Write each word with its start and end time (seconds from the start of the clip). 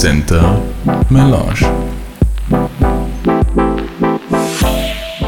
Center 0.00 0.42
Melange. 1.10 1.60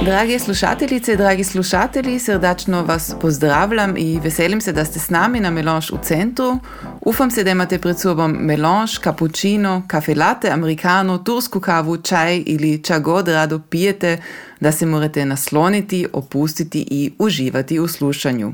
Drage 0.04 0.39
slušateljice, 0.39 1.16
dragi 1.16 1.45
slušatelji, 1.45 2.19
srdačno 2.19 2.83
vas 2.83 3.14
pozdravljam 3.21 3.96
i 3.96 4.21
veselim 4.25 4.61
se 4.61 4.72
da 4.72 4.85
ste 4.85 4.98
s 4.98 5.11
nami 5.11 5.41
na 5.41 5.51
Melange 5.51 5.87
u 5.93 5.98
centru. 6.02 6.59
Ufam 7.01 7.30
se 7.30 7.45
da 7.45 7.51
imate 7.51 7.79
pred 7.79 8.01
sobom 8.01 8.37
melange, 8.41 8.93
cappuccino, 9.05 9.83
kafe 9.87 10.14
latte, 10.14 10.51
americano, 10.51 11.18
tursku 11.18 11.61
kavu, 11.61 11.96
čaj 11.96 12.43
ili 12.46 12.82
ča 12.82 12.98
god 12.98 13.29
rado 13.29 13.59
pijete, 13.59 14.23
da 14.61 14.73
se 14.73 14.87
morate 14.87 15.25
nasloniti, 15.25 16.07
opustiti 16.12 16.87
i 16.91 17.12
uživati 17.18 17.79
u 17.79 17.89
slušanju. 17.89 18.52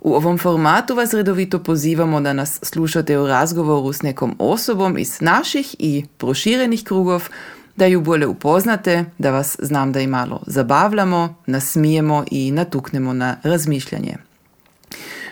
U 0.00 0.14
ovom 0.14 0.38
formatu 0.38 0.94
vas 0.94 1.14
redovito 1.14 1.58
pozivamo 1.58 2.20
da 2.20 2.32
nas 2.32 2.60
slušate 2.62 3.18
u 3.18 3.26
razgovoru 3.26 3.92
s 3.92 4.02
nekom 4.02 4.36
osobom 4.38 4.98
iz 4.98 5.20
naših 5.20 5.76
i 5.78 6.04
proširenih 6.16 6.84
krugov, 6.84 7.28
da 7.76 7.86
ju 7.86 8.00
bolje 8.00 8.26
upoznate, 8.26 9.04
da 9.18 9.30
vas 9.30 9.56
znam 9.58 9.92
da 9.92 10.00
i 10.00 10.06
malo 10.06 10.42
zabavljamo, 10.46 11.34
nasmijemo 11.46 12.24
i 12.30 12.50
natuknemo 12.50 13.12
na 13.12 13.36
razmišljanje. 13.42 14.16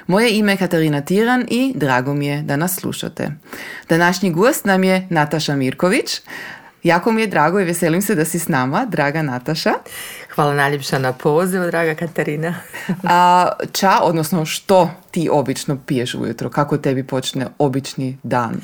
Moje 0.06 0.38
ime 0.38 0.52
je 0.52 0.56
Katarina 0.56 1.00
Tiran 1.00 1.46
i 1.48 1.72
drago 1.76 2.14
mi 2.14 2.26
je 2.26 2.42
da 2.42 2.56
nas 2.56 2.74
slušate. 2.74 3.30
Današnji 3.88 4.30
gost 4.30 4.64
nam 4.64 4.84
je 4.84 5.06
Nataša 5.10 5.56
Mirković. 5.56 6.20
Jako 6.82 7.12
mi 7.12 7.20
je 7.20 7.26
drago 7.26 7.60
i 7.60 7.64
veselim 7.64 8.02
se 8.02 8.14
da 8.14 8.24
si 8.24 8.38
s 8.38 8.48
nama, 8.48 8.86
draga 8.86 9.22
Nataša. 9.22 9.72
Hvala 10.38 10.54
najljepša 10.54 10.98
na 10.98 11.12
pozivu, 11.12 11.66
draga 11.66 11.94
Katarina. 11.94 12.54
A, 13.04 13.48
ča, 13.72 13.98
odnosno 14.02 14.44
što 14.44 14.90
ti 15.10 15.28
obično 15.32 15.78
piješ 15.86 16.14
ujutro? 16.14 16.50
Kako 16.50 16.76
tebi 16.76 17.06
počne 17.06 17.46
obični 17.58 18.18
dan? 18.22 18.60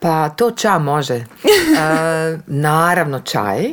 Pa 0.00 0.28
to 0.28 0.50
ča 0.50 0.78
može. 0.78 1.14
E, 1.78 2.38
naravno 2.46 3.20
čaj, 3.20 3.72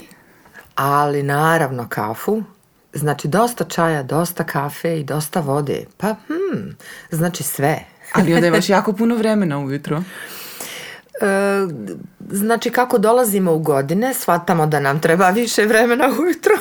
ali 0.76 1.24
naravno 1.24 1.90
kafu. 1.90 2.44
Znači 2.94 3.28
dosta 3.28 3.64
čaja, 3.64 4.04
dosta 4.04 4.44
kafe 4.44 5.00
i 5.00 5.04
dosta 5.04 5.40
vode. 5.40 5.86
Pa 5.98 6.08
hmm, 6.08 6.78
znači 7.12 7.44
sve. 7.44 7.80
Ali 8.14 8.34
onda 8.34 8.48
imaš 8.48 8.70
jako 8.78 8.94
puno 8.94 9.16
vremena 9.16 9.60
ujutro. 9.60 10.04
E, 11.22 11.68
znači 12.32 12.70
kako 12.70 12.98
dolazimo 12.98 13.54
u 13.54 13.60
godine, 13.60 14.14
shvatamo 14.14 14.66
da 14.66 14.80
nam 14.80 15.02
treba 15.02 15.30
više 15.30 15.66
vremena 15.66 16.08
ujutro. 16.20 16.54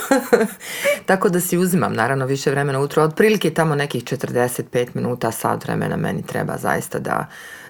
Tako 1.07 1.29
da 1.29 1.41
si 1.41 1.59
uzimam 1.59 1.95
naravno 1.95 2.27
više 2.27 2.51
vremena 2.51 2.79
ujutro. 2.79 3.03
Otprilike 3.03 3.55
tamo 3.55 3.75
nekih 3.75 4.05
45 4.05 4.89
minuta, 4.95 5.31
sat 5.31 5.65
vremena 5.65 5.97
meni 5.97 6.27
treba 6.27 6.57
zaista 6.59 6.99
da, 6.99 7.27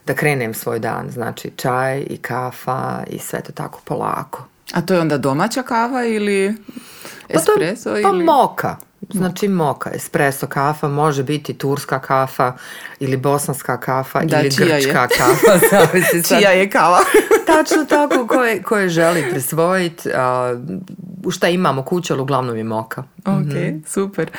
da 0.07 0.15
krenem 0.15 0.55
svoj 0.55 0.79
dan. 0.79 1.11
Znači 1.11 1.51
čaj 1.57 2.01
i 2.01 2.17
kafa 2.17 3.03
i 3.11 3.19
sve 3.19 3.41
to 3.41 3.53
tako 3.53 3.81
polako. 3.85 4.45
A 4.73 4.81
to 4.81 4.95
je 4.95 5.01
onda 5.01 5.19
domaća 5.19 5.63
kava 5.63 6.05
ili 6.05 6.55
Pa, 7.33 7.41
to, 7.41 7.53
espresso? 7.53 7.91
pa 7.91 7.99
ili... 8.09 8.25
moka. 8.25 8.77
Znači 9.13 9.49
moka, 9.49 9.91
espresso 9.91 10.47
kafa, 10.47 10.89
može 10.89 11.23
biti 11.23 11.55
turska 11.55 11.99
kafa 11.99 12.53
ili 13.01 13.17
bosanska 13.17 13.81
kafa 13.81 14.21
Da, 14.25 14.41
ili 14.41 14.51
čija 14.51 14.77
je? 14.77 14.83
grčka 14.83 15.09
kafa. 15.09 15.59
zavisi 15.71 16.23
sad. 16.23 16.39
Čija 16.39 16.51
je 16.51 16.71
kava? 16.71 16.99
Tačno 17.47 17.85
tako, 17.85 18.27
koje, 18.27 18.63
koje 18.63 18.89
želi 18.89 19.25
prisvojiti. 19.31 20.09
U 21.25 21.31
šta 21.31 21.49
imamo 21.49 21.83
kuću, 21.83 22.13
ali 22.13 22.23
uglavnom 22.23 22.57
je 22.57 22.65
moka. 22.65 23.03
Ok, 23.25 23.85
super. 23.87 24.31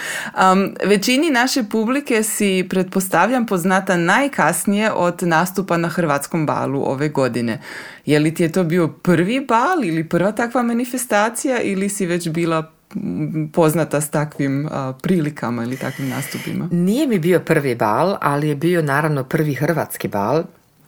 Um, 0.52 0.76
većini 0.86 1.30
naše 1.30 1.64
publike 1.64 2.24
si, 2.24 2.68
pretpostavljam, 2.70 3.46
poznata 3.46 3.98
najkasnije 3.98 4.92
od 4.92 5.24
nastupa 5.24 5.78
na 5.78 5.90
Hrvatskom 5.90 6.46
balu 6.46 6.84
ove 6.86 7.10
godine. 7.10 7.62
Je 8.06 8.20
li 8.20 8.34
ti 8.34 8.44
je 8.44 8.52
to 8.52 8.64
bio 8.64 8.88
prvi 8.88 9.46
bal 9.46 9.84
ili 9.84 10.10
prva 10.10 10.32
takva 10.32 10.64
manifestacija 10.64 11.62
ili 11.62 11.90
si 11.90 12.06
već 12.06 12.30
bila 12.30 12.72
poznata 13.54 14.02
s 14.02 14.10
takvim 14.10 14.68
a, 14.72 14.94
prilikama 15.02 15.64
ili 15.64 15.78
takvim 15.78 16.10
nastupima? 16.10 16.68
Nije 16.72 17.08
mi 17.08 17.20
bio 17.20 17.40
prvi 17.40 17.76
bal, 17.76 18.16
ali 18.22 18.48
je 18.50 18.56
bio 18.56 18.82
naravno 18.82 19.24
prvi 19.24 19.54
hrvatski 19.54 20.08
bal. 20.08 20.44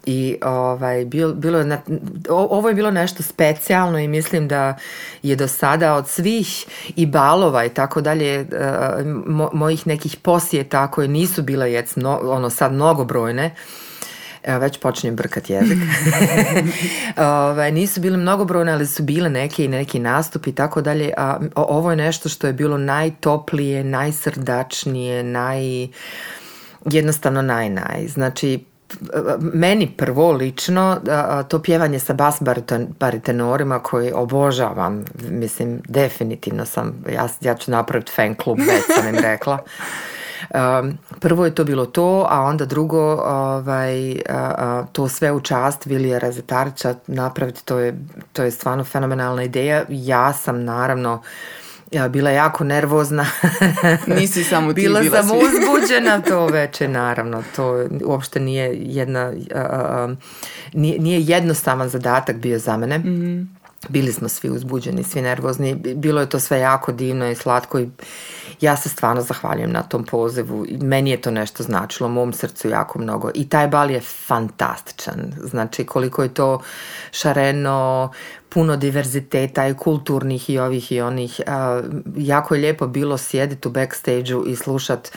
I 0.06 0.36
ovaj, 0.42 1.04
bil, 1.04 1.34
bilo 1.34 1.58
je 1.58 1.64
na- 1.64 1.80
ovo 2.28 2.68
je 2.68 2.74
bilo 2.74 2.90
nešto 2.90 3.22
specijalno 3.22 3.98
i 3.98 4.08
mislim 4.08 4.48
da 4.48 4.76
je 5.22 5.36
do 5.36 5.48
sada 5.48 5.94
od 5.94 6.08
svih 6.08 6.64
i 6.96 7.06
balova 7.06 7.64
i 7.64 7.68
tako 7.68 8.00
dalje 8.00 8.34
e, 8.34 8.46
mo- 9.26 9.48
mojih 9.52 9.86
nekih 9.86 10.16
posjeta 10.16 10.86
koje 10.86 11.08
nisu 11.08 11.42
bile 11.42 11.72
jec, 11.72 11.96
no, 11.96 12.20
ono 12.22 12.50
sad 12.50 12.72
mnogobrojne 12.72 13.54
Evo, 14.42 14.58
već 14.58 14.78
počinjem 14.78 15.16
brkat 15.16 15.50
jezik. 15.50 15.78
Ovaj, 17.16 17.72
nisu 17.72 18.00
bile 18.00 18.16
mnogobrojne, 18.16 18.72
ali 18.72 18.86
su 18.86 19.02
bile 19.02 19.30
neke 19.30 19.64
i 19.64 19.68
neki 19.68 19.98
nastupi 19.98 20.50
i 20.50 20.54
tako 20.54 20.80
dalje. 20.80 21.12
A 21.16 21.38
o- 21.54 21.66
ovo 21.76 21.90
je 21.90 21.96
nešto 21.96 22.28
što 22.28 22.46
je 22.46 22.52
bilo 22.52 22.78
najtoplije, 22.78 23.84
najsrdačnije, 23.84 25.22
naj... 25.22 25.88
jednostavno 26.84 27.42
naj, 27.42 27.70
naj. 27.70 28.06
Znači, 28.08 28.64
meni 29.40 29.90
prvo 29.96 30.32
lično 30.32 31.00
to 31.48 31.62
pjevanje 31.62 31.98
sa 31.98 32.12
bas 32.12 32.42
baritenorima 32.98 33.78
koji 33.78 34.12
obožavam, 34.14 35.04
mislim 35.30 35.82
definitivno 35.88 36.64
sam, 36.64 37.04
ja, 37.12 37.28
ja 37.40 37.54
ću 37.54 37.70
napraviti 37.70 38.12
fan 38.12 38.34
klub, 38.34 38.58
već 38.58 38.84
sam 38.96 39.08
im 39.08 39.20
rekla. 39.22 39.58
Prvo 41.20 41.44
je 41.44 41.54
to 41.54 41.64
bilo 41.64 41.86
to, 41.86 42.26
a 42.30 42.40
onda 42.40 42.64
drugo 42.64 43.14
ovaj, 43.14 44.16
to 44.92 45.08
sve 45.08 45.32
u 45.32 45.40
čast 45.40 45.86
Vilija 45.86 46.18
Razetarića 46.18 46.94
napraviti, 47.06 47.64
to 47.64 47.78
je, 47.78 47.98
to 48.32 48.42
je 48.42 48.50
stvarno 48.50 48.84
fenomenalna 48.84 49.42
ideja. 49.42 49.84
Ja 49.88 50.32
sam 50.32 50.64
naravno 50.64 51.22
ja, 51.90 52.08
bila 52.08 52.30
jako 52.30 52.64
nervozna. 52.64 53.26
Nisi 54.20 54.44
samo 54.44 54.72
ti, 54.72 54.80
bila, 54.80 55.00
bila 55.00 55.22
sam 55.22 55.36
uzbuđena 55.46 56.20
to 56.20 56.46
veče, 56.46 56.88
naravno. 56.88 57.42
To 57.56 57.86
uopšte 58.04 58.40
nije 58.40 58.76
jedna, 58.80 59.32
a, 59.54 60.14
nije, 60.72 60.98
nije 60.98 61.20
jednostavan 61.22 61.88
zadatak 61.88 62.36
bio 62.36 62.58
za 62.58 62.76
mene. 62.76 63.00
Bili 63.88 64.12
smo 64.12 64.28
svi 64.28 64.50
uzbuđeni, 64.50 65.04
svi 65.04 65.22
nervozni. 65.22 65.74
Bilo 65.74 66.20
je 66.20 66.28
to 66.28 66.40
sve 66.40 66.58
jako 66.58 66.92
divno 66.92 67.30
i 67.30 67.34
slatko 67.34 67.78
i 67.78 67.88
ja 68.60 68.76
se 68.76 68.88
stvarno 68.88 69.22
zahvaljujem 69.22 69.72
na 69.72 69.82
tom 69.82 70.04
pozivu. 70.04 70.64
I 70.68 70.76
Meni 70.76 71.10
je 71.10 71.20
to 71.20 71.30
nešto 71.30 71.62
značilo, 71.62 72.08
mom 72.08 72.32
srcu 72.32 72.68
jako 72.68 72.98
mnogo. 72.98 73.30
I 73.34 73.48
taj 73.48 73.68
bal 73.68 73.90
je 73.90 74.00
fantastičan. 74.00 75.32
Znači 75.44 75.86
koliko 75.86 76.22
je 76.22 76.34
to 76.34 76.60
šareno, 77.12 78.10
puno 78.48 78.76
diverziteta 78.76 79.68
i 79.68 79.74
kulturnih 79.74 80.50
i 80.50 80.58
ovih 80.58 80.92
i 80.92 81.00
onih. 81.00 81.40
A, 81.46 81.82
jako 82.16 82.54
je 82.54 82.60
lijepo 82.60 82.86
bilo 82.86 83.18
sjediti 83.18 83.68
u 83.68 83.70
backstage-u 83.70 84.46
i 84.46 84.56
slušat 84.56 85.12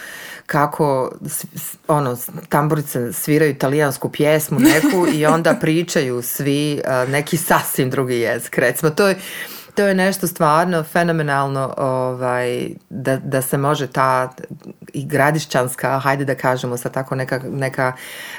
kako 0.46 1.12
ono, 1.88 2.18
tamburice 2.50 3.14
sviraju 3.14 3.52
italijansku 3.52 4.10
pjesmu 4.10 4.60
neku 4.60 5.08
i 5.14 5.26
onda 5.26 5.54
pričaju 5.62 6.22
svi 6.22 6.82
a, 6.86 7.06
neki 7.06 7.38
sasvim 7.38 7.90
drugi 7.90 8.16
jezik. 8.16 8.58
Recimo, 8.58 8.90
to 8.92 9.08
je, 9.08 9.16
to 9.76 9.88
je 9.88 9.94
nešto 9.94 10.28
stvarno 10.28 10.84
fenomenalno 10.84 11.74
ovaj, 11.78 12.70
da, 12.90 13.18
da 13.18 13.42
se 13.42 13.58
može 13.58 13.88
ta 13.88 14.34
i 14.94 15.06
gradišćanska, 15.06 16.00
hajde 16.00 16.26
da 16.26 16.36
kažemo 16.36 16.78
sa 16.78 16.90
tako 16.90 17.16
neka, 17.16 17.42
neka 17.50 17.94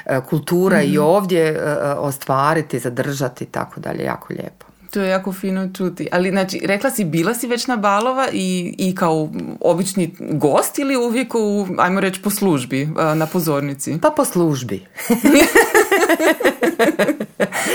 e, 0.05 0.21
kultura 0.29 0.81
i 0.81 0.97
ovdje 0.97 1.41
e, 1.41 1.51
e, 1.51 1.93
ostvariti, 1.93 2.79
zadržati 2.79 3.43
i 3.43 3.47
tako 3.47 3.79
dalje, 3.79 4.03
jako 4.03 4.33
lijepo. 4.33 4.65
To 4.91 5.01
je 5.01 5.09
jako 5.09 5.33
fino 5.33 5.69
čuti. 5.77 6.07
Ali, 6.11 6.29
znači, 6.29 6.61
rekla 6.65 6.89
si, 6.89 7.03
bila 7.03 7.33
si 7.33 7.47
već 7.47 7.67
na 7.67 7.77
balova 7.77 8.27
i, 8.33 8.75
i 8.77 8.95
kao 8.95 9.29
obični 9.61 10.15
gost 10.19 10.79
ili 10.79 10.95
uvijek 10.95 11.35
u, 11.35 11.67
ajmo 11.77 11.99
reći, 11.99 12.21
po 12.21 12.29
službi, 12.29 12.89
na 13.15 13.25
pozornici? 13.25 13.99
Pa 14.01 14.09
po 14.09 14.25
službi. 14.25 14.85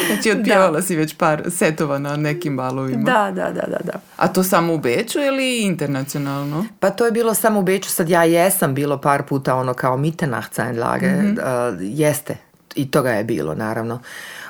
Znači, 0.07 0.31
otpjevala 0.31 0.83
si 0.83 0.97
već 0.97 1.15
par 1.17 1.43
setova 1.51 1.99
na 1.99 2.17
nekim 2.17 2.57
balovima. 2.57 3.03
Da, 3.03 3.31
da, 3.31 3.51
da, 3.51 3.67
da, 3.67 3.79
da. 3.85 4.01
A 4.17 4.29
to 4.29 4.43
samo 4.43 4.75
u 4.75 4.79
Beču 4.79 5.19
ili 5.21 5.63
internacionalno? 5.63 6.67
Pa 6.81 6.91
to 6.91 7.05
je 7.05 7.13
bilo 7.13 7.35
samo 7.35 7.61
u 7.61 7.63
Beču, 7.63 7.91
sad 7.91 8.09
ja 8.09 8.25
jesam 8.25 8.75
bilo 8.75 9.01
par 9.01 9.23
puta 9.23 9.55
ono 9.55 9.75
kao 9.75 9.97
Mitternachtseinlage, 9.97 11.07
mm 11.07 11.39
jeste, 11.81 12.37
i 12.75 12.91
toga 12.91 13.11
je 13.11 13.25
bilo 13.25 13.55
naravno. 13.55 14.01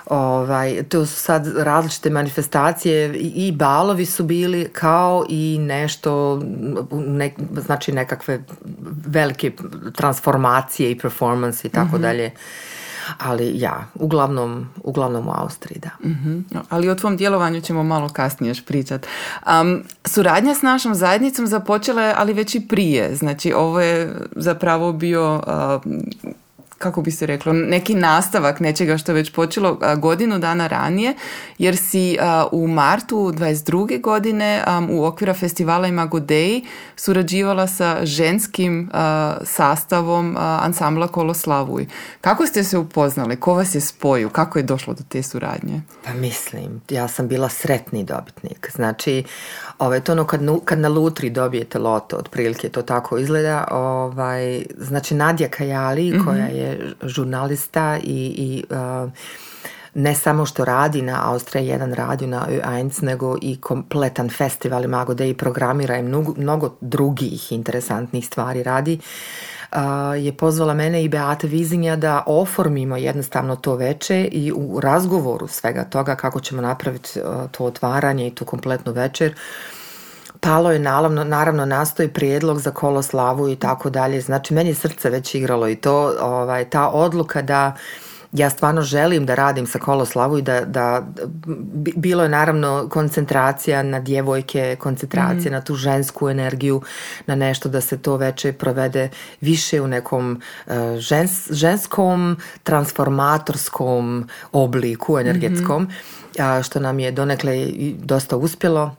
Ovaj, 0.07 0.83
to 0.89 1.07
su 1.07 1.17
sad 1.17 1.57
različite 1.57 2.11
manifestacije 2.11 3.15
i, 3.15 3.49
i 3.49 3.53
balovi 3.53 4.07
su 4.07 4.25
bili 4.25 4.69
kao 4.73 5.27
i 5.29 5.59
nešto, 5.61 6.43
ne, 6.93 7.35
znači 7.65 7.93
nekakve 7.93 8.41
velike 9.07 9.53
transformacije 9.97 10.91
i 10.91 10.99
performance 10.99 11.69
i 11.69 11.71
tako 11.71 11.99
dalje. 11.99 12.31
Ali 13.19 13.59
ja, 13.59 13.87
uglavnom, 13.95 14.69
uglavnom 14.85 15.29
u 15.29 15.33
Austriji, 15.35 15.79
da. 15.79 16.09
Mhm. 16.09 16.39
Ali 16.69 16.89
o 16.89 16.95
tvom 16.95 17.17
djelovanju 17.17 17.61
ćemo 17.61 17.83
malo 17.83 18.09
kasnije 18.09 18.51
još 18.51 18.65
pričat. 18.65 19.07
Um, 19.61 19.83
suradnja 20.05 20.55
s 20.55 20.63
našom 20.63 20.95
zajednicom 20.95 21.47
započela 21.47 22.03
je, 22.03 22.15
ali 22.17 22.33
već 22.33 22.55
i 22.55 22.69
prije. 22.69 23.15
Znači, 23.15 23.53
ovo 23.53 23.81
je 23.81 24.15
zapravo 24.37 24.93
bio 24.93 25.35
uh, 25.37 26.33
kako 26.79 27.03
bi 27.03 27.11
se 27.11 27.27
reklo, 27.27 27.53
neki 27.53 27.95
nastavak 27.95 28.61
nečega 28.61 28.99
što 28.99 29.13
je 29.13 29.17
već 29.17 29.33
počelo 29.33 29.79
godinu 29.97 30.39
dana 30.39 30.67
ranije, 30.67 31.15
jer 31.59 31.77
si 31.77 32.19
u 32.53 32.69
martu 32.69 33.17
22. 33.17 34.01
godine 34.01 34.65
u 34.91 35.05
okvira 35.05 35.35
festivala 35.35 35.87
Imago 35.87 36.21
Dei 36.21 36.65
surađivala 36.97 37.67
sa 37.67 37.99
ženskim 38.03 38.91
sastavom 39.43 40.37
ansambla 40.39 41.09
Koloslavuj. 41.09 41.87
Kako 42.21 42.47
ste 42.47 42.65
se 42.65 42.79
upoznali? 42.79 43.37
Ko 43.37 43.55
vas 43.55 43.75
je 43.75 43.81
spojio? 43.81 44.29
Kako 44.29 44.59
je 44.59 44.63
došlo 44.63 44.95
do 44.95 45.03
te 45.09 45.23
suradnje? 45.23 45.83
Pa 46.05 46.13
mislim, 46.13 46.81
ja 46.89 47.09
sam 47.09 47.29
bila 47.29 47.49
sretni 47.49 48.05
dobitnik. 48.05 48.71
Znači, 48.75 49.25
ovaj, 49.79 50.01
to 50.01 50.13
ono 50.13 50.25
kad, 50.25 50.41
kad 50.65 50.79
na 50.79 50.89
lutri 50.89 51.31
dobijete 51.31 51.79
loto, 51.79 52.17
otprilike 52.17 52.69
to 52.69 52.83
tako 52.83 53.19
izgleda. 53.19 53.69
Ovaj, 53.71 54.63
znači, 54.77 55.15
Nadja 55.15 55.49
Kajali, 55.49 56.11
mm 56.11 56.25
koja 56.25 56.47
je 56.47 56.93
žurnalista 57.03 57.99
i, 58.03 58.35
i 58.37 58.65
uh, 58.71 59.11
ne 59.95 60.15
samo 60.15 60.47
što 60.47 60.65
radi 60.65 61.03
na 61.03 61.31
Austrija 61.31 61.79
1 61.79 61.95
radio 61.95 62.29
na 62.29 62.47
Ö1, 62.51 63.03
nego 63.05 63.37
i 63.43 63.61
kompletan 63.61 64.31
festival 64.31 64.85
Imago 64.85 65.25
i 65.25 65.35
programira 65.35 65.97
i 65.99 66.03
mnogo, 66.03 66.35
mnogo 66.37 66.77
drugih 66.81 67.53
interesantnih 67.53 68.27
stvari 68.27 68.63
radi. 68.63 68.99
Je 70.19 70.37
pozvala 70.37 70.75
mene 70.75 71.05
i 71.05 71.09
Beate 71.09 71.47
Vizinja 71.47 71.97
da 71.97 72.23
oformimo 72.27 72.97
jednostavno 72.97 73.57
to 73.57 73.75
veče 73.75 74.25
i 74.25 74.53
u 74.53 74.81
razgovoru 74.81 75.49
svega 75.49 75.85
toga 75.85 76.15
kako 76.15 76.41
ćemo 76.41 76.63
napraviti 76.63 77.21
to 77.51 77.65
otvaranje 77.65 78.27
i 78.27 78.35
tu 78.35 78.45
kompletnu 78.45 78.93
večer 78.93 79.35
palo 80.41 80.73
je 80.73 80.79
naravno, 80.79 81.25
naravno 81.25 81.65
nastoji 81.65 82.09
prijedlog 82.09 82.61
za 82.61 82.71
koloslavu 82.71 83.49
i 83.49 83.57
tako 83.57 83.91
dalje. 83.91 84.21
Znači 84.21 84.55
meni 84.55 84.75
srce 84.75 85.11
već 85.11 85.35
igralo 85.35 85.69
i 85.69 85.77
to, 85.77 86.15
ovaj, 86.21 86.71
ta 86.71 86.89
odluka 86.89 87.43
da 87.43 87.77
ja 88.33 88.51
stvarno 88.51 88.83
želim 88.83 89.27
da 89.27 89.35
radim 89.35 89.67
sa 89.67 89.79
Koloslavu 89.79 90.39
i 90.39 90.43
da, 90.43 90.61
da 90.61 91.07
bilo 91.97 92.23
je 92.23 92.29
naravno 92.29 92.89
koncentracija 92.91 93.83
na 93.83 94.01
djevojke, 94.01 94.77
koncentracija 94.81 95.51
mm. 95.51 95.55
na 95.55 95.61
tu 95.61 95.75
žensku 95.75 96.29
energiju, 96.29 96.83
na 97.27 97.35
nešto 97.35 97.69
da 97.69 97.81
se 97.81 97.99
to 97.99 98.17
veće 98.17 98.53
provede 98.53 99.09
više 99.41 99.81
u 99.81 99.87
nekom 99.87 100.43
uh, 100.67 100.73
žens, 100.99 101.51
ženskom 101.51 102.37
transformatorskom 102.63 104.29
obliku 104.53 105.19
energetskom, 105.19 105.83
mm-hmm. 105.83 106.63
što 106.63 106.81
nam 106.81 106.99
je 106.99 107.11
donekle 107.11 107.67
dosta 107.99 108.37
uspjelo 108.37 108.97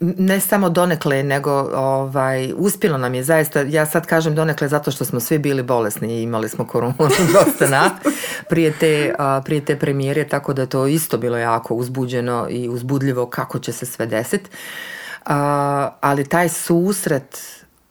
ne 0.00 0.40
samo 0.40 0.68
donekle, 0.68 1.22
nego 1.22 1.50
ovaj, 1.74 2.52
uspjelo 2.56 2.98
nam 2.98 3.14
je 3.14 3.22
zaista, 3.22 3.60
ja 3.60 3.86
sad 3.86 4.06
kažem 4.06 4.34
donekle 4.34 4.68
zato 4.68 4.90
što 4.90 5.04
smo 5.04 5.20
svi 5.20 5.38
bili 5.38 5.62
bolesni 5.62 6.18
i 6.18 6.22
imali 6.22 6.48
smo 6.48 6.66
koronu 6.66 6.94
dosta 7.34 7.68
na 7.68 7.90
prije 8.48 8.72
te, 8.80 9.14
prije 9.44 9.64
te 9.64 9.78
premijere, 9.78 10.28
tako 10.28 10.52
da 10.52 10.66
to 10.66 10.86
isto 10.86 11.18
bilo 11.18 11.38
jako 11.38 11.74
uzbuđeno 11.74 12.46
i 12.50 12.68
uzbudljivo 12.68 13.26
kako 13.26 13.58
će 13.58 13.72
se 13.72 13.86
sve 13.86 14.06
desiti. 14.06 14.50
ali 16.00 16.28
taj 16.28 16.48
susret 16.48 17.38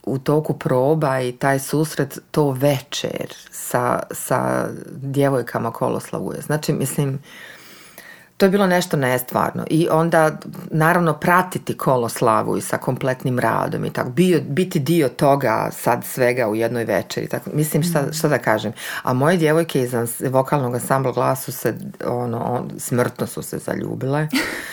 u 0.03 0.17
toku 0.17 0.53
proba 0.53 1.21
i 1.21 1.31
taj 1.31 1.59
susret 1.59 2.19
to 2.31 2.51
večer 2.51 3.33
sa, 3.51 3.99
sa 4.11 4.67
djevojkama 5.01 5.71
Koloslavuje. 5.71 6.41
Znači, 6.41 6.73
mislim, 6.73 7.19
to 8.41 8.45
je 8.45 8.49
bilo 8.49 8.67
nešto 8.67 8.97
nestvarno 8.97 9.65
i 9.69 9.87
onda 9.91 10.31
naravno 10.71 11.13
pratiti 11.13 11.77
koloslavu 11.77 12.57
i 12.57 12.61
sa 12.61 12.77
kompletnim 12.77 13.39
radom 13.39 13.85
i 13.85 13.93
tako 13.93 14.09
Bio, 14.09 14.41
biti 14.49 14.79
dio 14.79 15.09
toga 15.09 15.69
sad 15.71 16.05
svega 16.05 16.47
u 16.47 16.55
jednoj 16.55 16.83
večeri 16.83 17.27
tako 17.27 17.49
mislim 17.53 17.83
šta, 17.83 18.01
mm. 18.01 18.13
šta 18.13 18.27
da 18.27 18.37
kažem 18.37 18.73
a 19.03 19.13
moje 19.13 19.37
djevojke 19.37 19.81
iz 19.81 19.93
vokalnog 20.29 20.73
ansambla 20.73 21.11
glasu 21.11 21.51
se 21.51 21.75
ono 22.05 22.37
on, 22.43 22.71
smrtno 22.77 23.27
su 23.27 23.41
se 23.41 23.57
zaljubile 23.57 24.27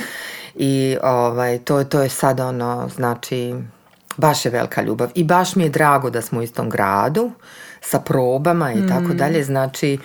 i 0.55 0.97
ovaj 1.03 1.59
to, 1.59 1.85
to 1.85 2.03
je 2.03 2.09
sad 2.09 2.41
ono 2.41 2.89
znači 2.95 3.55
baš 4.17 4.45
je 4.45 4.51
velika 4.51 4.83
ljubav 4.83 5.11
i 5.15 5.25
baš 5.25 5.57
mi 5.57 5.63
je 5.63 5.71
drago 5.71 6.11
da 6.11 6.23
smo 6.23 6.41
u 6.41 6.43
istom 6.43 6.71
gradu 6.71 7.31
sa 7.81 7.99
probama 7.99 8.73
i 8.73 8.89
tako 8.89 9.13
mm. 9.13 9.17
dalje 9.17 9.45
znači 9.45 9.99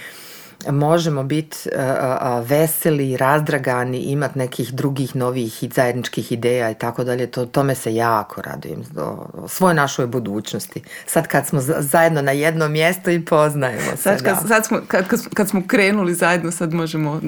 možemo 0.71 1.23
biti 1.23 1.57
uh, 1.75 2.49
veseli, 2.49 3.17
razdragani, 3.17 3.97
imati 3.97 4.39
nekih 4.39 4.73
drugih 4.73 5.15
novih 5.15 5.63
i 5.63 5.69
zajedničkih 5.75 6.31
ideja 6.31 6.71
i 6.71 6.75
tako 6.75 7.03
dalje, 7.03 7.27
to, 7.27 7.45
tome 7.45 7.75
se 7.75 7.95
jako 7.95 8.41
radujem, 8.41 8.83
do 8.91 9.17
svoje 9.47 9.73
našoj 9.75 10.07
budućnosti. 10.07 10.81
Sad 11.05 11.27
kad 11.27 11.47
smo 11.47 11.59
zajedno 11.79 12.21
na 12.21 12.31
jednom 12.31 12.71
mjestu 12.71 13.11
i 13.11 13.25
poznajemo 13.25 13.91
se. 13.91 13.97
Sad, 13.97 14.23
kad, 14.23 14.47
sad 14.47 14.65
smo, 14.65 14.79
kad, 14.87 15.05
kad, 15.33 15.49
smo 15.49 15.63
krenuli 15.67 16.13
zajedno, 16.13 16.51
sad 16.51 16.73
možemo 16.73 17.21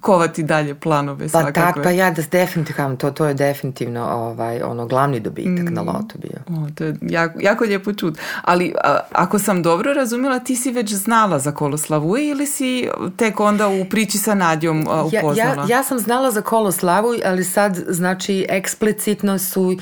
kovati 0.00 0.42
dalje 0.42 0.74
planove. 0.74 1.28
Pa 1.28 1.52
tak, 1.52 1.74
pa 1.82 1.90
ja 1.90 2.10
da 2.10 2.22
definitivno, 2.30 2.96
to, 2.96 3.10
to 3.10 3.26
je 3.26 3.34
definitivno 3.34 4.04
ovaj, 4.04 4.62
ono 4.62 4.86
glavni 4.86 5.20
dobitak 5.20 5.70
na 5.70 5.82
mm. 5.82 5.86
lotu 5.86 6.18
bio. 6.18 6.62
O, 6.62 6.70
to 6.74 6.84
je 6.84 6.96
jako, 7.02 7.38
jako 7.40 7.64
lijepo 7.64 7.92
čut. 7.92 8.18
Ali 8.42 8.74
ako 9.12 9.38
sam 9.38 9.62
dobro 9.62 9.92
razumjela, 9.92 10.38
ti 10.38 10.56
si 10.56 10.70
već 10.70 10.94
znala 10.94 11.38
za 11.38 11.52
Koloslavu 11.52 12.18
ili 12.18 12.46
si 12.46 12.81
tek 13.16 13.40
onda 13.40 13.68
u 13.68 13.84
priči 13.90 14.18
sa 14.18 14.34
Nadjom 14.34 14.80
upoznala? 14.80 15.34
Ja, 15.36 15.46
ja, 15.46 15.64
ja 15.68 15.82
sam 15.82 15.98
znala 15.98 16.30
za 16.30 16.40
Koloslavu, 16.40 17.08
ali 17.24 17.44
sad 17.44 17.84
znači 17.88 18.46
eksplicitno 18.48 19.38
su 19.38 19.76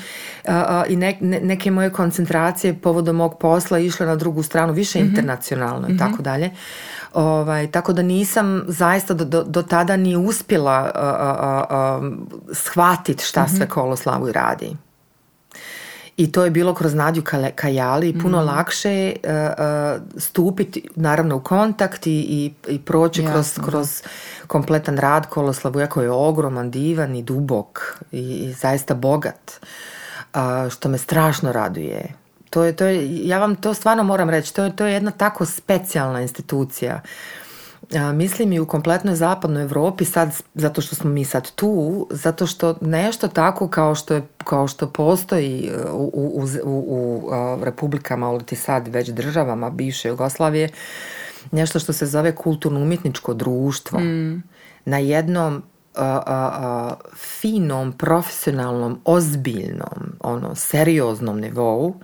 i 0.87 0.95
neke 1.41 1.71
moje 1.71 1.89
koncentracije 1.89 2.73
povodom 2.73 3.15
mog 3.15 3.37
posla 3.39 3.79
išle 3.79 4.05
na 4.05 4.15
drugu 4.15 4.43
stranu, 4.43 4.73
više 4.73 4.99
mm 4.99 5.01
internacionalno 5.01 5.87
i 5.87 5.93
mhm. 5.93 5.99
tako 5.99 6.21
dalje. 6.21 6.51
Ovaj, 7.13 7.71
tako 7.71 7.93
da 7.93 8.01
nisam 8.01 8.63
zaista 8.67 9.13
do, 9.13 9.25
do, 9.25 9.43
do 9.43 9.63
tada 9.63 9.97
ni 9.97 10.15
uspjela 10.15 10.91
shvatiti 12.53 13.25
šta 13.25 13.43
mm 13.43 13.47
sve 13.57 13.67
Koloslavu 13.67 14.31
radi. 14.31 14.75
I 16.21 16.31
to 16.31 16.43
je 16.43 16.51
bilo 16.51 16.73
kroz 16.73 16.93
Nadju 16.93 17.23
Kajali 17.55 18.19
puno 18.21 18.41
mm. 18.41 18.45
lakše 18.45 19.13
uh, 19.23 20.21
stupiti 20.21 20.87
naravno 20.95 21.35
u 21.35 21.39
kontakt 21.39 22.07
i, 22.07 22.53
i, 22.67 22.79
proći 22.79 23.25
kroz, 23.25 23.59
kroz 23.65 24.01
kompletan 24.47 24.97
rad 24.97 25.29
Koloslavu, 25.29 25.79
jako 25.79 26.01
je 26.01 26.11
ogroman, 26.11 26.71
divan 26.71 27.15
i 27.15 27.23
dubok 27.23 27.99
i, 28.11 28.53
zaista 28.57 28.93
bogat, 28.93 29.51
što 30.69 30.89
me 30.89 30.97
strašno 30.97 31.51
raduje. 31.51 32.13
To 32.49 32.63
je, 32.63 32.75
to 32.75 32.85
je, 32.85 33.27
ja 33.27 33.39
vam 33.39 33.55
to 33.55 33.73
stvarno 33.73 34.03
moram 34.03 34.29
reći, 34.29 34.53
to 34.53 34.63
je, 34.63 34.75
to 34.75 34.85
je 34.85 34.93
jedna 34.93 35.11
tako 35.11 35.45
specijalna 35.45 36.21
institucija 36.21 37.01
mislim 38.13 38.53
i 38.53 38.59
u 38.59 38.65
kompletnoj 38.65 39.15
zapadnoj 39.15 39.63
Europi 39.63 40.05
sad 40.05 40.41
zato 40.53 40.81
što 40.81 40.95
smo 40.95 41.09
mi 41.09 41.25
sad 41.25 41.51
tu, 41.51 42.07
zato 42.09 42.47
što 42.47 42.75
nešto 42.81 43.27
tako 43.27 43.67
kao 43.67 43.95
što 43.95 44.13
je 44.13 44.23
kao 44.37 44.67
što 44.67 44.87
postoji 44.87 45.69
e, 45.73 45.91
u, 45.91 46.11
u, 46.13 46.47
u, 46.63 46.83
u 46.89 47.65
republikama 47.65 48.27
ili 48.27 48.43
ti 48.43 48.55
sad 48.55 48.87
već 48.87 49.09
državama 49.09 49.69
bivše 49.69 50.09
Jugoslavije 50.09 50.69
nešto 51.51 51.79
što 51.79 51.93
se 51.93 52.05
zove 52.05 52.35
kulturno 52.35 52.79
umjetničko 52.79 53.33
društvo 53.33 53.99
mm. 53.99 54.43
na 54.85 54.97
jednom 54.97 55.63
finom, 57.15 57.91
profesionalnom, 57.91 58.99
ozbiljnom, 59.05 60.15
ono, 60.19 60.55
serioznom 60.55 61.39
nivou 61.39 61.95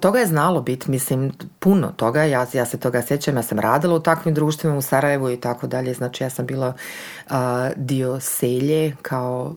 toga 0.00 0.18
je 0.18 0.26
znalo 0.26 0.62
biti, 0.62 0.90
mislim, 0.90 1.32
puno 1.58 1.92
toga, 1.96 2.22
ja, 2.22 2.46
ja 2.52 2.66
se 2.66 2.78
toga 2.78 3.02
sjećam, 3.02 3.36
ja 3.36 3.42
sam 3.42 3.58
radila 3.58 3.94
u 3.94 4.00
takvim 4.00 4.34
društvima 4.34 4.76
u 4.76 4.82
Sarajevu 4.82 5.30
i 5.30 5.40
tako 5.40 5.66
dalje, 5.66 5.94
znači 5.94 6.24
ja 6.24 6.30
sam 6.30 6.46
bila 6.46 6.72
dio 7.76 8.20
selje 8.20 8.96
kao 9.02 9.54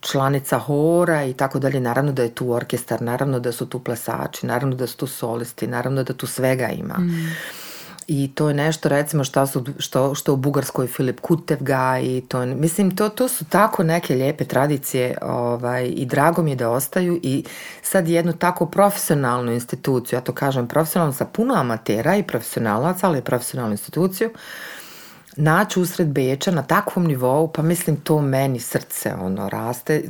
članica 0.00 0.58
hora 0.58 1.24
i 1.24 1.32
tako 1.32 1.58
dalje, 1.58 1.80
naravno 1.80 2.12
da 2.12 2.22
je 2.22 2.34
tu 2.34 2.52
orkestar, 2.52 3.02
naravno 3.02 3.40
da 3.40 3.52
su 3.52 3.66
tu 3.66 3.78
plesači, 3.78 4.46
naravno 4.46 4.76
da 4.76 4.86
su 4.86 4.96
tu 4.96 5.06
solisti, 5.06 5.66
naravno 5.66 6.02
da 6.02 6.12
tu 6.12 6.26
svega 6.26 6.68
ima. 6.68 6.94
Mm 6.98 7.65
i 8.06 8.30
to 8.34 8.48
je 8.48 8.54
nešto 8.54 8.88
recimo 8.88 9.24
što, 9.24 9.46
su, 9.46 9.64
što, 9.78 10.14
što 10.14 10.32
u 10.32 10.36
Bugarskoj 10.36 10.86
Filip 10.86 11.20
Kutevga 11.20 11.98
i 12.02 12.22
to, 12.28 12.46
mislim 12.46 12.96
to, 12.96 13.08
to 13.08 13.28
su 13.28 13.44
tako 13.44 13.82
neke 13.82 14.14
lijepe 14.14 14.44
tradicije 14.44 15.18
ovaj, 15.22 15.86
i 15.86 16.06
drago 16.06 16.42
mi 16.42 16.50
je 16.50 16.56
da 16.56 16.70
ostaju 16.70 17.20
i 17.22 17.44
sad 17.82 18.08
jednu 18.08 18.32
tako 18.32 18.66
profesionalnu 18.66 19.52
instituciju, 19.52 20.16
ja 20.16 20.20
to 20.20 20.32
kažem 20.32 20.68
profesionalno 20.68 21.12
sa 21.12 21.24
puno 21.24 21.54
amatera 21.54 22.16
i 22.16 22.22
profesionalaca, 22.22 23.08
ali 23.08 23.22
profesionalnu 23.22 23.72
instituciju, 23.72 24.30
naći 25.36 25.80
usred 25.80 26.08
Beča 26.08 26.50
na 26.50 26.62
takvom 26.62 27.06
nivou, 27.06 27.48
pa 27.52 27.62
mislim 27.62 27.96
to 27.96 28.20
meni 28.20 28.60
srce 28.60 29.14
ono 29.20 29.48
raste. 29.48 30.02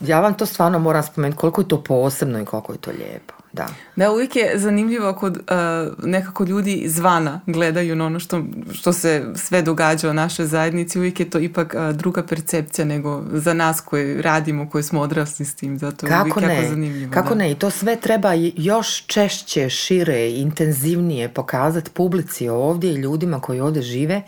Ja 0.00 0.20
vam 0.20 0.34
to 0.34 0.46
stvarno 0.46 0.78
moram 0.78 1.02
spomenuti 1.02 1.38
koliko 1.38 1.60
je 1.60 1.68
to 1.68 1.82
posebno 1.82 2.40
i 2.40 2.44
koliko 2.44 2.72
je 2.72 2.78
to 2.78 2.90
lijepo. 2.90 3.34
Da. 3.56 3.68
Da, 3.96 4.10
uvijek 4.12 4.36
je 4.36 4.52
zanimljivo 4.54 5.12
kod 5.12 5.36
uh, 5.36 6.06
nekako 6.06 6.44
ljudi 6.44 6.74
izvana 6.74 7.40
gledaju 7.46 7.96
na 7.96 8.06
ono 8.06 8.20
što, 8.20 8.42
što 8.72 8.92
se 8.92 9.24
sve 9.34 9.62
događa 9.62 10.10
u 10.10 10.14
našoj 10.14 10.46
zajednici, 10.46 10.98
uvijek 10.98 11.20
je 11.20 11.30
to 11.30 11.38
ipak 11.38 11.74
uh, 11.74 11.96
druga 11.96 12.22
percepcija 12.22 12.84
nego 12.84 13.22
za 13.32 13.54
nas 13.54 13.80
koji 13.80 14.22
radimo, 14.22 14.70
koji 14.70 14.84
smo 14.84 15.00
odrasli 15.00 15.46
s 15.46 15.54
tim, 15.54 15.78
zato 15.78 16.06
je 16.06 16.10
Kako 16.10 16.22
uvijek 16.22 16.36
jako 16.36 16.62
ne, 16.62 16.68
zanimljivo. 16.68 17.12
kako 17.12 17.28
da. 17.28 17.34
ne, 17.34 17.50
i 17.50 17.54
to 17.54 17.70
sve 17.70 17.96
treba 17.96 18.32
još 18.56 19.06
češće, 19.06 19.70
šire, 19.70 20.30
intenzivnije 20.30 21.28
pokazati 21.28 21.90
publici 21.90 22.48
ovdje 22.48 22.90
i 22.92 22.96
ljudima 22.96 23.40
koji 23.40 23.60
ovdje 23.60 23.82
žive, 23.82 24.22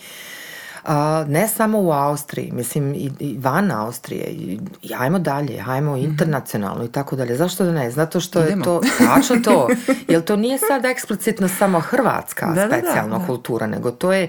ne 1.27 1.49
samo 1.49 1.81
u 1.81 1.93
Austriji, 1.93 2.53
mislim 2.53 2.95
i, 2.95 3.11
i 3.21 3.39
van 3.41 3.71
Austrije, 3.71 4.25
i, 4.25 4.61
i 4.83 4.91
ajmo 4.99 5.19
dalje, 5.19 5.65
ajmo 5.67 5.97
internacionalno 5.97 6.85
i 6.85 6.89
tako 6.89 7.17
dalje. 7.17 7.37
Zašto 7.37 7.65
da 7.65 7.73
ne? 7.73 7.91
Zato 7.91 8.21
što 8.21 8.43
Idemo. 8.43 8.61
je 8.61 8.65
to, 8.65 8.81
tačno 9.15 9.37
to, 9.45 9.69
jer 10.09 10.25
to 10.25 10.37
nije 10.37 10.59
sad 10.59 10.85
eksplicitno 10.85 11.49
samo 11.49 11.81
hrvatska 11.81 12.47
Da, 12.47 12.55
da, 12.55 12.67
da, 12.67 12.77
specijalna 12.79 13.19
da. 13.19 13.27
kultura, 13.27 13.67
nego 13.67 13.91
to 13.91 14.13
je, 14.13 14.29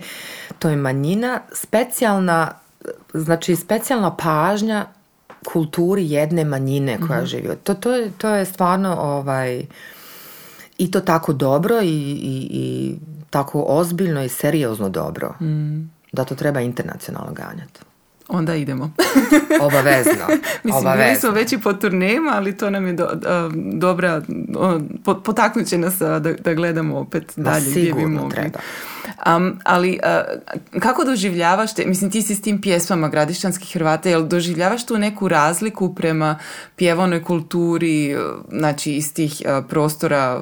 to 0.60 0.70
je 0.70 0.76
manjina 0.76 1.40
specijalna, 1.54 2.52
znači 3.14 3.56
specijalna 3.56 4.16
pažnja 4.16 4.86
kulturi 5.46 6.12
jedne 6.12 6.46
manjine 6.46 6.98
koja 7.08 7.26
živi. 7.26 7.50
To, 7.64 7.74
to, 7.74 7.96
je, 7.96 8.12
to 8.18 8.30
je 8.30 8.46
stvarno 8.46 8.96
ovaj, 9.00 9.66
i 10.78 10.92
to 10.92 11.00
tako 11.00 11.34
dobro 11.34 11.82
i, 11.82 11.88
i, 11.88 12.48
i 12.52 12.96
tako 13.30 13.66
ozbiljno 13.68 14.24
i 14.24 14.30
seriozno 14.30 14.90
dobro. 14.90 15.34
Da 16.12 16.24
to 16.24 16.36
treba 16.36 16.60
internacionalno 16.60 17.32
ganjati. 17.32 17.89
Onda 18.30 18.56
idemo. 18.56 18.92
Obavezno. 19.62 20.26
Mislim, 20.64 20.84
bili 20.84 20.94
Obavezno. 20.94 21.20
smo 21.20 21.32
već 21.32 21.54
i 21.54 21.58
po 21.58 21.74
turnejima, 21.74 22.32
ali 22.36 22.58
to 22.58 22.70
nam 22.70 22.88
je 22.88 22.94
do, 22.94 23.04
a, 23.26 23.50
dobra, 23.74 24.22
po- 25.06 25.16
potaknut 25.16 25.68
će 25.68 25.78
nas 25.78 26.02
a, 26.02 26.20
da, 26.20 26.34
da 26.34 26.54
gledamo 26.54 26.98
opet 26.98 27.38
Ma, 27.38 27.44
dalje 27.44 27.70
gdje 27.72 27.94
bi 27.94 28.06
mogli. 28.06 28.32
treba. 28.32 28.60
Am, 29.18 29.60
ali 29.64 30.00
a, 30.04 30.24
kako 30.80 31.04
doživljavaš 31.04 31.76
te, 31.76 31.86
mislim 31.86 32.12
ti 32.12 32.22
si 32.22 32.36
s 32.36 32.42
tim 32.42 32.62
pjesmama 32.62 33.08
gradišćanskih 33.08 33.74
Hrvata, 33.74 34.10
jel 34.10 34.24
doživljavaš 34.24 34.86
tu 34.86 34.98
neku 34.98 35.28
razliku 35.28 35.96
prema 35.96 36.40
pjevanoj 36.76 37.24
kulturi, 37.24 38.16
znači 38.52 38.92
iz 38.94 39.14
tih 39.14 39.34
prostora 39.70 40.42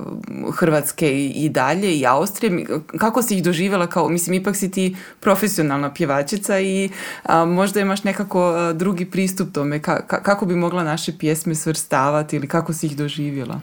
Hrvatske 0.54 1.12
i, 1.12 1.28
i 1.28 1.50
dalje 1.50 1.96
i 1.96 2.06
Austrije, 2.06 2.66
kako 2.98 3.22
si 3.22 3.36
ih 3.36 3.44
doživjela 3.44 3.88
kao, 3.88 4.10
mislim 4.10 4.34
ipak 4.34 4.56
si 4.56 4.72
ti 4.72 4.96
profesionalna 5.20 5.94
pjevačica 5.94 6.60
i 6.60 6.90
a, 7.24 7.46
možda 7.78 7.82
imaš 7.82 8.04
nekako 8.04 8.42
a, 8.42 8.74
drugi 8.74 9.06
pristup 9.06 9.54
tome, 9.54 9.80
Ka- 9.80 10.02
ka- 10.08 10.22
kako 10.24 10.46
bi 10.46 10.56
mogla 10.56 10.84
naše 10.84 11.18
pjesme 11.18 11.56
svrstavati 11.56 12.36
ili 12.36 12.48
kako 12.48 12.74
si 12.74 12.86
ih 12.86 12.98
doživjela? 12.98 13.62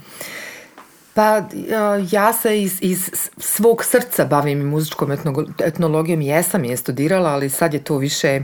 Pa 1.14 1.38
uh, 1.38 2.12
ja 2.12 2.33
se 2.33 2.62
iz, 2.62 2.78
iz 2.80 3.11
svog 3.38 3.85
srca 3.85 4.25
bavim 4.25 4.59
muzičkom 4.59 5.12
etnologijom, 5.64 6.21
jesam 6.21 6.64
je 6.64 6.76
studirala, 6.76 7.30
ali 7.30 7.50
sad 7.50 7.75
je 7.75 7.85
to 7.85 7.99
više 7.99 8.40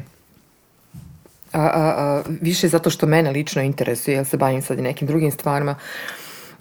a, 1.52 1.60
a, 1.60 1.94
a, 1.96 2.22
više 2.40 2.68
zato 2.68 2.90
što 2.90 3.06
mene 3.06 3.30
lično 3.30 3.62
interesuje, 3.62 4.14
jer 4.16 4.26
se 4.26 4.36
bavim 4.36 4.62
sad 4.62 4.78
i 4.78 4.82
nekim 4.82 5.08
drugim 5.08 5.30
stvarima. 5.30 5.74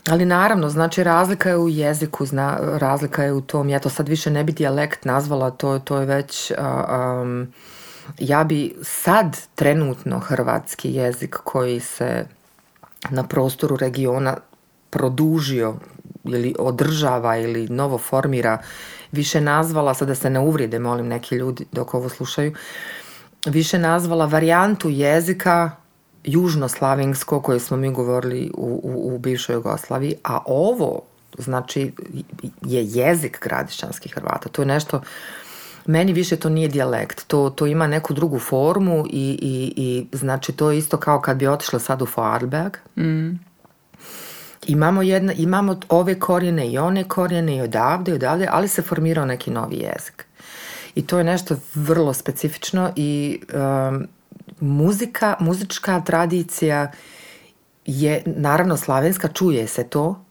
Ali 0.10 0.26
naravno, 0.26 0.70
znači 0.70 1.04
razlika 1.04 1.50
je 1.50 1.58
u 1.58 1.70
jeziku, 1.70 2.26
zna, 2.26 2.58
razlika 2.78 3.24
je 3.24 3.34
u 3.34 3.42
tom, 3.42 3.70
ja 3.70 3.80
to 3.80 3.90
sad 3.90 4.10
više 4.10 4.32
ne 4.32 4.44
bi 4.44 4.52
dijalekt 4.52 5.06
nazvala, 5.06 5.52
to, 5.52 5.80
to 5.80 5.98
je 5.98 6.06
već, 6.06 6.52
um, 6.52 7.48
ja 8.20 8.44
bi 8.44 8.76
sad 8.82 9.38
trenutno 9.56 10.20
hrvatski 10.20 10.94
jezik 10.94 11.36
koji 11.44 11.80
se 11.80 12.26
na 13.10 13.28
prostoru 13.28 13.78
regiona 13.78 14.38
produžio 14.90 15.76
ili 16.24 16.56
održava 16.60 17.38
ili 17.38 17.68
novo 17.68 17.98
formira 17.98 18.58
više 19.12 19.42
nazvala, 19.42 19.94
sada 19.94 20.16
se 20.16 20.30
ne 20.30 20.40
uvride, 20.40 20.80
molim 20.80 21.08
neki 21.08 21.36
ljudi 21.36 21.66
dok 21.72 21.94
ovo 21.94 22.10
slušaju, 22.10 22.54
više 23.46 23.80
nazvala 23.80 24.26
varijantu 24.26 24.90
jezika 24.90 25.72
južnoslavensko 26.24 27.42
koje 27.42 27.60
smo 27.60 27.78
mi 27.78 27.94
govorili 27.94 28.52
u, 28.58 28.82
u, 28.84 29.16
u 29.16 29.18
bivšoj 29.18 29.54
Jugoslaviji, 29.54 30.16
a 30.24 30.40
ovo 30.46 31.02
znači 31.38 31.92
je 32.62 32.86
jezik 32.86 33.40
gradišćanskih 33.42 34.14
Hrvata. 34.16 34.50
To 34.50 34.62
je 34.62 34.66
nešto 34.66 35.02
meni 35.86 36.14
više 36.14 36.36
to 36.36 36.50
nije 36.50 36.68
dijalekt, 36.68 37.28
to, 37.28 37.50
to 37.50 37.68
ima 37.68 37.88
neku 37.88 38.14
drugu 38.14 38.40
formu 38.40 39.06
i, 39.10 39.40
i, 39.42 39.74
i 39.76 40.18
znači 40.18 40.52
to 40.52 40.72
je 40.72 40.78
isto 40.78 40.98
kao 40.98 41.22
kad 41.22 41.38
bi 41.38 41.48
otišla 41.48 41.80
sad 41.80 42.02
u 42.02 42.08
Vorarlberg. 42.16 42.78
Imamo, 44.68 45.02
jedna, 45.02 45.34
imamo 45.34 45.80
ove 45.90 46.20
korijene 46.20 46.68
i 46.72 46.78
one 46.78 47.04
korijene 47.04 47.58
i 47.58 47.62
odavde 47.62 48.12
i 48.12 48.16
odavde, 48.16 48.48
ali 48.52 48.68
se 48.68 48.82
formirao 48.82 49.26
neki 49.26 49.52
novi 49.52 49.76
jezik. 49.76 50.26
I 50.96 51.08
to 51.08 51.18
je 51.18 51.24
nešto 51.24 51.56
vrlo 51.76 52.14
specifično 52.14 52.92
i 52.96 53.40
um, 53.54 54.08
muzika, 54.60 55.36
muzička 55.40 56.02
tradicija 56.02 56.92
je 57.90 58.24
naravno 58.26 58.78
slavenska, 58.78 59.28
čuje 59.28 59.68
se 59.68 59.84
to, 59.84 60.26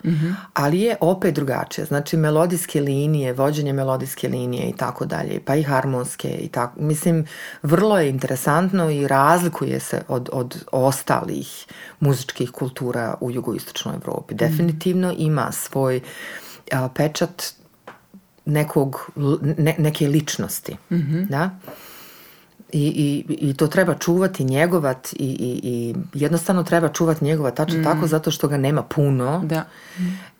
ali 0.54 0.80
je 0.80 0.96
opet 1.00 1.34
drugačije. 1.34 1.84
Znači 1.84 2.16
melodijske 2.16 2.80
linije, 2.80 3.32
vođenje 3.32 3.72
melodijske 3.72 4.28
linije 4.28 4.68
i 4.68 4.76
tako 4.76 5.06
dalje, 5.06 5.40
pa 5.44 5.54
i 5.56 5.62
harmonske 5.62 6.28
i 6.28 6.48
tako. 6.48 6.80
Mislim, 6.80 7.26
vrlo 7.62 7.98
je 7.98 8.08
interesantno 8.08 8.90
i 8.90 9.08
razlikuje 9.08 9.80
se 9.80 10.02
od, 10.08 10.28
od 10.32 10.64
ostalih 10.72 11.66
muzičkih 12.00 12.50
kultura 12.50 13.14
u 13.20 13.30
jugoistočnoj 13.30 13.94
Europi. 13.94 14.34
Definitivno 14.34 15.14
ima 15.18 15.52
svoj 15.52 16.00
a, 16.72 16.88
pečat 16.94 17.54
nekog, 18.44 19.10
ne- 19.56 19.76
neke 19.78 20.08
ličnosti. 20.08 20.76
Da? 21.28 21.50
I, 22.72 22.86
i, 23.28 23.48
I 23.50 23.54
to 23.54 23.66
treba 23.66 23.94
čuvati, 23.94 24.44
njegovat 24.44 25.12
i, 25.12 25.16
i, 25.18 25.60
i 25.62 25.94
jednostavno 26.14 26.62
treba 26.62 26.88
čuvati 26.88 27.24
njegovat 27.24 27.54
tačno 27.54 27.84
tako 27.84 28.06
zato 28.06 28.30
što 28.30 28.48
ga 28.48 28.56
nema 28.56 28.82
puno. 28.82 29.42
Da. 29.44 29.64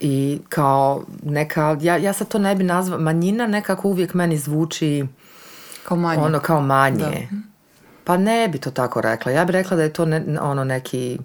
I 0.01 0.41
kao 0.49 1.05
neka, 1.23 1.77
ja, 1.81 1.97
ja 1.97 2.13
sad 2.13 2.29
to 2.29 2.39
ne 2.39 2.55
bi 2.55 2.65
nazvala, 2.65 3.03
manjina 3.03 3.47
nekako 3.47 3.89
uvijek 3.89 4.15
meni 4.15 4.39
zvuči 4.39 5.07
Kao 5.85 5.97
manje. 5.97 6.23
ono 6.23 6.41
kao 6.41 6.61
manje. 6.61 7.29
Pa 8.05 8.17
ne 8.17 8.49
bi 8.49 8.59
to 8.59 8.71
tako 8.71 9.01
rekla. 9.01 9.33
Ja 9.33 9.45
bi 9.45 9.53
rekla 9.53 9.77
da 9.77 9.83
je 9.83 9.93
to 9.93 10.05
ne, 10.05 10.41
ono 10.41 10.65
neki 10.65 11.19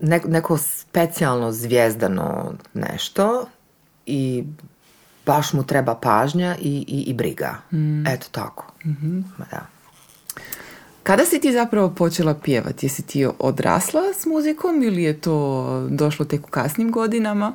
ne- 0.00 0.20
neko 0.26 0.58
specijalno 0.58 1.52
zvijezdano 1.52 2.52
nešto 2.74 3.46
i 4.06 4.44
baš 5.26 5.52
mu 5.52 5.64
treba 5.64 5.94
pažnja 5.94 6.56
i, 6.60 6.84
i, 6.88 7.02
i 7.02 7.14
briga. 7.14 7.56
Eto 8.06 8.26
tako. 8.30 8.72
Ma 9.38 9.44
da. 9.50 9.66
Kada 11.02 11.24
si 11.24 11.40
ti 11.40 11.52
zapravo 11.52 11.90
počela 11.90 12.34
pjevati? 12.34 12.86
Jesi 12.86 13.02
ti 13.02 13.26
odrasla 13.38 14.02
s 14.20 14.26
muzikom 14.26 14.82
ili 14.82 15.02
je 15.02 15.20
to 15.20 15.86
došlo 15.90 16.24
tek 16.24 16.46
u 16.46 16.50
kasnim 16.50 16.90
godinama? 16.90 17.52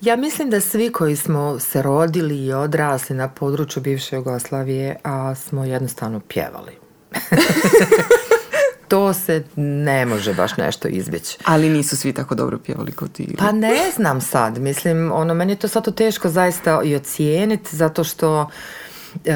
Ja 0.00 0.16
mislim 0.16 0.50
da 0.50 0.60
svi 0.60 0.92
koji 0.92 1.16
smo 1.16 1.58
se 1.58 1.82
rodili 1.82 2.44
i 2.44 2.52
odrasli 2.52 3.16
na 3.16 3.28
području 3.28 3.82
bivše 3.82 4.16
Jugoslavije, 4.16 4.96
a 5.02 5.34
smo 5.34 5.64
jednostavno 5.64 6.20
pjevali. 6.20 6.72
to 8.94 9.12
se 9.14 9.44
ne 9.56 10.06
može 10.06 10.34
baš 10.34 10.56
nešto 10.56 10.88
izbjeći. 10.88 11.38
Ali 11.44 11.68
nisu 11.68 11.96
svi 11.96 12.12
tako 12.12 12.34
dobro 12.34 12.58
pjevali 12.58 12.92
kao 12.92 13.08
ti. 13.08 13.34
Pa 13.38 13.52
ne 13.52 13.90
znam 13.96 14.20
sad, 14.20 14.58
mislim, 14.58 15.12
ono, 15.12 15.34
meni 15.34 15.52
je 15.52 15.56
to 15.56 15.68
sad 15.68 15.84
to 15.84 15.90
teško 15.90 16.28
zaista 16.28 16.80
i 16.82 16.96
ocijeniti, 16.96 17.76
zato 17.76 18.04
što 18.04 18.50
e, 19.24 19.32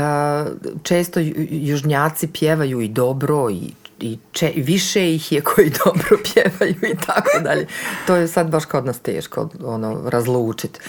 često 0.83 1.21
ju- 1.21 1.35
južnjaci 1.51 2.27
pjevaju 2.29 2.81
i 2.81 2.89
dobro 2.89 3.51
i 3.51 3.61
i 4.01 4.19
če- 4.33 4.53
više 4.57 5.15
ih 5.15 5.33
je 5.33 5.41
koji 5.41 5.71
dobro 5.85 6.19
pjevaju 6.25 6.77
i 6.85 7.07
tako 7.07 7.39
dalje. 7.41 7.67
To 8.07 8.17
je 8.17 8.29
sad 8.29 8.47
baš 8.49 8.65
kod 8.65 8.87
nas 8.87 8.99
teško 8.99 9.49
ono, 9.65 10.03
razlučiti. 10.05 10.81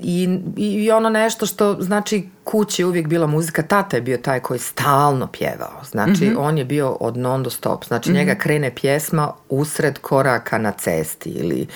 I, 0.00 0.38
I 0.56 0.90
ono 0.90 1.10
nešto 1.10 1.46
što, 1.46 1.76
znači, 1.80 2.28
kući 2.44 2.82
je 2.82 2.86
uvijek 2.86 3.06
bila 3.06 3.26
muzika, 3.26 3.62
tata 3.62 3.96
je 3.96 4.00
bio 4.00 4.18
taj 4.18 4.40
koji 4.40 4.60
stalno 4.60 5.26
pjevao, 5.26 5.84
znači, 5.90 6.34
on 6.38 6.58
je 6.58 6.64
bio 6.64 6.90
od 6.90 7.16
non 7.16 7.42
do 7.42 7.50
stop, 7.50 7.84
znači, 7.84 8.12
njega 8.12 8.34
krene 8.34 8.74
pjesma 8.74 9.32
usred 9.48 9.98
koraka 9.98 10.58
na 10.58 10.72
cesti 10.72 11.30
ili 11.30 11.66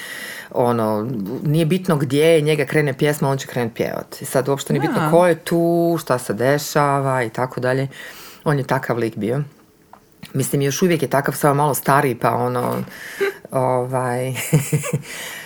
ono, 0.50 1.08
nije 1.44 1.66
bitno 1.66 1.96
gdje 1.96 2.24
je, 2.24 2.40
njega 2.40 2.64
krene 2.64 2.92
pjesma, 2.92 3.28
on 3.28 3.38
će 3.38 3.46
krenuti 3.46 3.74
pjevati. 3.74 4.24
Sad 4.24 4.48
uopšte 4.48 4.72
nije 4.72 4.80
bitno 4.80 5.00
Da. 5.00 5.10
ko 5.10 5.26
je 5.26 5.34
tu, 5.34 5.96
šta 6.00 6.18
se 6.18 6.34
dešava 6.34 7.22
i 7.22 7.30
tako 7.30 7.60
dalje. 7.60 7.88
On 8.44 8.58
je 8.58 8.64
takav 8.64 8.98
lik 8.98 9.16
bio. 9.16 9.42
Mislim, 10.34 10.62
još 10.62 10.82
uvijek 10.82 11.02
je 11.02 11.10
takav, 11.10 11.34
samo 11.34 11.54
malo 11.54 11.74
stariji, 11.74 12.14
pa 12.14 12.30
ono, 12.34 12.82
ovaj, 13.50 14.32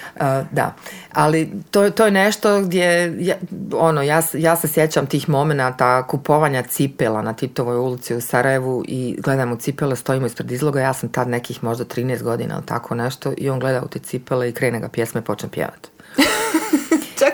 da, 0.51 0.75
ali 1.13 1.53
to, 1.71 1.91
to 1.91 2.05
je 2.05 2.11
nešto 2.11 2.63
gdje, 2.63 3.17
ja, 3.19 3.35
ono, 3.73 4.03
ja, 4.03 4.23
ja 4.35 4.57
se 4.57 4.69
sjećam 4.69 5.07
tih 5.07 5.29
momenata 5.29 6.07
kupovanja 6.07 6.63
cipela 6.63 7.23
na 7.23 7.33
Titovoj 7.33 7.77
ulici 7.77 8.15
u 8.15 8.21
Sarajevu 8.21 8.85
i 8.89 9.17
gledam 9.19 9.53
u 9.53 9.57
cipele, 9.57 9.97
stojimo 9.97 10.27
ispred 10.27 10.51
izloga, 10.51 10.81
ja 10.81 10.93
sam 10.93 11.09
tad 11.09 11.29
nekih 11.29 11.65
možda 11.65 11.85
13 11.85 12.23
godina 12.23 12.55
ili 12.55 12.67
tako 12.67 12.95
nešto 12.95 13.33
i 13.37 13.51
on 13.51 13.61
gleda 13.61 13.83
u 13.85 13.89
te 13.89 13.99
cipele 13.99 14.49
i 14.49 14.53
krene 14.53 14.81
ga 14.81 14.89
pjesme 14.89 15.21
i 15.21 15.25
počne 15.25 15.49
pjevati. 15.49 15.89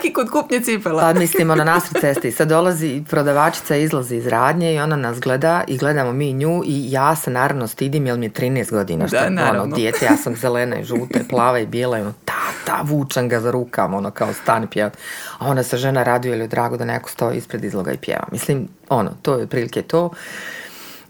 Čak 0.03 0.09
i 0.09 0.13
kod 0.13 0.29
kupnje 0.29 0.59
cipela. 0.59 1.01
Pa 1.01 1.19
mislim, 1.19 1.49
ona 1.49 1.63
nasred 1.63 2.01
cesti. 2.01 2.31
Sad 2.31 2.47
dolazi 2.47 3.03
prodavačica, 3.09 3.75
izlazi 3.75 4.15
iz 4.15 4.27
radnje 4.27 4.73
i 4.73 4.79
ona 4.79 4.95
nas 4.95 5.19
gleda 5.19 5.63
i 5.67 5.77
gledamo 5.77 6.13
mi 6.13 6.33
nju 6.33 6.63
i 6.65 6.91
ja 6.91 7.15
se 7.15 7.31
naravno 7.31 7.67
stidim 7.67 8.05
jer 8.07 8.17
mi 8.17 8.25
je 8.25 8.29
13 8.29 8.71
godina. 8.71 9.07
Što, 9.07 9.17
da, 9.29 9.51
ono, 9.51 9.75
dijete, 9.75 10.05
ja 10.05 10.17
sam 10.17 10.35
zelena 10.35 10.79
i 10.79 10.83
žuta 10.83 11.19
i 11.19 11.27
plava 11.29 11.59
i 11.59 11.65
bijela 11.65 11.97
i 11.97 12.01
ono, 12.01 12.13
ta, 12.65 12.81
vučam 12.83 13.29
ga 13.29 13.39
za 13.39 13.51
rukama, 13.51 13.97
ono, 13.97 14.11
kao 14.11 14.33
stani 14.33 14.67
pjeva. 14.67 14.89
A 15.39 15.47
ona 15.47 15.63
se 15.63 15.77
žena 15.77 16.03
raduje 16.03 16.37
ili 16.37 16.47
drago 16.47 16.77
da 16.77 16.85
neko 16.85 17.09
stoji 17.09 17.37
ispred 17.37 17.63
izloga 17.63 17.91
i 17.91 17.97
pjeva. 17.97 18.27
Mislim, 18.31 18.67
ono, 18.89 19.11
to 19.21 19.35
je 19.35 19.43
otprilike 19.43 19.81
to. 19.81 20.09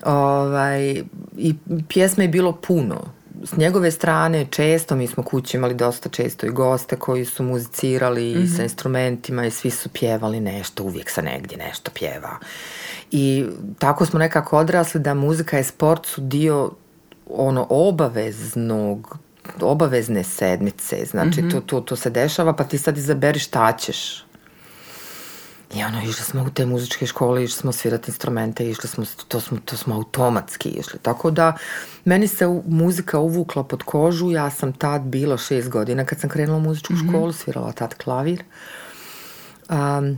Ovaj, 0.06 1.04
I 1.38 1.56
pjesme 1.88 2.24
je 2.24 2.28
bilo 2.28 2.52
puno 2.52 3.02
s 3.44 3.58
njegove 3.58 3.92
strane 3.92 4.46
često, 4.52 4.96
mi 4.96 5.08
smo 5.08 5.24
kući 5.24 5.58
imali 5.58 5.74
dosta 5.74 6.10
često 6.10 6.46
i 6.46 6.50
goste 6.50 6.96
koji 6.96 7.26
su 7.26 7.44
muzicirali 7.44 8.36
mm 8.36 8.48
sa 8.48 8.54
mhm. 8.54 8.64
instrumentima 8.64 9.46
i 9.46 9.52
svi 9.52 9.70
su 9.70 9.90
pjevali 9.90 10.40
nešto, 10.40 10.84
uvijek 10.84 11.10
se 11.10 11.22
negdje 11.22 11.58
nešto 11.58 11.92
pjeva. 11.94 12.40
I 13.12 13.46
tako 13.80 14.06
smo 14.06 14.20
nekako 14.20 14.58
odrasli 14.58 15.02
da 15.02 15.14
muzika 15.14 15.60
i 15.60 15.64
sport 15.64 16.06
su 16.06 16.22
dio 16.22 16.72
ono 17.30 17.68
obaveznog 17.70 19.18
obavezne 19.62 20.24
sedmice, 20.24 21.06
znači 21.06 21.42
mm 21.42 21.52
to, 21.52 21.62
to, 21.62 21.82
to 21.82 21.96
se 21.96 22.10
dešava 22.10 22.54
pa 22.54 22.64
ti 22.64 22.78
sad 22.78 22.98
izaberi 22.98 23.40
šta 23.40 23.72
ćeš 23.72 24.23
i 25.76 25.84
ono, 25.84 26.02
išli 26.02 26.24
smo 26.24 26.44
u 26.44 26.50
te 26.50 26.66
muzičke 26.66 27.06
škole, 27.06 27.44
išli 27.44 27.60
smo 27.60 27.72
svirati 27.72 28.12
instrumente, 28.12 28.70
išli 28.70 28.90
smo, 28.90 29.06
to 29.28 29.40
smo, 29.40 29.58
to 29.66 29.78
smo 29.78 29.96
automatski 29.96 30.70
išli. 30.70 31.00
Tako 31.02 31.32
da, 31.32 31.54
meni 32.06 32.28
se 32.28 32.48
muzika 32.68 33.20
uvukla 33.20 33.64
pod 33.64 33.84
kožu, 33.84 34.32
ja 34.32 34.50
sam 34.50 34.74
tad 34.74 35.02
bila 35.02 35.38
šest 35.38 35.70
godina 35.70 36.06
kad 36.06 36.20
sam 36.20 36.30
krenula 36.30 36.58
u 36.58 36.62
muzičku 36.62 36.94
mm 36.94 37.08
školu, 37.08 37.34
svirala 37.34 37.72
tad 37.72 37.96
klavir. 37.96 38.44
Um, 39.70 40.18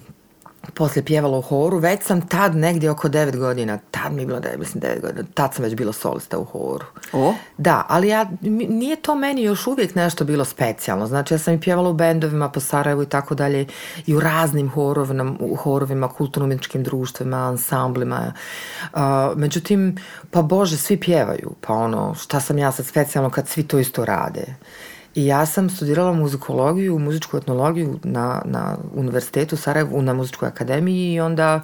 poslije 0.74 1.06
pjevala 1.06 1.38
u 1.38 1.42
horu, 1.42 1.78
već 1.78 2.04
sam 2.04 2.28
tad 2.28 2.56
negdje 2.56 2.92
oko 2.92 3.10
devet 3.10 3.38
godina, 3.38 3.80
tad 3.92 4.14
mi 4.14 4.22
je 4.22 4.26
bilo 4.26 4.40
devet, 4.40 4.60
mislim 4.60 4.82
devet 4.82 5.02
godina, 5.02 5.28
tad 5.34 5.54
sam 5.54 5.64
već 5.64 5.76
bila 5.76 5.94
solista 5.94 6.38
u 6.38 6.44
horu. 6.44 6.86
O? 7.14 7.34
Da, 7.58 7.86
ali 7.90 8.08
ja, 8.08 8.30
nije 8.70 8.96
to 8.96 9.16
meni 9.16 9.44
još 9.44 9.68
uvijek 9.68 9.96
nešto 9.96 10.26
bilo 10.26 10.46
specijalno, 10.46 11.08
znači 11.08 11.34
ja 11.34 11.38
sam 11.38 11.54
i 11.54 11.62
pjevala 11.62 11.90
u 11.90 11.94
bendovima 11.94 12.50
po 12.50 12.60
Sarajevu 12.60 13.04
i 13.04 13.10
tako 13.10 13.36
dalje 13.36 13.68
i 14.06 14.16
u 14.16 14.20
raznim 14.20 14.70
horovima, 14.70 15.36
horovima, 15.58 16.08
kulturno-umjetničkim 16.08 16.84
društvima, 16.84 17.38
ansamblima, 17.38 18.34
međutim, 19.36 19.98
pa 20.32 20.42
bože, 20.42 20.78
svi 20.78 21.00
pjevaju, 21.00 21.56
pa 21.62 21.74
ono, 21.74 22.16
šta 22.16 22.40
sam 22.40 22.58
ja 22.58 22.72
sad 22.72 22.86
specijalno 22.86 23.30
kad 23.30 23.48
svi 23.48 23.64
to 23.64 23.80
isto 23.80 24.06
rade. 24.06 24.56
I 25.16 25.26
ja 25.26 25.46
sam 25.46 25.70
studirala 25.70 26.14
muzikologiju, 26.14 27.00
muzičku 27.00 27.38
etnologiju 27.38 28.00
na, 28.04 28.42
na 28.46 28.78
univerzitetu 28.94 29.58
Sarajevu, 29.58 30.02
na 30.02 30.14
muzičkoj 30.14 30.48
akademiji 30.48 31.14
i 31.14 31.20
onda 31.20 31.62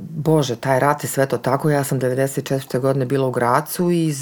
Bože, 0.00 0.56
taj 0.56 0.80
rat 0.80 1.04
je 1.04 1.08
sve 1.08 1.26
to 1.26 1.38
tako. 1.38 1.70
Ja 1.70 1.84
sam 1.84 2.00
94. 2.00 2.78
godine 2.78 3.06
bila 3.06 3.26
u 3.26 3.30
Gracu 3.30 3.90
i 3.90 4.14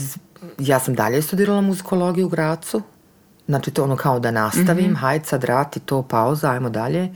ja 0.59 0.79
sam 0.79 0.95
dalje 0.95 1.23
studirala 1.23 1.61
muzikologiju 1.61 2.27
u 2.27 2.29
Gracu. 2.29 2.83
Znači 3.47 3.71
to 3.71 3.85
ono 3.85 3.97
kao 3.97 4.19
da 4.19 4.31
nastavim, 4.31 4.91
mm 4.91 4.97
hajde 4.97 5.25
sad 5.25 5.45
rat 5.45 5.77
i 5.77 5.81
to 5.81 6.03
pauza, 6.03 6.51
ajmo 6.51 6.71
dalje. 6.71 7.09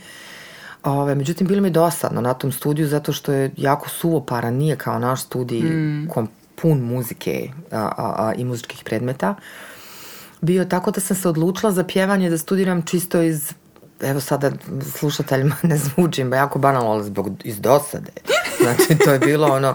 Ove, 0.82 1.14
međutim, 1.14 1.46
bilo 1.46 1.62
mi 1.62 1.70
dosadno 1.70 2.20
na 2.20 2.34
tom 2.34 2.52
studiju 2.52 2.86
zato 2.88 3.12
što 3.12 3.32
je 3.32 3.50
jako 3.56 3.88
suvoparan, 3.88 4.54
nije 4.54 4.76
kao 4.76 4.98
naš 4.98 5.22
studij 5.22 5.60
mm. 5.60 6.08
pun 6.62 6.80
muzike 6.80 7.50
a, 7.70 8.32
i 8.36 8.44
muzičkih 8.44 8.84
predmeta 8.84 9.34
bio 10.44 10.64
tako 10.64 10.90
da 10.90 11.00
sam 11.00 11.16
se 11.16 11.28
odlučila 11.28 11.72
za 11.72 11.84
pjevanje 11.84 12.30
da 12.30 12.38
studiram 12.38 12.82
čisto 12.82 13.22
iz 13.22 13.52
evo 14.00 14.20
sada 14.20 14.50
slušateljima 14.96 15.56
ne 15.70 15.76
zvučim 15.76 16.30
ba 16.30 16.36
jako 16.36 16.58
banalno, 16.58 16.90
ali 16.90 17.04
zbog 17.04 17.30
iz 17.44 17.60
dosade. 17.60 18.12
Znači 18.62 18.98
to 19.04 19.12
je 19.12 19.18
bilo 19.18 19.46
ono 19.46 19.74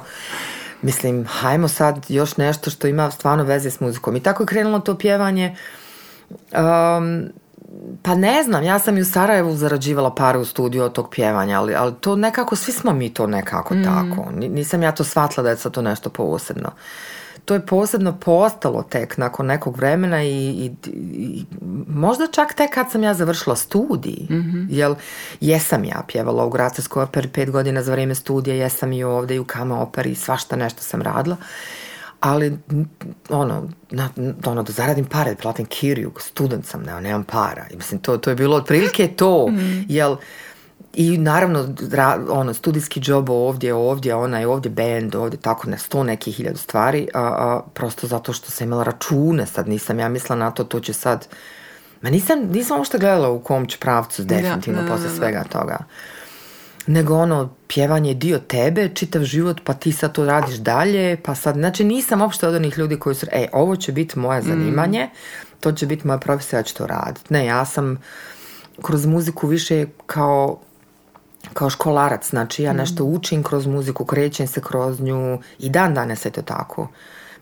mislim, 0.82 1.26
hajmo 1.26 1.68
sad 1.68 2.06
još 2.10 2.38
nešto 2.38 2.70
što 2.70 2.88
ima 2.88 3.12
stvarno 3.12 3.44
veze 3.44 3.72
s 3.72 3.80
muzikom. 3.80 4.16
I 4.16 4.20
tako 4.20 4.44
je 4.44 4.48
krenulo 4.48 4.80
to 4.80 4.98
pjevanje. 4.98 5.56
Um, 6.30 7.30
pa 8.04 8.16
ne 8.16 8.44
znam, 8.44 8.64
ja 8.64 8.80
sam 8.80 8.98
i 8.98 9.02
u 9.02 9.06
Sarajevu 9.06 9.56
zarađivala 9.56 10.16
pare 10.16 10.38
u 10.38 10.46
studiju 10.46 10.84
od 10.84 10.94
tog 10.94 11.10
pjevanja, 11.10 11.60
ali, 11.60 11.76
ali 11.76 11.94
to 12.02 12.16
nekako, 12.16 12.56
svi 12.56 12.72
smo 12.72 12.94
mi 12.94 13.14
to 13.14 13.28
nekako 13.28 13.76
mm. 13.76 13.84
tako. 13.84 14.32
Nisam 14.32 14.84
ja 14.84 14.92
to 14.92 15.04
shvatila 15.04 15.44
da 15.44 15.50
je 15.50 15.58
sad 15.58 15.72
to 15.72 15.82
nešto 15.82 16.10
posebno 16.10 16.72
to 17.50 17.54
je 17.54 17.66
posebno 17.66 18.20
postalo 18.20 18.84
tek 18.84 19.18
nakon 19.18 19.46
nekog 19.46 19.78
vremena 19.78 20.24
i, 20.24 20.72
i, 20.88 21.46
možda 21.88 22.28
čak 22.32 22.54
tek 22.54 22.74
kad 22.74 22.92
sam 22.92 23.04
ja 23.04 23.14
završila 23.14 23.56
studij, 23.56 24.28
mm 24.30 24.68
jel 24.70 24.96
jesam 25.40 25.84
ja 25.84 26.04
pjevala 26.08 26.46
u 26.46 26.50
Gracijskoj 26.50 27.04
operi 27.04 27.28
pet 27.28 27.52
godina 27.52 27.84
za 27.84 27.92
vrijeme 27.92 28.16
studija, 28.16 28.56
jesam 28.56 28.94
i 28.94 29.04
ovdje 29.04 29.36
i 29.36 29.40
u 29.40 29.44
Kama 29.44 29.82
operi, 29.82 30.16
svašta 30.16 30.56
nešto 30.56 30.82
sam 30.82 31.02
radila, 31.02 31.38
ali 32.20 32.58
ono, 33.30 33.70
na, 33.92 34.10
ono 34.46 34.64
da 34.64 34.72
zaradim 34.72 35.06
pare, 35.06 35.32
da 35.32 35.42
platim 35.42 35.66
kiriju, 35.66 36.12
student 36.18 36.66
sam, 36.66 36.84
ne, 36.84 37.02
nemam 37.02 37.24
para. 37.24 37.66
I 37.72 37.76
mislim, 37.76 38.02
to, 38.02 38.18
to 38.18 38.30
je 38.30 38.36
bilo 38.36 38.58
otprilike 38.58 39.08
to, 39.08 39.48
mm 39.48 39.86
jel 39.88 40.16
i 40.94 41.18
naravno 41.18 41.76
ono 42.30 42.54
studijski 42.54 43.02
job 43.04 43.30
ovdje, 43.30 43.74
ovdje, 43.74 44.16
onaj 44.16 44.46
ovdje 44.46 44.72
band, 44.72 45.16
ovdje 45.16 45.40
tako 45.40 45.70
na 45.70 45.78
sto 45.78 46.04
nekih 46.04 46.36
hiljadu 46.36 46.58
stvari, 46.58 47.08
a, 47.14 47.22
a, 47.22 47.62
prosto 47.74 48.08
zato 48.08 48.34
što 48.34 48.52
sam 48.52 48.68
imala 48.68 48.84
račune, 48.84 49.46
sad 49.46 49.68
nisam 49.68 50.00
ja 50.00 50.10
mislila 50.10 50.40
na 50.40 50.52
to, 50.52 50.64
to 50.64 50.80
će 50.80 50.94
sad 50.94 51.28
ma 52.02 52.10
nisam, 52.10 52.40
nisam 52.40 52.78
uopšte 52.78 52.98
gledala 52.98 53.30
u 53.30 53.40
kom 53.40 53.68
ću 53.68 53.80
pravcu 53.80 54.24
definitivno 54.24 54.82
poslije 54.88 55.12
svega 55.16 55.44
toga. 55.44 55.78
Nego 56.88 57.18
ono, 57.18 57.50
pjevanje 57.68 58.10
je 58.10 58.16
dio 58.16 58.40
tebe, 58.40 58.90
čitav 58.94 59.24
život, 59.24 59.62
pa 59.64 59.74
ti 59.74 59.92
sad 59.92 60.12
to 60.12 60.26
radiš 60.26 60.56
dalje, 60.56 61.18
pa 61.24 61.36
sad, 61.36 61.56
znači 61.56 61.84
nisam 61.84 62.22
uopšte 62.22 62.48
od 62.48 62.56
onih 62.56 62.78
ljudi 62.78 63.00
koji 63.00 63.16
su, 63.16 63.26
e, 63.32 63.48
ovo 63.54 63.76
će 63.76 63.92
biti 63.92 64.20
moje 64.20 64.42
zanimanje, 64.42 65.06
mm. 65.06 65.10
to 65.60 65.72
će 65.72 65.86
biti 65.86 66.08
moja 66.08 66.20
profesija, 66.20 66.60
ja 66.60 66.64
ću 66.64 66.76
to 66.76 66.88
raditi. 66.88 67.34
Ne, 67.34 67.46
ja 67.46 67.66
sam 67.66 67.98
kroz 68.82 69.06
muziku 69.06 69.48
više 69.48 69.86
kao 70.06 70.60
kao 71.54 71.70
školarac, 71.70 72.30
znači 72.30 72.64
ja 72.64 72.74
nešto 72.74 73.06
mm. 73.06 73.14
učim 73.14 73.44
kroz 73.44 73.68
muziku, 73.68 74.06
krećem 74.06 74.48
se 74.48 74.62
kroz 74.62 75.00
nju 75.00 75.40
i 75.60 75.70
dan 75.70 75.94
danas 75.94 76.26
je 76.26 76.32
to 76.32 76.42
tako. 76.42 76.88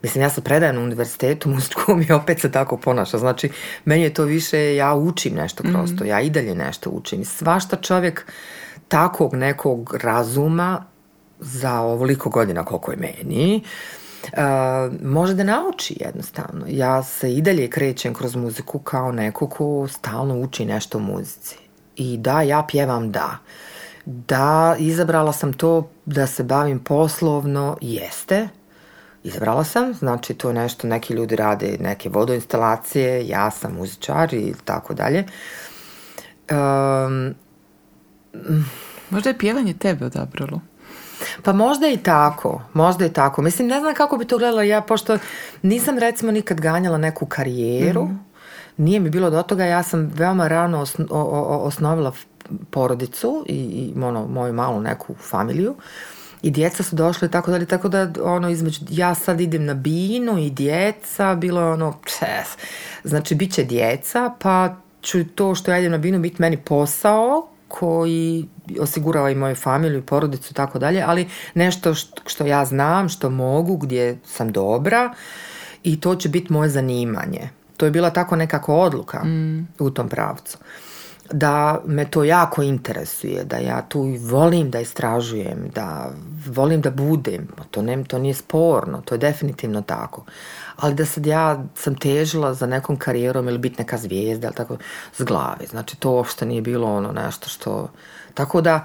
Mislim, 0.03 0.21
ja 0.21 0.29
sam 0.29 0.43
predajem 0.43 0.75
na 0.75 0.81
univerzitetu 0.81 1.49
muzičkom 1.49 2.01
i 2.09 2.11
opet 2.11 2.39
se 2.39 2.51
tako 2.51 2.77
ponaša. 2.77 3.17
Znači, 3.17 3.49
meni 3.85 4.03
je 4.03 4.13
to 4.13 4.23
više, 4.23 4.75
ja 4.75 4.95
učim 4.95 5.35
nešto 5.35 5.63
kroz 5.63 5.89
to, 5.97 6.03
mm. 6.03 6.07
ja 6.07 6.21
i 6.21 6.29
dalje 6.29 6.55
nešto 6.55 6.89
učim. 6.89 7.25
Svašta 7.25 7.75
čovjek 7.75 8.25
takvog 8.87 9.33
nekog 9.33 9.95
razuma 10.01 10.83
za 11.39 11.81
ovoliko 11.81 12.29
godina 12.29 12.65
koliko 12.65 12.91
je 12.91 12.97
meni, 12.97 13.63
Uh, 14.23 15.03
može 15.03 15.33
da 15.33 15.43
nauči 15.43 15.97
jednostavno. 15.99 16.65
Ja 16.67 17.03
se 17.03 17.33
i 17.33 17.41
dalje 17.41 17.69
krećem 17.69 18.13
kroz 18.13 18.35
muziku 18.35 18.79
kao 18.79 19.11
neko 19.11 19.47
ko 19.47 19.87
stalno 19.87 20.39
uči 20.39 20.65
nešto 20.65 20.97
u 20.97 21.01
muzici. 21.01 21.55
I 21.95 22.17
da, 22.17 22.41
ja 22.41 22.65
pjevam 22.67 23.11
da. 23.11 23.37
Da, 24.09 24.75
izabrala 24.79 25.33
sam 25.33 25.53
to 25.53 25.89
da 26.05 26.27
se 26.27 26.43
bavim 26.43 26.79
poslovno, 26.79 27.77
jeste. 27.81 28.49
Izabrala 29.23 29.63
sam, 29.63 29.93
znači 29.93 30.33
to 30.33 30.47
je 30.47 30.53
nešto, 30.53 30.87
neki 30.87 31.13
ljudi 31.13 31.35
rade 31.35 31.77
neke 31.79 32.09
vodoinstalacije, 32.09 33.27
ja 33.27 33.51
sam 33.51 33.73
muzičar 33.73 34.33
i 34.33 34.53
tako 34.65 34.93
dalje. 34.93 35.25
možda 39.09 39.29
je 39.29 39.37
pjevanje 39.37 39.73
tebe 39.73 40.05
odabralo. 40.05 40.61
Pa 41.43 41.53
možda 41.53 41.87
i 41.87 41.97
tako, 41.97 42.61
možda 42.73 43.05
i 43.05 43.13
tako. 43.13 43.41
Mislim, 43.41 43.67
ne 43.67 43.79
znam 43.79 43.95
kako 43.95 44.17
bi 44.17 44.25
to 44.25 44.37
gledala 44.37 44.63
ja, 44.63 44.81
pošto 44.81 45.17
nisam 45.61 45.97
recimo 45.97 46.31
nikad 46.31 46.61
ganjala 46.61 46.97
neku 46.97 47.25
karijeru, 47.25 48.03
mhm. 48.03 48.15
nije 48.77 48.99
mi 48.99 49.09
bilo 49.09 49.29
do 49.29 49.43
toga, 49.43 49.65
ja 49.65 49.83
sam 49.83 50.11
veoma 50.15 50.47
rano 50.47 50.85
osnovila 51.61 52.11
porodicu 52.71 53.45
i, 53.47 53.55
i 53.55 53.93
ono, 54.01 54.27
moju 54.27 54.53
malu 54.53 54.81
neku 54.81 55.15
familiju. 55.15 55.75
I 56.41 56.51
djeca 56.51 56.83
su 56.83 56.95
došle 56.95 57.29
tako 57.29 57.51
dalje, 57.51 57.65
tako 57.65 57.89
da 57.89 58.11
ono 58.23 58.49
između, 58.49 58.79
ja 58.89 59.15
sad 59.15 59.41
idem 59.41 59.65
na 59.65 59.73
binu 59.73 60.37
i 60.37 60.49
djeca, 60.49 61.35
bilo 61.35 61.61
je 61.61 61.67
ono, 61.67 61.93
čes, 62.05 62.47
znači 63.03 63.35
bit 63.35 63.53
će 63.53 63.63
djeca, 63.63 64.33
pa 64.39 64.75
ću 65.01 65.23
to 65.35 65.55
što 65.55 65.71
ja 65.71 65.79
idem 65.79 65.91
na 65.91 65.97
binu 65.97 66.19
biti 66.19 66.41
meni 66.41 66.57
posao 66.57 67.47
koji 67.67 68.47
osigurava 68.79 69.29
i 69.29 69.35
moju 69.35 69.55
familiju 69.55 69.99
i 69.99 70.05
porodicu 70.05 70.47
i 70.51 70.55
tako 70.55 70.79
dalje, 70.79 71.03
ali 71.07 71.29
nešto 71.53 71.93
što 72.25 72.45
ja 72.45 72.65
znam, 72.65 73.09
što 73.09 73.29
mogu, 73.29 73.77
gdje 73.77 74.17
sam 74.25 74.51
dobra 74.51 75.13
i 75.83 75.99
to 75.99 76.15
će 76.15 76.29
biti 76.29 76.53
moje 76.53 76.69
zanimanje. 76.69 77.49
to 77.77 77.85
je 77.85 77.91
bila 77.91 78.09
tako 78.09 78.35
nekako 78.35 78.75
odluka 78.75 79.25
u 79.79 79.89
tom 79.89 80.09
pravcu 80.09 80.57
da 81.31 81.81
me 81.85 82.11
to 82.11 82.23
jako 82.23 82.63
interesuje, 82.63 83.43
da 83.43 83.57
ja 83.57 83.81
tu 83.81 84.15
volim 84.19 84.71
da 84.71 84.79
istražujem, 84.79 85.69
da 85.75 86.11
volim 86.45 86.81
da 86.81 86.91
budem, 86.91 87.47
to, 87.71 87.81
ne, 87.81 88.03
to 88.03 88.19
nije 88.19 88.33
sporno, 88.33 89.01
to 89.05 89.15
je 89.15 89.19
definitivno 89.19 89.81
tako. 89.81 90.25
Ali 90.75 90.95
da 90.95 91.05
sad 91.05 91.25
ja 91.25 91.63
sam 91.75 91.95
težila 91.95 92.53
za 92.53 92.65
nekom 92.65 92.97
karijerom 92.97 93.47
ili 93.47 93.57
biti 93.57 93.75
neka 93.79 93.97
zvijezda, 93.97 94.47
ili 94.47 94.55
tako, 94.55 94.77
s 95.13 95.23
glave. 95.23 95.67
Znači 95.69 95.97
to 95.97 96.11
uopšte 96.11 96.45
nije 96.45 96.61
bilo 96.61 96.95
ono 96.95 97.11
nešto 97.11 97.49
što... 97.49 97.89
Tako 98.33 98.61
da, 98.61 98.83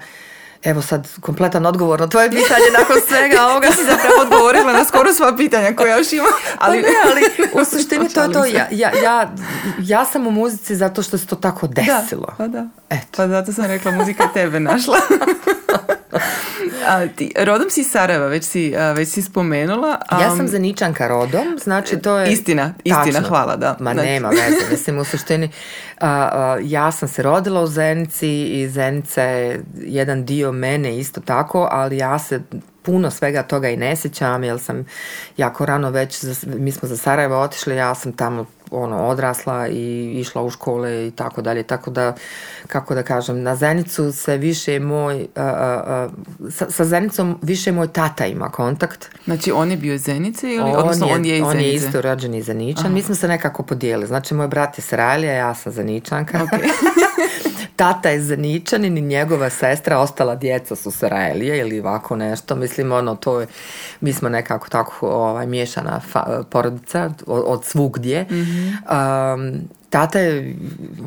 Evo 0.63 0.81
sad 0.81 1.07
kompletan 1.21 1.65
odgovor 1.65 1.99
na 1.99 2.07
tvoje 2.07 2.29
pitanje 2.29 2.65
nakon 2.79 2.95
svega 3.07 3.43
ovoga. 3.49 3.67
si 3.71 3.83
zapravo 3.83 4.21
odgovorila 4.21 4.73
na 4.73 4.85
skoro 4.85 5.13
sva 5.13 5.35
pitanja 5.35 5.75
koja 5.75 5.97
još 5.97 6.13
ima. 6.13 6.27
Ali, 6.59 6.81
pa 6.81 6.87
ne, 6.87 6.95
ali 7.11 7.21
u 7.61 7.65
suštini 7.65 8.09
to 8.09 8.21
je 8.21 8.31
to. 8.31 8.45
Ja, 8.45 8.67
ja, 8.71 8.91
ja, 9.03 9.33
ja 9.79 10.05
sam 10.05 10.27
u 10.27 10.31
muzici 10.31 10.75
zato 10.75 11.03
što 11.03 11.17
se 11.17 11.25
to 11.25 11.35
tako 11.35 11.67
desilo. 11.67 12.25
Da, 12.27 12.35
pa 12.37 12.47
da. 12.47 12.67
Eto. 12.89 13.07
Pa 13.17 13.27
zato 13.27 13.53
sam 13.53 13.65
rekla 13.65 13.91
muzika 13.91 14.27
tebe 14.33 14.59
našla. 14.59 14.97
A, 16.87 17.07
ti, 17.07 17.31
rodom 17.37 17.69
si 17.69 17.81
iz 17.81 17.91
Sarajeva, 17.91 18.27
već 18.27 18.43
si, 18.45 18.73
već 18.95 19.09
si 19.09 19.21
spomenula. 19.21 19.97
Um, 20.11 20.19
ja 20.21 20.35
sam 20.35 20.47
Zeničanka 20.47 21.07
rodom, 21.07 21.57
znači 21.63 21.99
to 21.99 22.17
je... 22.17 22.31
Istina, 22.31 22.73
istina, 22.83 23.21
hvala, 23.21 23.55
da. 23.55 23.77
Ma 23.79 23.93
znači. 23.93 24.09
nema 24.09 24.29
veze, 24.29 24.71
mislim 24.71 24.99
u 24.99 25.03
suštini 25.03 25.49
ja 26.61 26.91
sam 26.91 27.07
se 27.07 27.23
rodila 27.23 27.61
u 27.61 27.67
Zenici 27.67 28.43
i 28.43 28.69
Zenica 28.69 29.21
je 29.21 29.63
jedan 29.75 30.25
dio 30.25 30.51
mene 30.51 30.97
isto 30.97 31.21
tako, 31.21 31.67
ali 31.71 31.97
ja 31.97 32.19
se 32.19 32.41
puno 32.81 33.11
svega 33.11 33.43
toga 33.43 33.69
i 33.69 33.77
ne 33.77 33.95
sjećam, 33.95 34.43
jer 34.43 34.59
sam 34.59 34.85
jako 35.37 35.65
rano 35.65 35.89
već, 35.89 36.23
mi 36.45 36.71
smo 36.71 36.87
za 36.87 36.97
Sarajevo 36.97 37.39
otišli, 37.39 37.75
ja 37.75 37.95
sam 37.95 38.13
tamo 38.13 38.45
ono 38.73 39.07
odrasla 39.07 39.67
i 39.67 40.13
išla 40.19 40.43
u 40.43 40.49
škole 40.49 41.07
i 41.07 41.11
tako 41.11 41.41
dalje, 41.41 41.63
tako 41.63 41.91
da 41.91 42.13
kako 42.67 42.95
da 42.95 43.03
kažem, 43.03 43.41
na 43.41 43.55
Zenicu 43.55 44.11
se 44.11 44.37
više 44.37 44.79
moj 44.79 45.27
sa, 46.51 46.69
sa, 46.69 46.85
Zenicom 46.85 47.39
više 47.41 47.71
moj 47.71 47.87
tata 47.87 48.25
ima 48.25 48.49
kontakt. 48.49 49.09
Znači 49.25 49.51
on 49.51 49.71
je 49.71 49.77
bio 49.77 49.93
iz 49.93 50.01
Zenice 50.01 50.47
ili 50.47 50.69
on 50.69 50.75
odnosno 50.75 51.07
je, 51.07 51.13
on 51.13 51.25
je 51.25 51.37
iz 51.37 51.43
On 51.43 51.59
je 51.59 51.73
isto 51.73 52.01
rođeni 52.01 52.41
Zeničan. 52.41 52.93
Mi 52.93 53.01
smo 53.01 53.15
se 53.15 53.27
nekako 53.27 53.63
podijelili. 53.63 54.07
Znači 54.07 54.33
moj 54.33 54.47
brat 54.47 54.77
je 54.77 54.81
Sralija, 54.81 55.33
ja 55.33 55.55
sam 55.55 55.71
Zeničanka. 55.71 56.39
Okay. 56.39 56.69
tata 57.75 58.09
je 58.09 58.21
Zaničanin 58.21 58.97
i 58.97 59.01
njegova 59.01 59.49
sestra, 59.49 59.99
ostala 59.99 60.35
djeca 60.35 60.75
su 60.75 60.91
Sarajlije 60.91 61.59
ili 61.59 61.79
ovako 61.79 62.15
nešto. 62.15 62.55
Mislim, 62.55 62.91
ono, 62.91 63.15
to 63.15 63.39
je, 63.39 63.47
mi 64.01 64.13
smo 64.13 64.29
nekako 64.29 64.69
tako 64.69 65.09
ovaj, 65.09 65.47
miješana 65.47 66.01
porodica 66.49 67.11
od, 67.27 67.43
od 67.45 67.65
svugdje. 67.65 68.25
mm 68.31 69.83
tata 69.93 70.19
je, 70.19 70.55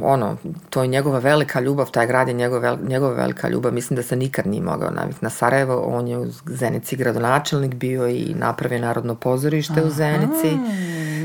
ono, 0.02 0.36
to 0.70 0.82
je 0.82 0.88
njegova 0.88 1.18
velika 1.18 1.60
ljubav, 1.60 1.90
taj 1.90 2.06
grad 2.06 2.28
je 2.28 2.34
njegova, 2.34 2.78
njegova 2.88 3.12
velika 3.12 3.48
ljubav. 3.48 3.72
Mislim 3.72 3.96
da 3.96 4.02
se 4.02 4.16
nikad 4.16 4.46
nije 4.46 4.62
mogao 4.62 4.90
navikti 4.90 5.24
na 5.24 5.30
Sarajevo. 5.30 5.76
On 5.76 6.08
je 6.08 6.18
u 6.18 6.26
Zenici 6.46 6.96
gradonačelnik 6.96 7.74
bio 7.74 8.08
i 8.08 8.34
napravio 8.34 8.78
narodno 8.78 9.14
pozorište 9.14 9.82
u 9.82 9.90
Zenici. 9.90 10.58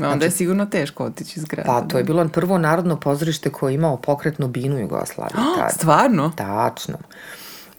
Onda 0.08 0.24
je 0.24 0.30
znači, 0.30 0.36
sigurno 0.36 0.66
teško 0.66 1.04
otići 1.04 1.40
iz 1.40 1.44
grada. 1.44 1.66
Pa 1.66 1.80
to 1.80 1.98
je 1.98 2.04
bilo 2.04 2.28
prvo 2.28 2.58
narodno 2.58 3.00
pozorište 3.00 3.50
koje 3.50 3.72
je 3.72 3.74
imao 3.74 3.96
pokretnu 3.96 4.48
binu 4.48 4.78
Jugoslavije. 4.84 5.36
Oh, 5.38 5.70
stvarno? 5.70 6.32
Tačno 6.36 6.98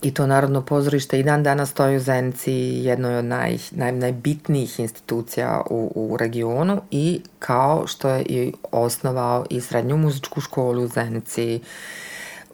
i 0.03 0.13
to 0.13 0.27
Narodno 0.27 0.61
pozorište 0.61 1.19
i 1.19 1.23
dan 1.23 1.43
danas 1.43 1.69
stoji 1.69 1.97
u 1.97 1.99
Zenici 1.99 2.51
jednoj 2.83 3.17
od 3.17 3.25
naj, 3.25 3.57
naj, 3.71 3.91
najbitnijih 3.91 4.79
institucija 4.79 5.61
u, 5.69 5.91
u 5.95 6.17
regionu 6.17 6.81
i 6.91 7.21
kao 7.39 7.87
što 7.87 8.09
je 8.09 8.21
i 8.21 8.53
osnovao 8.71 9.45
i 9.49 9.61
srednju 9.61 9.97
muzičku 9.97 10.41
školu 10.41 10.83
u 10.83 10.87
Zenici 10.87 11.61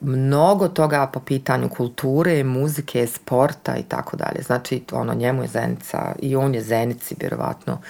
mnogo 0.00 0.68
toga 0.68 1.06
po 1.06 1.20
pitanju 1.20 1.68
kulture, 1.68 2.44
muzike, 2.44 3.06
sporta 3.06 3.76
i 3.76 3.82
tako 3.82 4.16
dalje. 4.16 4.42
Znači, 4.42 4.82
ono, 4.92 5.14
njemu 5.14 5.42
je 5.42 5.48
Zenica 5.48 6.14
i 6.18 6.36
on 6.36 6.54
je 6.54 6.62
Zenici, 6.62 7.16
vjerovatno, 7.20 7.80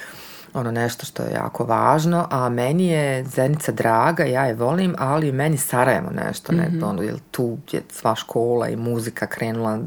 ono 0.55 0.71
nešto 0.71 1.07
što 1.07 1.23
je 1.23 1.33
jako 1.33 1.65
važno, 1.65 2.27
a 2.31 2.49
meni 2.49 2.87
je 2.87 3.25
Zenica 3.25 3.73
draga, 3.73 4.25
ja 4.25 4.45
je 4.45 4.55
volim, 4.55 4.95
ali 4.99 5.33
meni 5.33 5.57
Sarajevo 5.57 6.11
nešto, 6.11 6.53
mm-hmm. 6.53 6.79
ne, 6.79 6.87
ono, 6.87 7.03
jer 7.03 7.19
tu 7.31 7.59
je 7.73 7.83
sva 7.91 8.15
škola 8.15 8.69
i 8.69 8.77
muzika 8.77 9.27
krenula 9.27 9.79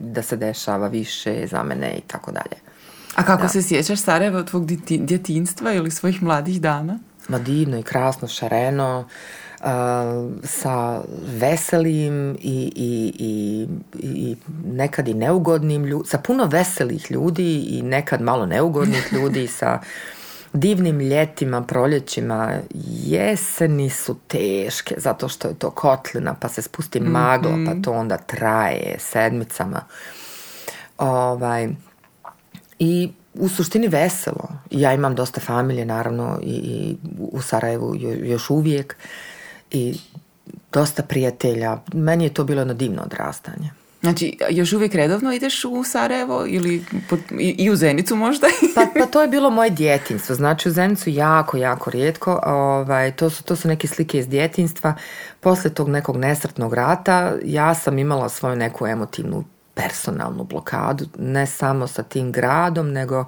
da 0.00 0.22
se 0.22 0.36
dešava 0.36 0.88
više 0.88 1.46
za 1.46 1.62
mene 1.62 1.94
i 1.98 2.00
tako 2.00 2.32
dalje. 2.32 2.56
A 3.14 3.22
kako 3.22 3.48
se 3.48 3.62
sjećaš 3.62 4.00
Sarajeva 4.00 4.38
od 4.38 4.50
tvog 4.50 4.66
djetinstva 4.88 5.72
ili 5.72 5.90
svojih 5.90 6.22
mladih 6.22 6.60
dana? 6.60 6.98
Ma 7.28 7.38
divno 7.38 7.78
i 7.78 7.82
krasno, 7.82 8.28
šareno, 8.28 9.08
sa 10.42 11.02
veselim 11.22 12.36
i, 12.40 12.72
i, 12.76 13.12
i, 13.18 13.66
i 13.98 14.36
nekad 14.64 15.08
i 15.08 15.14
neugodnim 15.14 15.84
ljudima, 15.84 16.08
sa 16.08 16.18
puno 16.18 16.44
veselih 16.44 17.10
ljudi 17.10 17.60
i 17.60 17.82
nekad 17.82 18.22
malo 18.22 18.46
neugodnih 18.46 19.12
ljudi, 19.16 19.46
sa 19.46 19.80
divnim 20.52 21.00
ljetima, 21.00 21.62
proljećima, 21.62 22.54
jeseni 23.04 23.90
su 23.90 24.16
teške 24.28 24.94
zato 24.98 25.28
što 25.28 25.48
je 25.48 25.54
to 25.54 25.70
kotlina 25.70 26.34
pa 26.34 26.48
se 26.48 26.62
spusti 26.62 27.00
magla 27.00 27.58
pa 27.66 27.82
to 27.82 27.92
onda 27.92 28.16
traje 28.16 28.96
sedmicama. 28.98 29.80
Ovaj, 30.98 31.68
I 32.78 33.10
u 33.34 33.48
suštini 33.48 33.88
veselo. 33.88 34.48
Ja 34.70 34.94
imam 34.94 35.14
dosta 35.14 35.40
familije 35.40 35.84
naravno 35.84 36.38
i, 36.42 36.50
i 36.50 36.96
u 37.18 37.42
Sarajevu 37.42 37.94
još 38.22 38.50
uvijek 38.50 38.96
i 39.72 39.94
dosta 40.72 41.02
prijatelja. 41.02 41.78
Meni 41.92 42.24
je 42.24 42.34
to 42.34 42.44
bilo 42.44 42.60
jedno 42.60 42.74
divno 42.74 43.02
odrastanje. 43.02 43.70
Znači, 44.02 44.38
još 44.50 44.72
uvijek 44.72 44.94
redovno 44.94 45.32
ideš 45.32 45.64
u 45.64 45.84
Sarajevo 45.84 46.44
ili 46.46 46.84
i, 47.38 47.70
u 47.70 47.76
Zenicu 47.76 48.16
možda? 48.16 48.46
pa, 48.74 48.86
pa 49.00 49.06
to 49.06 49.22
je 49.22 49.28
bilo 49.28 49.50
moje 49.50 49.70
djetinstvo. 49.70 50.34
Znači, 50.34 50.68
u 50.68 50.72
Zenicu 50.72 51.10
jako, 51.10 51.56
jako 51.56 51.90
rijetko. 51.90 52.40
Ovaj, 52.46 53.12
to, 53.12 53.30
su, 53.30 53.44
to 53.44 53.56
su 53.56 53.68
neke 53.68 53.88
slike 53.88 54.18
iz 54.18 54.28
djetinstva. 54.28 54.94
Poslije 55.40 55.74
tog 55.74 55.88
nekog 55.88 56.16
nesretnog 56.16 56.74
rata 56.74 57.32
ja 57.44 57.74
sam 57.74 57.98
imala 57.98 58.28
svoju 58.28 58.56
neku 58.56 58.86
emotivnu 58.86 59.44
personalnu 59.74 60.44
blokadu. 60.44 61.06
Ne 61.18 61.46
samo 61.46 61.86
sa 61.86 62.02
tim 62.02 62.32
gradom, 62.32 62.92
nego 62.92 63.24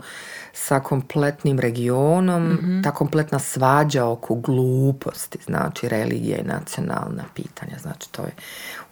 sa 0.56 0.80
kompletnim 0.80 1.58
regionom, 1.60 2.42
mm 2.42 2.82
ta 2.82 2.90
kompletna 2.90 3.38
svađa 3.38 4.06
oko 4.06 4.34
gluposti, 4.34 5.38
znači 5.44 5.88
religija 5.88 6.38
i 6.38 6.46
nacionalna 6.46 7.24
pitanja, 7.34 7.78
znači 7.82 8.12
to 8.12 8.22
je 8.22 8.32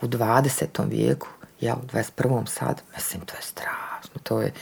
u 0.01 0.07
20. 0.07 0.89
vijeku, 0.89 1.29
ja 1.61 1.75
u 1.75 1.87
21. 1.87 2.47
sad, 2.47 2.83
mislim 2.95 3.23
to 3.23 3.35
je 3.35 3.43
strašno, 3.43 4.21
to 4.23 4.41
je 4.41 4.53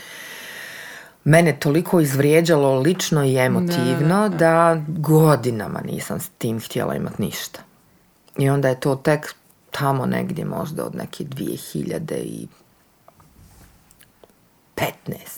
mene 1.23 1.59
toliko 1.59 1.99
izvrijeđalo 1.99 2.79
lično 2.79 3.25
i 3.25 3.37
emotivno 3.37 4.29
da, 4.29 4.37
da 4.37 4.81
godinama 4.87 5.81
nisam 5.81 6.19
s 6.19 6.29
tim 6.37 6.59
htjela 6.59 6.95
imati 6.95 7.21
ništa. 7.21 7.59
I 8.37 8.49
onda 8.49 8.69
je 8.69 8.79
to 8.79 8.95
tek 8.95 9.35
tamo 9.71 10.05
negdje 10.05 10.45
možda 10.45 10.85
od 10.85 10.95
neke 10.95 11.23
2000 11.23 12.15
i 12.15 12.47
15. 14.75 15.30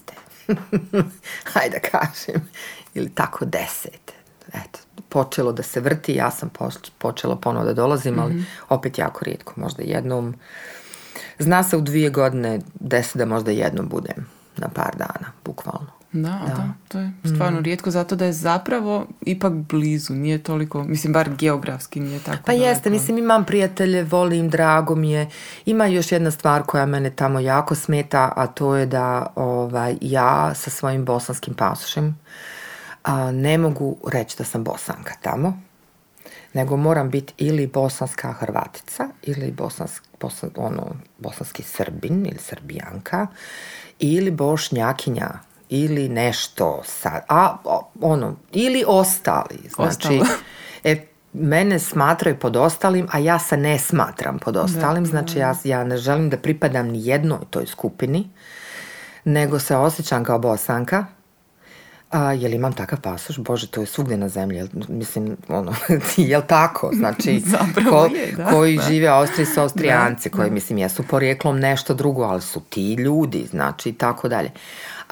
hajde 1.54 1.80
da 1.80 1.98
kažem, 1.98 2.50
ili 2.94 3.10
tako 3.10 3.46
deset. 3.46 4.14
Eto, 4.48 4.80
počelo 5.10 5.52
da 5.52 5.64
se 5.64 5.80
vrti, 5.80 6.14
ja 6.14 6.32
sam 6.32 6.52
počela 6.98 7.36
ponovo 7.36 7.66
da 7.66 7.74
dolazim, 7.74 8.20
ali 8.20 8.34
mhm. 8.34 8.44
opet 8.70 8.98
jako 8.98 9.26
rijetko, 9.26 9.54
možda 9.56 9.84
jednom. 9.84 10.36
Zna 11.40 11.64
se 11.64 11.78
u 11.78 11.82
dvije 11.82 12.10
godine 12.10 12.60
desi 12.80 13.18
da 13.18 13.26
možda 13.26 13.52
jednom 13.52 13.90
budem 13.90 14.30
na 14.58 14.70
par 14.70 14.96
dana, 14.98 15.32
bukvalno. 15.46 16.03
Da, 16.14 16.42
da, 16.48 16.74
to 16.88 17.00
je 17.00 17.12
stvarno 17.26 17.60
mm. 17.60 17.64
rijetko 17.64 17.92
zato 17.92 18.16
da 18.16 18.26
je 18.26 18.34
zapravo 18.34 19.08
ipak 19.22 19.54
blizu, 19.54 20.14
nije 20.14 20.44
toliko, 20.44 20.84
mislim 20.84 21.14
bar 21.14 21.30
geografski 21.30 22.00
nije 22.00 22.20
tako. 22.20 22.44
Pa 22.46 22.52
jeste, 22.52 22.90
mislim 22.90 23.18
imam 23.18 23.46
prijatelje, 23.46 24.04
volim, 24.04 24.50
drago 24.50 24.96
mi 24.96 25.12
je. 25.12 25.30
Ima 25.66 25.86
još 25.86 26.12
jedna 26.12 26.32
stvar 26.32 26.64
koja 26.64 26.86
mene 26.86 27.10
tamo 27.10 27.40
jako 27.40 27.76
smeta, 27.76 28.34
a 28.36 28.48
to 28.48 28.76
je 28.76 28.86
da 28.86 29.26
ovaj, 29.36 29.96
ja 30.02 30.54
sa 30.54 30.70
svojim 30.70 31.06
bosanskim 31.06 31.54
pasošem 31.54 32.18
a, 33.04 33.32
ne 33.32 33.58
mogu 33.58 33.98
reći 34.12 34.38
da 34.38 34.44
sam 34.44 34.64
bosanka 34.64 35.14
tamo, 35.22 35.62
nego 36.54 36.78
moram 36.78 37.10
biti 37.10 37.34
ili 37.38 37.68
bosanska 37.68 38.34
hrvatica 38.34 39.08
ili 39.22 39.52
bosanski, 39.52 40.08
ono, 40.56 40.96
bosanski 41.18 41.64
srbin 41.64 42.26
ili 42.26 42.40
srbijanka 42.40 43.28
ili 44.00 44.32
bošnjakinja 44.32 45.30
ili 45.74 46.10
nešto 46.10 46.82
sad, 46.86 47.24
a 47.30 47.58
ono, 48.02 48.36
ili 48.52 48.84
ostali, 48.88 49.60
znači, 49.76 50.22
e, 50.84 51.06
mene 51.34 51.80
smatraju 51.80 52.40
pod 52.40 52.56
ostalim, 52.56 53.08
a 53.12 53.20
ja 53.20 53.40
se 53.40 53.58
ne 53.58 53.80
smatram 53.80 54.40
pod 54.40 54.58
ostalim, 54.58 55.06
znači 55.06 55.40
ja, 55.40 55.56
ja 55.64 55.84
ne 55.84 55.98
želim 55.98 56.30
da 56.30 56.38
pripadam 56.38 56.88
ni 56.88 57.08
jednoj 57.08 57.40
toj 57.50 57.66
skupini, 57.66 58.30
nego 59.24 59.60
se 59.60 59.76
osjećam 59.76 60.24
kao 60.24 60.40
bosanka, 60.40 61.06
A, 62.14 62.34
jel 62.34 62.54
imam 62.54 62.74
takav 62.74 63.02
pasoš? 63.02 63.38
Bože, 63.38 63.68
to 63.68 63.82
je 63.82 63.88
svugdje 63.88 64.18
na 64.18 64.30
zemlji. 64.30 64.58
Jel, 64.58 64.68
mislim, 64.88 65.38
ono, 65.48 65.74
jel 66.18 66.42
tako? 66.48 66.92
Znači, 66.94 67.40
Zapravo 67.58 68.06
je, 68.06 68.32
da, 68.38 68.46
koji 68.46 68.78
da. 68.78 68.84
žive 68.84 69.08
Austriji 69.08 69.46
su 69.46 69.62
Austrijanci, 69.62 70.30
Da, 70.30 70.38
koji, 70.38 70.52
mislim, 70.52 70.78
jesu 70.78 71.04
porijeklom 71.04 71.60
nešto 71.60 71.94
drugo, 71.94 72.24
ali 72.24 72.42
su 72.42 72.62
ti 72.70 72.94
ljudi, 72.94 73.48
znači, 73.52 73.90
i 73.90 73.94
tako 73.94 74.30
dalje. 74.30 74.52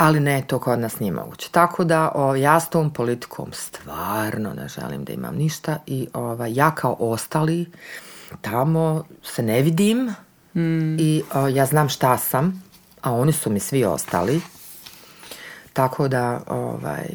Ali 0.02 0.20
ne, 0.20 0.44
to 0.48 0.60
kod 0.60 0.80
nas 0.80 1.00
nije 1.00 1.12
moguće. 1.12 1.50
Tako 1.52 1.84
da, 1.84 2.12
o, 2.16 2.36
ja 2.36 2.60
s 2.60 2.70
tom 2.70 2.94
politikom 2.94 3.54
stvarno 3.54 4.54
ne 4.54 4.68
želim 4.68 5.04
da 5.04 5.14
imam 5.14 5.36
ništa 5.36 5.78
i 5.88 6.08
ovaj, 6.14 6.54
ja 6.54 6.76
kao 6.76 6.96
ostali 7.00 7.72
tamo 8.42 9.04
se 9.24 9.44
ne 9.44 9.62
vidim 9.62 10.14
i 11.00 11.24
o, 11.34 11.48
ja 11.48 11.66
znam 11.66 11.90
šta 11.90 12.18
sam, 12.18 12.64
a 13.02 13.14
oni 13.14 13.32
su 13.32 13.50
mi 13.50 13.60
svi 13.60 13.86
ostali. 13.86 14.42
Tako 15.74 16.08
da, 16.08 16.42
ovaj, 16.48 17.06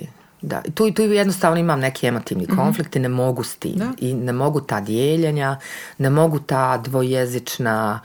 da, 0.42 0.62
tu, 0.74 0.90
tu 0.90 1.02
jednostavno 1.02 1.58
imam 1.58 1.80
neki 1.80 2.06
emotivni 2.06 2.46
konflikt 2.46 2.96
i 2.96 2.98
ne 2.98 3.08
mogu 3.08 3.42
s 3.42 3.56
tim. 3.56 3.76
Da. 3.76 3.92
I 3.98 4.14
ne 4.14 4.32
mogu 4.32 4.60
ta 4.60 4.80
dijeljenja, 4.80 5.58
ne 5.98 6.10
mogu 6.10 6.38
ta 6.38 6.76
dvojezična 6.78 8.00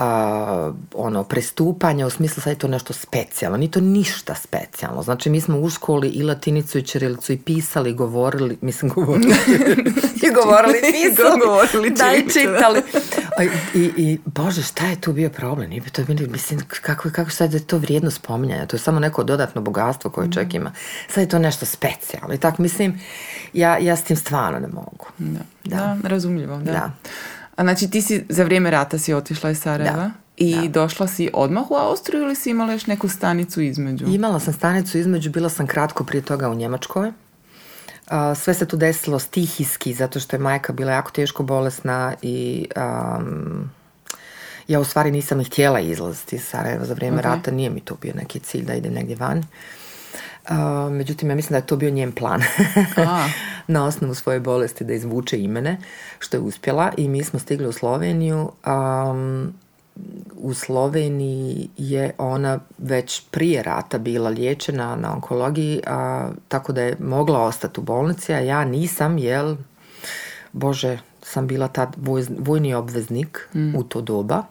a, 0.00 0.72
ono, 0.94 1.24
prestupanja 1.24 2.06
u 2.06 2.10
smislu 2.10 2.42
sad 2.42 2.52
je 2.52 2.58
to 2.58 2.68
nešto 2.68 2.92
specijalno. 2.92 3.58
Nije 3.58 3.70
to 3.70 3.80
ništa 3.80 4.34
specijalno. 4.34 5.02
Znači 5.02 5.30
mi 5.30 5.40
smo 5.40 5.58
u 5.58 5.70
školi 5.70 6.08
i 6.08 6.22
latinicu 6.22 6.78
i 6.78 6.82
čirilicu 6.82 7.32
i 7.32 7.38
pisali, 7.38 7.94
govorili, 7.94 8.58
mislim 8.60 8.92
govorili, 8.94 9.34
i 10.22 10.30
govorili, 10.34 10.78
i 10.88 10.92
pisali, 10.92 11.40
Govorili, 11.44 11.90
da 11.90 12.12
i 12.14 12.22
da. 12.22 12.32
čitali. 12.32 12.82
A, 13.38 13.44
I, 13.74 13.92
I, 13.96 14.18
bože, 14.24 14.62
šta 14.62 14.86
je 14.86 15.00
tu 15.00 15.12
bio 15.12 15.30
problem? 15.30 15.70
Nije 15.70 15.80
bi 15.80 15.90
to 15.90 16.04
bili, 16.04 16.28
mislim, 16.28 16.60
kako, 16.82 17.10
kako 17.10 17.30
sad 17.30 17.54
je 17.54 17.66
to 17.66 17.78
vrijedno 17.78 18.10
spominjanja? 18.10 18.66
To 18.66 18.76
je 18.76 18.80
samo 18.80 19.00
neko 19.00 19.24
dodatno 19.24 19.60
bogatstvo 19.60 20.10
koje 20.10 20.32
čovjek 20.32 20.54
ima. 20.54 20.72
Sad 21.08 21.22
je 21.22 21.28
to 21.28 21.38
nešto 21.38 21.66
specijalno. 21.66 22.34
I 22.34 22.38
tako, 22.38 22.62
mislim, 22.62 23.00
ja, 23.52 23.78
ja 23.78 23.96
s 23.96 24.04
tim 24.04 24.16
stvarno 24.16 24.58
ne 24.58 24.68
mogu. 24.68 25.06
Da, 25.18 25.40
da. 25.64 25.96
razumljivo, 26.08 26.56
da. 26.56 26.72
Da. 26.72 26.90
A 27.60 27.62
znači 27.62 27.90
ti 27.90 28.02
si 28.02 28.24
za 28.28 28.44
vrijeme 28.44 28.70
rata 28.70 28.98
si 28.98 29.14
otišla 29.14 29.50
iz 29.50 29.60
Sarajeva 29.60 29.96
Da, 29.96 30.10
i 30.36 30.54
da. 30.54 30.68
došla 30.68 31.06
si 31.06 31.30
odmah 31.32 31.70
u 31.70 31.74
Austriju 31.74 32.22
ili 32.22 32.34
si 32.34 32.50
imala 32.50 32.72
još 32.72 32.86
neku 32.86 33.08
stanicu 33.08 33.60
između? 33.60 34.06
Imala 34.08 34.40
sam 34.40 34.52
stanicu 34.52 34.98
između, 34.98 35.30
bila 35.30 35.48
sam 35.48 35.66
kratko 35.66 36.04
prije 36.04 36.22
toga 36.22 36.48
u 36.50 36.54
Njemačkoj. 36.54 37.12
Sve 38.36 38.54
se 38.54 38.66
tu 38.66 38.76
desilo 38.76 39.18
stihijski, 39.18 39.94
zato 39.94 40.20
što 40.20 40.36
je 40.36 40.40
majka 40.40 40.72
bila 40.72 40.92
jako 40.92 41.10
teško 41.10 41.42
bolesna 41.42 42.14
i 42.22 42.66
am, 42.76 43.70
ja 44.68 44.80
u 44.80 44.84
stvari 44.84 45.10
nisam 45.10 45.38
ni 45.38 45.44
htjela 45.44 45.80
izlaziti 45.80 46.36
iz 46.36 46.42
Sarajeva 46.44 46.84
za 46.84 46.94
vrijeme 46.94 47.18
Ok. 47.18 47.24
rata, 47.24 47.50
nije 47.50 47.70
mi 47.70 47.80
to 47.80 47.94
bio 47.94 48.12
neki 48.16 48.40
cilj 48.40 48.64
da 48.64 48.74
idem 48.74 48.92
negdje 48.92 49.16
van. 49.16 49.42
Međutim, 50.90 51.30
ja 51.30 51.36
mislim 51.36 51.50
da 51.50 51.56
je 51.56 51.66
to 51.66 51.76
bio 51.76 51.90
njen 51.90 52.12
plan. 52.12 52.42
A. 52.96 53.28
na 53.66 53.84
osnovu 53.84 54.14
svoje 54.14 54.40
bolesti 54.40 54.84
da 54.84 54.92
izvuče 54.92 55.42
imene, 55.42 55.78
što 56.18 56.36
je 56.36 56.40
uspjela 56.40 56.92
i 56.96 57.08
mi 57.08 57.24
smo 57.24 57.38
stigli 57.38 57.66
u 57.66 57.72
Sloveniju. 57.72 58.50
Um, 58.66 59.52
u 60.36 60.54
Sloveniji 60.54 61.68
je 61.76 62.12
ona 62.18 62.58
već 62.78 63.22
prije 63.30 63.62
rata 63.62 63.98
bila 63.98 64.30
liječena 64.30 64.96
na 64.96 65.14
onkologiji, 65.14 65.80
a, 65.86 66.28
tako 66.48 66.72
da 66.72 66.82
je 66.82 66.96
mogla 67.00 67.42
ostati 67.42 67.80
u 67.80 67.82
bolnici, 67.82 68.32
a 68.32 68.38
ja 68.38 68.64
nisam, 68.64 69.18
jel, 69.18 69.56
bože, 70.52 70.98
sam 71.22 71.46
bila 71.46 71.68
tad 71.68 71.96
voj- 71.96 72.36
vojni 72.38 72.74
obveznik 72.74 73.48
u 73.76 73.82
to 73.82 74.00
doba 74.00 74.42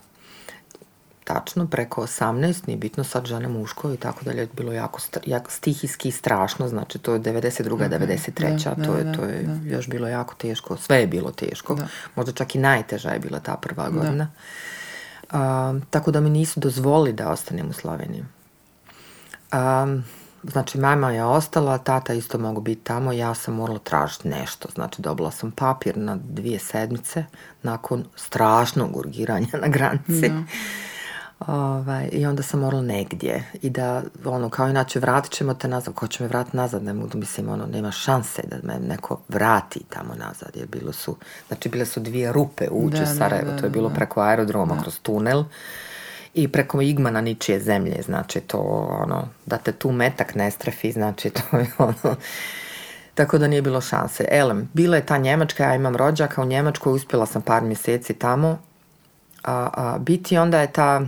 tačno, 1.34 1.68
preko 1.68 2.02
18, 2.02 2.68
nije 2.68 2.78
bitno 2.78 3.04
sad 3.04 3.26
žene 3.26 3.48
muško 3.48 3.94
i 3.94 3.98
tako 3.98 4.26
dalje, 4.26 4.48
bilo 4.54 4.74
jako, 4.74 5.00
jako 5.26 5.52
stihijski 5.52 6.10
i 6.10 6.12
strašno, 6.12 6.68
znači 6.68 7.00
to 7.00 7.14
je 7.14 7.20
92. 7.20 7.90
93. 7.90 8.76
Da, 8.76 8.86
to, 8.86 8.94
da, 8.94 8.98
je, 8.98 9.04
da, 9.04 9.14
to 9.14 9.26
je 9.26 9.44
da. 9.44 9.76
još 9.76 9.88
bilo 9.88 10.08
jako 10.08 10.36
teško, 10.36 10.78
sve 10.78 11.00
je 11.00 11.08
bilo 11.08 11.32
teško, 11.32 11.76
Da. 11.76 11.88
možda 12.16 12.32
čak 12.32 12.56
i 12.56 12.60
najteža 12.60 13.10
je 13.10 13.20
bila 13.20 13.40
ta 13.40 13.56
prva 13.56 13.90
godina. 13.90 14.32
A, 15.32 15.74
tako 15.90 16.12
da 16.12 16.20
mi 16.20 16.30
nisu 16.30 16.60
dozvolili 16.60 17.14
da 17.14 17.30
ostanem 17.30 17.70
u 17.70 17.74
Sloveniji. 17.74 18.26
Um, 19.54 20.04
znači, 20.44 20.78
mama 20.78 21.12
je 21.12 21.24
ostala, 21.24 21.78
tata 21.78 22.14
isto 22.14 22.38
mogu 22.38 22.62
biti 22.62 22.82
tamo, 22.84 23.12
ja 23.12 23.34
sam 23.34 23.54
morala 23.56 23.80
tražiti 23.80 24.28
nešto. 24.28 24.70
Znači, 24.76 25.02
dobila 25.02 25.32
sam 25.32 25.52
papir 25.52 25.98
na 25.98 26.18
dvije 26.24 26.60
sedmice 26.60 27.26
nakon 27.64 28.06
strašnog 28.16 28.98
urgiranja 28.98 29.58
na 29.62 29.68
granici. 29.68 30.32
Ovaj, 31.48 32.10
I 32.12 32.26
onda 32.26 32.44
sam 32.44 32.60
morala 32.60 32.84
negdje 32.84 33.44
i 33.62 33.70
da, 33.70 34.04
ono, 34.26 34.50
kao 34.50 34.70
inače, 34.70 35.00
vratit 35.00 35.32
ćemo 35.32 35.54
te 35.54 35.68
nazad, 35.68 35.94
ko 35.94 36.08
će 36.08 36.24
me 36.24 36.30
vratiti 36.30 36.58
nazad, 36.58 36.84
ne 36.84 36.94
mogu, 36.94 37.18
mislim, 37.18 37.50
ono, 37.50 37.66
nema 37.66 37.92
šanse 37.92 38.42
da 38.48 38.56
me 38.64 38.80
neko 38.80 39.20
vrati 39.30 39.80
tamo 39.90 40.16
nazad, 40.16 40.50
jer 40.56 40.68
bilo 40.68 40.94
su, 40.94 41.16
znači, 41.48 41.70
bile 41.70 41.86
su 41.86 42.00
dvije 42.00 42.32
rupe 42.32 42.68
uđe 42.72 42.98
Da, 42.98 43.04
u 43.04 43.06
da, 43.06 43.14
Sarajevo, 43.14 43.52
da, 43.52 43.58
to 43.58 43.66
je 43.66 43.70
bilo 43.70 43.90
da. 43.90 43.96
preko 43.96 44.22
aerodroma, 44.22 44.82
kroz 44.82 45.00
tunel 45.00 45.44
i 46.34 46.48
preko 46.48 46.82
igmana 46.82 47.22
ničije 47.22 47.60
zemlje, 47.60 48.02
znači 48.02 48.40
to 48.40 48.58
ono, 49.04 49.28
da 49.46 49.58
te 49.58 49.72
tu 49.72 49.92
metak 49.92 50.36
ne 50.36 50.52
strefi, 50.52 50.92
znači 50.92 51.30
to 51.52 51.58
je 51.58 51.72
ono, 51.78 52.16
tako 53.16 53.38
da 53.38 53.48
nije 53.48 53.62
bilo 53.62 53.82
šanse. 53.82 54.26
Elem, 54.32 54.70
bila 54.74 54.96
je 54.96 55.06
ta 55.06 55.18
Njemačka, 55.18 55.64
ja 55.64 55.76
imam 55.76 55.96
rođaka 55.96 56.42
u 56.42 56.46
Njemačkoj, 56.46 56.94
uspjela 56.94 57.26
sam 57.26 57.42
par 57.42 57.64
mjeseci 57.64 58.14
tamo, 58.14 58.58
a, 59.44 59.70
a 59.74 59.98
biti 60.00 60.38
onda 60.38 60.62
je 60.62 60.72
ta, 60.72 61.02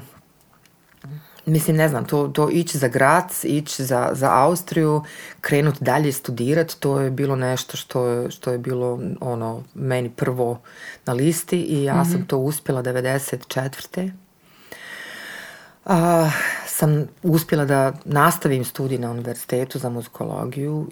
mislim 1.45 1.77
ne 1.77 1.89
znam, 1.89 2.05
to, 2.05 2.27
to 2.27 2.49
ići 2.49 2.77
za 2.77 2.87
Grac, 2.87 3.43
ići 3.43 3.83
za, 3.83 4.09
za 4.13 4.29
Austriju, 4.33 5.03
krenut 5.41 5.75
dalje 5.81 6.11
studirati, 6.11 6.79
to 6.79 6.99
je 6.99 7.11
bilo 7.11 7.35
nešto 7.35 7.77
što 7.77 8.07
je, 8.07 8.31
što 8.31 8.51
je 8.51 8.57
bilo 8.57 8.99
ono, 9.19 9.63
meni 9.73 10.09
prvo 10.09 10.59
na 11.05 11.13
listi 11.13 11.61
i 11.61 11.83
ja 11.83 12.05
sam 12.05 12.25
to 12.25 12.37
uspjela 12.37 12.83
94 12.83 14.11
a, 15.85 16.29
sam 16.67 17.07
uspjela 17.23 17.65
da 17.65 17.93
nastavim 18.05 18.65
studij 18.65 18.97
na 18.97 19.11
univerzitetu 19.11 19.79
za 19.79 19.89
muzikologiju, 19.89 20.87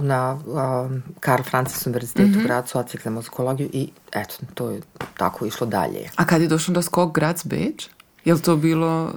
na 0.00 0.38
a, 0.54 0.88
Karl 1.20 1.42
Francis 1.42 1.86
univerzitetu 1.86 2.38
u 2.38 2.42
Gracu, 2.42 2.78
odsjek 2.78 3.02
za 3.02 3.10
muzikologiju 3.10 3.70
i 3.72 3.90
eto, 4.12 4.34
to 4.54 4.70
je 4.70 4.80
tako 5.16 5.46
išlo 5.46 5.66
dalje. 5.66 6.10
A 6.16 6.26
kad 6.26 6.42
je 6.42 6.48
došlo 6.48 6.74
do 6.74 6.82
skok 6.82 7.14
Grac 7.14 7.46
Beč? 7.46 7.88
Je 8.24 8.34
li 8.34 8.42
to 8.42 8.56
bilo... 8.56 9.12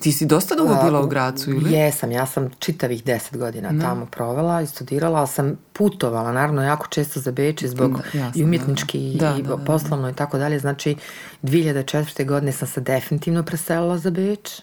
Ti 0.00 0.12
si 0.12 0.26
dosta 0.26 0.54
dugo 0.54 0.78
bila 0.84 1.00
u 1.00 1.06
Gracu 1.06 1.50
ili? 1.50 1.72
Jesam, 1.72 2.12
ja 2.12 2.26
sam 2.26 2.50
čitavih 2.58 3.04
deset 3.04 3.36
godina 3.36 3.80
tamo 3.80 4.06
provela 4.06 4.60
i 4.60 4.66
studirala, 4.66 5.18
ali 5.18 5.28
sam 5.28 5.58
putovala, 5.72 6.32
naravno, 6.32 6.62
jako 6.62 6.86
često 6.86 7.20
za 7.20 7.32
Beč 7.32 7.64
zbog 7.64 7.92
Da, 7.92 8.18
jasno, 8.18 8.40
i 8.40 8.44
umjetnički 8.44 9.16
da, 9.18 9.30
da. 9.30 9.36
i 9.38 9.42
Da, 9.42 9.48
da, 9.48 9.56
da. 9.56 9.64
poslovno 9.64 10.10
i 10.10 10.14
tako 10.14 10.38
dalje. 10.38 10.58
Znači, 10.58 10.96
2004. 11.42 12.26
godine 12.26 12.52
sam 12.52 12.68
se 12.68 12.80
definitivno 12.80 13.42
preselila 13.42 13.98
za 13.98 14.10
Beč. 14.10 14.60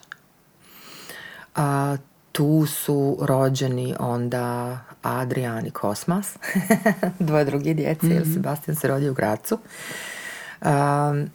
A, 1.56 1.98
tu 2.32 2.66
su 2.66 3.18
rođeni 3.22 3.96
onda 4.00 4.78
Adrian 5.02 5.66
i 5.66 5.72
Kosmas, 5.72 6.36
dvoje 7.20 7.46
druge 7.46 7.74
djece, 7.74 8.08
jer 8.08 8.24
Sebastian 8.34 8.76
se 8.76 8.88
rodio 8.88 9.12
u 9.12 9.16
Gracu. 9.16 9.58
Um, 10.62 11.30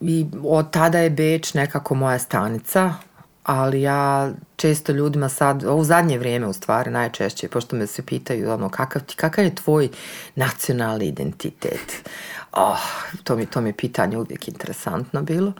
I 0.00 0.26
od 0.44 0.70
tada 0.70 0.98
je 0.98 1.10
Beč 1.10 1.54
nekako 1.54 1.94
moja 1.94 2.18
stanica, 2.18 2.94
ali 3.42 3.82
ja 3.82 4.30
često 4.56 4.92
ljudima 4.92 5.28
sad, 5.28 5.64
u 5.64 5.84
zadnje 5.84 6.18
vrijeme 6.18 6.46
u 6.46 6.52
stvari 6.52 6.90
najčešće, 6.90 7.48
pošto 7.48 7.76
me 7.76 7.86
se 7.86 8.02
pitaju 8.06 8.50
ono, 8.50 8.68
kakav, 8.68 9.02
ti, 9.02 9.16
kakav 9.16 9.44
je 9.44 9.54
tvoj 9.54 9.88
nacionalni 10.34 11.06
identitet? 11.06 12.10
Oh, 12.52 12.78
to 13.24 13.36
mi, 13.36 13.46
to 13.46 13.60
mi 13.60 13.68
je 13.68 13.72
pitanje 13.72 14.18
uvijek 14.18 14.48
interesantno 14.48 15.22
bilo. 15.22 15.52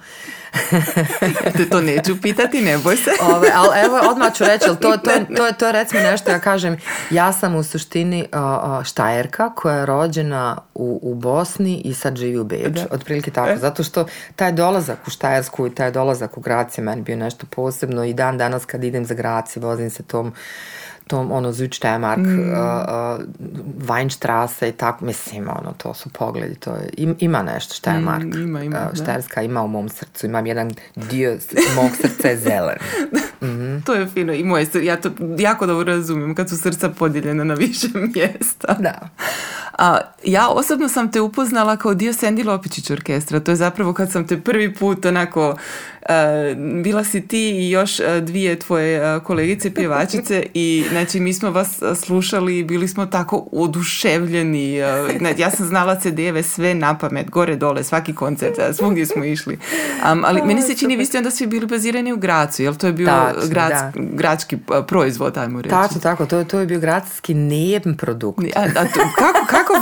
Te 1.57 1.69
to 1.71 1.81
neću 1.81 2.21
pitati, 2.23 2.61
ne 2.61 2.79
boj 2.79 2.97
se. 2.97 3.11
Ove, 3.37 3.49
ali 3.55 3.81
evo, 3.81 4.01
odmah 4.11 4.35
ću 4.35 4.45
reći, 4.45 4.65
ali 4.69 4.77
to, 4.77 4.91
to, 4.95 5.11
to, 5.37 5.47
je- 5.47 5.53
to 5.53 5.67
je 5.67 5.73
recimo 5.73 6.03
nešto, 6.03 6.31
ja 6.31 6.39
kažem, 6.39 6.77
ja 7.11 7.33
sam 7.33 7.55
u 7.55 7.63
suštini 7.63 8.27
a, 8.33 8.83
štajerka 8.85 9.51
koja 9.51 9.77
je 9.77 9.87
rođena 9.87 10.57
u, 10.75 11.01
u 11.03 11.15
Bosni 11.15 11.77
i 11.77 11.95
sad 11.95 12.17
živi 12.17 12.39
u 12.39 12.45
Beču, 12.45 12.83
otprilike 12.91 13.31
tako, 13.31 13.57
zato 13.57 13.83
što 13.83 14.05
taj 14.37 14.53
dolazak 14.53 14.99
u 15.07 15.11
Štajersku 15.11 15.67
i 15.67 15.75
taj 15.75 15.91
dolazak 15.91 16.39
u 16.39 16.41
Grac 16.41 16.79
je 16.79 16.85
meni 16.85 17.03
bio 17.03 17.17
nešto 17.17 17.47
posebno 17.47 18.05
i 18.05 18.15
dan 18.15 18.39
danas 18.39 18.65
kad 18.65 18.85
idem 18.85 19.05
za 19.05 19.15
Grac 19.15 19.57
i 19.57 19.61
vozim 19.61 19.91
se 19.91 20.03
tom 20.03 20.33
tom 21.11 21.33
ono 21.33 21.49
Südsteiermark, 21.51 22.19
mm. 22.19 22.55
Weinstraße 23.81 24.69
i 24.69 24.73
tako, 24.73 25.05
mislim, 25.05 25.49
ono, 25.51 25.73
to 25.73 25.95
su 25.95 26.09
pogledi, 26.11 26.55
to 26.55 26.71
je, 26.71 26.91
im- 26.95 27.17
ima 27.19 27.43
nešto, 27.45 27.75
Steiermark, 27.75 28.25
Mm, 28.25 28.39
ima, 28.39 28.63
ima, 28.63 28.77
a, 28.79 28.91
da. 28.91 28.97
Štajerska 28.97 29.43
ima 29.43 29.63
u 29.63 29.69
mom 29.69 29.89
srcu, 29.89 30.27
imam 30.27 30.47
jedan 30.47 30.71
dio 30.97 31.37
mog 31.77 31.91
srca 31.97 32.29
je 32.29 32.37
zelen. 32.39 32.77
To 33.85 33.95
je 33.95 34.07
fino 34.07 34.33
i 34.33 34.45
moje, 34.45 34.67
ja 34.75 34.97
to 34.97 35.11
jako 35.39 35.67
dobro 35.67 35.85
razumijem 35.87 36.35
kad 36.35 36.49
su 36.49 36.59
srca 36.59 36.89
podijeljena 36.89 37.45
na 37.45 37.55
više 37.55 37.87
mjesta. 38.15 38.77
Da. 38.79 39.09
A, 39.79 39.99
ja 40.25 40.49
osobno 40.49 40.89
sam 40.89 41.13
te 41.13 41.21
upoznala 41.21 41.77
kao 41.77 41.95
dio 41.95 42.13
Sandy 42.13 42.47
Lopičić 42.47 42.91
orkestra. 42.91 43.41
To 43.41 43.51
je 43.51 43.57
zapravo 43.57 43.93
kad 43.93 44.13
sam 44.13 44.27
te 44.27 44.41
prvi 44.41 44.75
put 44.75 45.05
onako 45.05 45.57
bila 46.83 47.05
si 47.05 47.29
ti 47.29 47.51
i 47.51 47.71
još 47.71 48.01
e, 48.01 48.21
dvije 48.21 48.59
tvoje 48.59 49.17
e, 49.17 49.21
kolegice 49.21 49.75
pjevačice 49.75 50.47
i 50.55 50.85
znači 50.91 51.21
mi 51.21 51.33
smo 51.33 51.51
vas 51.51 51.83
slušali 52.05 52.59
i 52.59 52.65
bili 52.65 52.89
smo 52.89 53.07
tako 53.07 53.49
oduševljeni. 53.53 54.75
Ja 55.39 55.51
sam 55.51 55.67
znala 55.67 56.01
CD-eve 56.01 56.43
sve 56.43 56.75
na 56.75 56.99
pamet, 56.99 57.31
gore 57.31 57.57
dole, 57.57 57.85
svaki 57.85 58.15
koncert, 58.15 58.55
svugdje 58.77 59.07
smo 59.07 59.25
išli. 59.25 59.59
ali 60.03 60.43
meni 60.43 60.63
se 60.63 60.75
čini, 60.75 60.97
vi 60.97 61.07
ste 61.07 61.19
onda 61.19 61.31
svi 61.31 61.47
bili 61.47 61.67
bazirani 61.67 62.13
u 62.13 62.17
Gracu, 62.17 62.63
jel 62.63 62.75
to 62.75 62.87
je 62.87 62.93
bio 62.93 63.11
grac, 63.49 63.73
gradski 63.95 64.59
proizvod, 64.87 65.39
ajmo 65.39 65.63
reći. 65.63 65.71
Tako, 65.71 65.99
tako, 65.99 66.27
to, 66.27 66.45
to 66.45 66.61
je 66.61 66.67
bio 66.67 66.81
gradski 66.81 67.35
nejem 67.35 67.97
produkt. 67.99 68.57
A, 68.57 68.61
a 68.61 68.85
to, 68.85 69.01
kako, 69.19 69.47
kako 69.51 69.73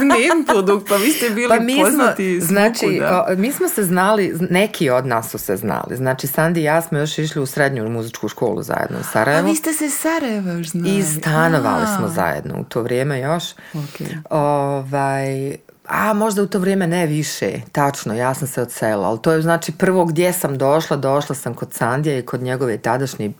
produkt? 0.46 0.88
Pa 0.88 0.96
vi 0.96 1.10
ste 1.10 1.30
bili 1.30 1.48
pa 1.48 1.60
mi 1.60 1.80
poznati 1.82 2.40
smo, 2.40 2.48
Znači, 2.48 3.00
mi 3.36 3.52
smo 3.52 3.68
se 3.68 3.82
znali, 3.82 4.34
neki 4.50 4.90
od 4.90 5.06
nas 5.06 5.30
su 5.30 5.38
se 5.38 5.56
znali. 5.56 5.96
Znači, 5.96 6.17
Sandi 6.26 6.60
i 6.60 6.64
ja 6.64 6.82
smo 6.82 6.98
još 6.98 7.18
išli 7.18 7.42
u 7.42 7.46
srednju 7.46 7.88
muzičku 7.88 8.28
školu 8.28 8.62
zajedno 8.62 8.98
u 9.00 9.04
Sarajevu. 9.12 9.46
A 9.46 9.50
vi 9.50 9.56
ste 9.56 9.72
se 9.72 9.90
Sarajeva 9.90 10.52
još 10.52 10.68
znali. 10.68 10.98
I 10.98 11.02
stanovali 11.02 11.86
smo 11.96 12.08
zajedno 12.08 12.60
u 12.60 12.64
to 12.64 12.82
vrijeme 12.82 13.20
još. 13.20 13.44
Okay. 13.74 14.18
Ovaj, 14.30 15.56
a 15.88 16.12
možda 16.12 16.42
u 16.42 16.46
to 16.46 16.58
vrijeme 16.58 16.86
ne 16.86 17.06
više, 17.06 17.52
tačno, 17.72 18.14
ja 18.14 18.34
sam 18.34 18.48
se 18.48 18.62
odselila, 18.62 19.08
ali 19.08 19.18
to 19.22 19.32
je 19.32 19.42
znači 19.42 19.72
prvo 19.72 20.04
gdje 20.04 20.32
sam 20.32 20.58
došla, 20.58 20.96
došla 20.96 21.34
sam 21.34 21.54
kod 21.54 21.72
Sandija 21.72 22.18
i 22.18 22.22
kod 22.22 22.42
njegove 22.42 22.78
tadašnje 22.78 23.32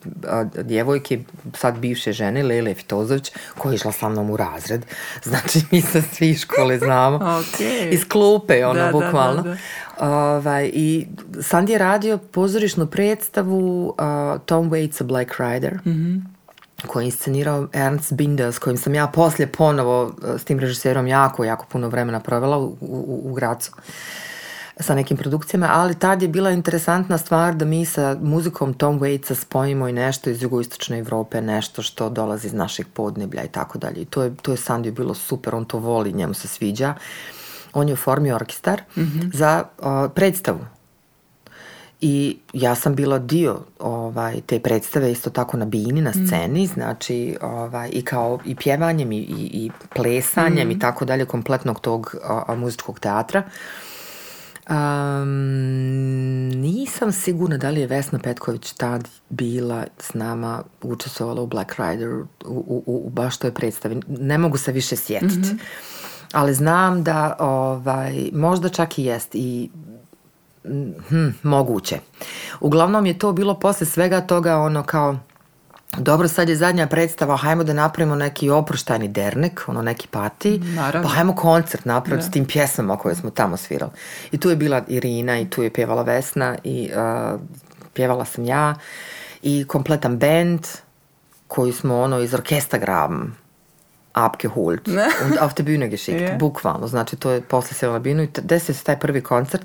djevojke, 0.55 1.21
sad 1.55 1.79
bivše 1.79 2.13
žene, 2.13 2.43
Lele 2.43 2.75
Fitozović, 2.75 3.33
koja 3.59 3.73
je 3.73 3.77
išla 3.77 3.93
sa 3.93 4.09
mnom 4.09 4.31
u 4.31 4.37
razred, 4.37 4.87
znači 5.29 5.61
mi 5.71 5.81
se 5.81 6.03
svi 6.03 6.35
škole 6.35 6.79
znamo, 6.79 7.19
okay. 7.41 7.93
iz 7.93 8.09
klupe, 8.09 8.67
ono, 8.67 8.93
bukvalno. 8.93 9.57
Ovaj, 10.01 10.71
I 10.75 11.07
Sandi 11.41 11.73
je 11.73 11.79
radio 11.79 12.19
pozorišnu 12.19 12.87
predstavu 12.87 13.95
Tom 14.47 14.71
Waits 14.71 15.03
a 15.03 15.05
Black 15.05 15.31
Rider. 15.39 15.79
mm 15.87 16.38
koji 16.87 17.05
je 17.05 17.07
inscenirao 17.07 17.69
Ernst 17.73 18.13
Binder, 18.13 18.53
s 18.53 18.59
kojim 18.59 18.79
sam 18.79 18.95
ja 18.95 19.07
poslije 19.07 19.47
ponovo 19.47 20.13
e, 20.35 20.39
s 20.39 20.45
tim 20.45 20.59
režiserom 20.59 21.07
jako, 21.07 21.45
jako 21.45 21.67
puno 21.69 21.89
vremena 21.89 22.21
provela 22.21 22.59
u, 22.59 22.77
u, 22.81 23.21
u 23.25 23.35
Gracu 23.35 23.73
sa 24.81 24.95
nekim 24.95 25.17
produkcijama, 25.17 25.69
ali 25.73 25.95
tad 25.95 26.23
je 26.23 26.29
bila 26.29 26.51
interesantna 26.51 27.19
stvar 27.19 27.55
da 27.55 27.65
mi 27.65 27.85
sa 27.85 28.17
muzikom 28.21 28.75
Tom 28.75 29.01
Waitsa 29.01 29.35
spojimo 29.35 29.89
i 29.89 29.93
nešto 29.93 30.31
iz 30.31 30.43
jugoistočne 30.43 30.99
Europe, 30.99 31.41
nešto 31.41 31.83
što 31.83 32.11
dolazi 32.11 32.47
iz 32.47 32.53
naših 32.53 32.87
podneblja 32.87 33.45
i 33.45 33.49
tako 33.49 33.79
dalje. 33.79 34.01
I 34.01 34.05
to 34.05 34.23
je, 34.23 34.35
to 34.43 34.51
je 34.51 34.57
Sandio 34.57 34.93
bilo 34.93 35.15
super, 35.15 35.55
on 35.55 35.65
to 35.65 35.79
voli, 35.79 36.13
njemu 36.13 36.35
se 36.35 36.49
sviđa. 36.49 36.95
On 37.73 37.89
je 37.89 37.95
oformio 37.95 38.35
orkestar 38.35 38.83
mhm. 38.97 39.21
za 39.33 39.65
predstavu 40.15 40.61
i 42.01 42.37
ja 42.53 42.75
sam 42.75 42.95
bila 42.95 43.19
dio 43.19 43.61
ovaj, 43.79 44.41
te 44.47 44.61
predstave 44.61 45.13
isto 45.13 45.31
tako 45.31 45.57
na 45.57 45.65
bini, 45.65 46.01
na 46.01 46.11
mm. 46.11 46.27
sceni, 46.27 46.67
znači 46.67 47.37
ovaj, 47.41 47.91
i 47.93 48.03
kao 48.03 48.39
i 48.45 48.55
pjevanjem 48.55 49.13
i, 49.13 49.19
i, 49.19 49.51
i 49.53 49.71
plesanjem 49.95 50.69
mm. 50.69 50.71
i 50.71 50.79
tako 50.79 51.05
dalje 51.05 51.25
kompletnog 51.25 51.81
tog 51.81 52.15
muzičkog 52.57 53.01
teatra. 53.01 53.43
Um, 54.71 56.49
nisam 56.49 57.13
sigurna 57.13 57.57
da 57.57 57.71
li 57.71 57.81
je 57.81 57.87
Vesna 57.87 58.19
Petković 58.19 58.73
tad 58.73 59.09
bila 59.29 59.85
s 59.99 60.15
nama, 60.15 60.63
učestvovala 60.83 61.43
u 61.43 61.47
Black 61.47 61.73
Rider, 61.79 62.09
u, 62.09 62.25
u, 62.47 62.83
u 62.87 63.11
baš 63.11 63.37
toj 63.37 63.55
predstavi. 63.55 64.01
Ne 64.09 64.39
mogu 64.39 64.59
se 64.59 64.73
više 64.73 64.97
sjetiti. 64.97 65.39
Mhm. 65.39 65.57
Ali 66.33 66.55
znam 66.55 67.05
da 67.05 67.37
ovaj, 67.39 68.31
možda 68.33 68.69
čak 68.69 68.99
i 68.99 69.05
jest 69.05 69.35
i 69.35 69.71
hm, 71.09 71.29
moguće. 71.43 71.99
Uglavnom 72.61 73.07
je 73.07 73.19
to 73.19 73.33
bilo 73.33 73.59
poslije 73.59 73.87
svega 73.87 74.21
toga 74.21 74.57
ono 74.57 74.83
kao 74.83 75.17
dobro, 75.97 76.29
sad 76.29 76.49
je 76.49 76.57
zadnja 76.57 76.87
predstava, 76.87 77.37
hajmo 77.37 77.65
da 77.65 77.73
napravimo 77.73 78.17
neki 78.17 78.51
oproštajni 78.51 79.09
dernek, 79.09 79.65
ono 79.67 79.83
neki 79.83 80.09
pati, 80.09 80.59
Naravno. 80.59 81.09
pa 81.09 81.15
hajmo 81.15 81.35
koncert 81.35 81.85
napraviti 81.85 82.27
s 82.27 82.31
tim 82.31 82.45
pjesmama 82.45 82.97
koje 82.97 83.15
smo 83.15 83.31
tamo 83.31 83.57
svirali. 83.57 83.93
I 84.33 84.39
tu 84.39 84.51
je 84.51 84.57
bila 84.57 84.83
Irina 84.89 85.39
i 85.39 85.51
tu 85.51 85.63
je 85.63 85.73
pjevala 85.73 86.03
Vesna 86.03 86.57
i 86.65 86.91
uh, 87.35 87.41
pjevala 87.95 88.25
sam 88.25 88.45
ja 88.45 88.75
i 89.43 89.65
kompletan 89.69 90.19
band 90.19 90.67
koji 91.47 91.73
smo 91.73 92.01
ono 92.01 92.19
iz 92.21 92.35
orkestra 92.35 92.79
gravom 92.79 93.33
abgeholt 94.25 94.89
und 95.25 95.39
auf 95.41 95.55
die 95.55 95.65
Bühne 95.65 95.89
geschickt, 95.89 96.39
bukvalno. 96.39 96.87
Znači, 96.87 97.17
to 97.17 97.31
je 97.31 97.41
posle 97.41 97.75
se 97.75 97.87
na 97.87 97.99
binu 97.99 98.23
i 98.23 98.29
desi 98.43 98.75
se 98.75 98.85
taj 98.85 98.99
prvi 98.99 99.21
koncert, 99.21 99.63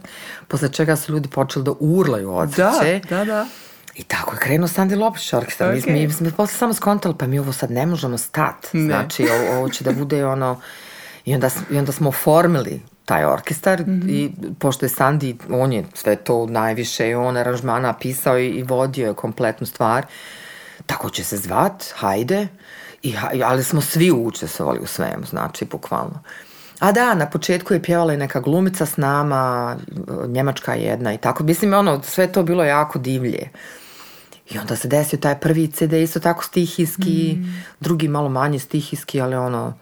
posle 0.47 0.69
čega 0.69 0.95
su 0.95 1.11
ljudi 1.11 1.29
počeli 1.29 1.65
da 1.65 1.71
urlaju 1.79 2.35
od 2.35 2.49
da, 2.49 2.73
da, 3.09 3.25
da. 3.25 3.47
I 3.95 4.03
tako 4.03 4.33
je 4.33 4.39
krenuo 4.39 4.67
Sandi 4.67 4.95
Lopić 4.95 5.33
orkestar. 5.33 5.75
Okay. 5.75 5.91
Mi, 5.91 6.07
mi 6.07 6.13
smo 6.13 6.31
posle 6.37 6.57
samo 6.57 6.73
skontali, 6.73 7.15
pa 7.19 7.27
mi 7.27 7.39
ovo 7.39 7.51
sad 7.53 7.71
ne 7.71 7.85
možemo 7.85 8.17
stat. 8.17 8.67
Znači, 8.71 9.27
ovo, 9.29 9.57
ovo 9.57 9.69
će 9.69 9.83
da 9.83 9.91
bude 9.91 10.25
ono... 10.25 10.61
I 11.25 11.33
onda, 11.33 11.49
I 11.71 11.77
onda 11.77 11.91
smo 11.91 12.09
oformili 12.09 12.81
taj 13.05 13.25
orkestar 13.25 13.81
mm-hmm. 13.81 14.09
i 14.09 14.31
pošto 14.59 14.85
je 14.85 14.89
Sandi, 14.89 15.37
on 15.49 15.73
je 15.73 15.85
sve 15.93 16.15
to 16.15 16.45
najviše, 16.45 17.15
on 17.15 17.37
aranžmana 17.37 17.93
pisao 17.93 18.39
i, 18.39 18.47
i 18.47 18.63
vodio 18.63 19.07
je 19.07 19.13
kompletnu 19.13 19.67
stvar. 19.67 20.05
Tako 20.85 21.09
će 21.09 21.23
se 21.23 21.37
zvat, 21.37 21.85
hajde. 21.95 22.47
I, 23.03 23.15
ali 23.43 23.63
smo 23.63 23.81
svi 23.81 24.11
učestvovali 24.11 24.79
u 24.79 24.87
svemu, 24.87 25.25
znači, 25.29 25.65
bukvalno. 25.65 26.19
A 26.79 26.91
da, 26.91 27.13
na 27.13 27.29
početku 27.29 27.73
je 27.73 27.83
pjevala 27.83 28.13
i 28.13 28.17
neka 28.17 28.39
glumica 28.39 28.85
s 28.85 28.97
nama, 28.97 29.75
njemačka 30.27 30.73
jedna 30.73 31.13
i 31.13 31.17
tako. 31.17 31.43
Mislim, 31.43 31.73
ono, 31.73 32.01
sve 32.03 32.31
to 32.31 32.43
bilo 32.43 32.63
jako 32.63 32.99
divlje. 32.99 33.49
I 34.49 34.59
onda 34.59 34.75
se 34.75 34.87
desio 34.87 35.19
taj 35.19 35.39
prvi 35.39 35.71
CD, 35.71 35.93
isto 35.93 36.19
tako 36.19 36.43
stihijski, 36.43 37.37
mm. 37.37 37.63
drugi 37.79 38.07
malo 38.07 38.29
manje 38.29 38.59
stihijski, 38.59 39.21
ali 39.21 39.35
ono... 39.35 39.73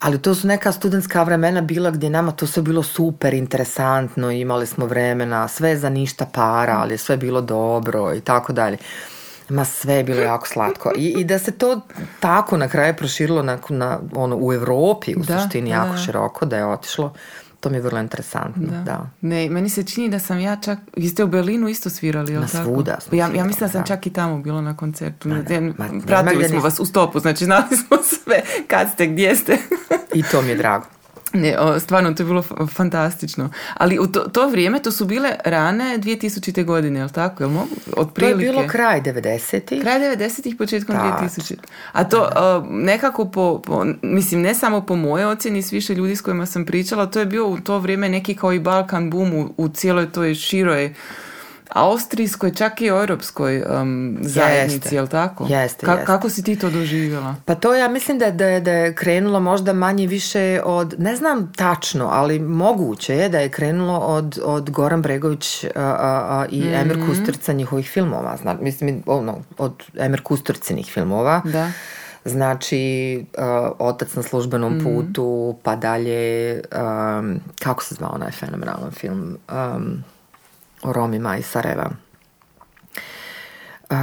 Ali 0.00 0.22
to 0.22 0.34
su 0.34 0.46
neka 0.46 0.72
studentska 0.72 1.22
vremena 1.22 1.60
bila 1.60 1.90
gdje 1.90 2.10
nama 2.10 2.32
to 2.32 2.46
sve 2.46 2.62
bilo 2.62 2.82
super 2.82 3.34
interesantno, 3.34 4.30
imali 4.30 4.66
smo 4.66 4.86
vremena, 4.86 5.48
sve 5.48 5.76
za 5.76 5.88
ništa 5.90 6.26
para, 6.32 6.78
ali 6.78 6.98
sve 6.98 7.16
bilo 7.16 7.40
dobro 7.40 8.14
i 8.14 8.20
tako 8.20 8.52
dalje. 8.52 8.78
Ma 9.48 9.64
sve 9.64 9.94
je 9.94 10.04
bilo 10.04 10.20
jako 10.20 10.48
slatko. 10.48 10.92
I, 10.96 11.14
I, 11.18 11.24
da 11.24 11.38
se 11.38 11.52
to 11.52 11.80
tako 12.20 12.56
na 12.56 12.68
kraju 12.68 12.94
proširilo 12.96 13.42
na, 13.42 13.58
na, 13.68 13.98
ono, 14.14 14.36
u 14.40 14.52
Europi 14.52 15.14
u 15.14 15.22
da, 15.22 15.40
suštini 15.40 15.70
jako 15.70 15.96
široko, 15.96 16.46
da 16.46 16.56
je 16.56 16.66
otišlo. 16.66 17.14
To 17.60 17.70
mi 17.70 17.76
je 17.76 17.80
vrlo 17.80 18.00
interesantno. 18.00 18.82
Da. 18.84 19.06
Ne, 19.20 19.50
meni 19.50 19.68
se 19.68 19.82
čini 19.82 20.08
da 20.08 20.18
sam 20.18 20.38
ja 20.38 20.56
čak, 20.56 20.78
vi 20.96 21.08
ste 21.08 21.24
u 21.24 21.26
Berlinu 21.26 21.68
isto 21.68 21.90
svirali, 21.90 22.32
na 22.32 22.46
tako? 22.46 22.64
Svuda 22.64 22.98
ja, 23.12 23.30
ja 23.34 23.44
mislim 23.44 23.68
da 23.68 23.72
sam 23.72 23.84
čak 23.86 24.06
i 24.06 24.10
tamo 24.10 24.38
bilo 24.38 24.60
na 24.60 24.76
koncertu. 24.76 25.28
Pratili 26.06 26.48
smo 26.48 26.60
vas 26.60 26.80
u 26.80 26.84
stopu, 26.84 27.20
znači 27.20 27.44
znali 27.44 27.76
smo 27.86 27.96
sve 28.02 28.42
kad 28.68 28.90
ste, 28.94 29.06
gdje 29.06 29.36
ste. 29.36 29.58
I 30.14 30.22
to 30.22 30.42
mi 30.42 30.48
je 30.48 30.56
drago. 30.56 30.95
Ne, 31.36 31.56
stvarno, 31.80 32.14
to 32.14 32.22
je 32.22 32.26
bilo 32.26 32.42
fantastično. 32.66 33.50
Ali 33.74 33.98
u 33.98 34.06
to, 34.06 34.20
to 34.20 34.48
vrijeme, 34.48 34.82
to 34.82 34.92
su 34.92 35.04
bile 35.04 35.32
rane 35.44 35.98
2000. 35.98 36.64
godine, 36.64 37.00
jel 37.00 37.08
tako? 37.08 37.42
Jel 37.42 37.50
mogu? 37.50 37.68
To 38.14 38.26
je 38.26 38.34
bilo 38.34 38.64
kraj 38.68 39.00
90. 39.00 39.82
Kraj 39.82 40.00
90. 40.00 40.58
početkom 40.58 40.96
2000. 40.96 41.54
A 41.92 42.04
to 42.04 42.30
nekako 42.70 43.24
po, 43.24 43.62
mislim, 44.02 44.40
ne 44.40 44.54
samo 44.54 44.80
po 44.80 44.96
moje 44.96 45.26
ocjeni, 45.26 45.62
s 45.62 45.72
više 45.72 45.94
ljudi 45.94 46.16
s 46.16 46.20
kojima 46.20 46.46
sam 46.46 46.64
pričala, 46.64 47.06
to 47.06 47.20
je 47.20 47.26
bio 47.26 47.48
u 47.48 47.58
to 47.60 47.78
vrijeme 47.78 48.08
neki 48.08 48.34
kao 48.34 48.52
i 48.52 48.60
Balkan 48.60 49.10
boom 49.10 49.34
u, 49.34 49.54
u 49.56 49.68
cijeloj 49.68 50.12
toj 50.12 50.34
široj 50.34 50.94
austrijskoj, 51.76 52.54
čak 52.54 52.80
i 52.80 52.86
europskoj 52.86 53.62
um, 53.62 54.18
zajednici, 54.20 54.94
jel 54.94 55.06
tako? 55.06 55.46
Jeste, 55.48 55.86
Kako 56.06 56.30
si 56.30 56.42
ti 56.42 56.58
to 56.58 56.70
doživjela? 56.70 57.34
Pa 57.44 57.54
to 57.54 57.74
ja 57.74 57.88
mislim 57.88 58.18
da, 58.18 58.30
da, 58.30 58.60
da 58.60 58.72
je 58.72 58.94
krenulo 58.94 59.40
možda 59.40 59.72
manje 59.72 60.06
više 60.06 60.60
od, 60.64 60.94
ne 60.98 61.16
znam 61.16 61.52
tačno, 61.52 62.08
ali 62.12 62.38
moguće 62.38 63.16
je 63.16 63.28
da 63.28 63.38
je 63.38 63.48
krenulo 63.48 63.98
od, 63.98 64.38
od 64.44 64.70
Goran 64.70 65.02
Bregović 65.02 65.64
i 66.50 66.60
mm 66.60 66.74
Emir 66.76 67.06
Kusturica 67.08 67.52
njihovih 67.52 67.90
filmova. 67.90 68.36
Zna, 68.36 68.56
mislim, 68.60 69.02
ono, 69.06 69.38
od 69.58 69.82
Emir 69.98 70.22
Kusturicinih 70.22 70.86
filmova. 70.86 71.42
Da. 71.44 71.70
Znači, 72.24 73.24
Otac 73.78 74.14
na 74.14 74.22
službenom 74.22 74.76
mhm. 74.76 74.84
putu, 74.84 75.56
pa 75.62 75.76
dalje, 75.76 76.60
um, 77.18 77.40
kako 77.62 77.84
se 77.84 77.94
zvao 77.94 78.14
onaj 78.14 78.30
fenomenalan 78.30 78.90
film? 78.90 79.38
Um, 79.52 80.04
o 80.86 80.92
Romima 80.92 81.36
iz 81.36 81.46
Sarajeva. 81.46 81.90
Uh, 83.90 83.96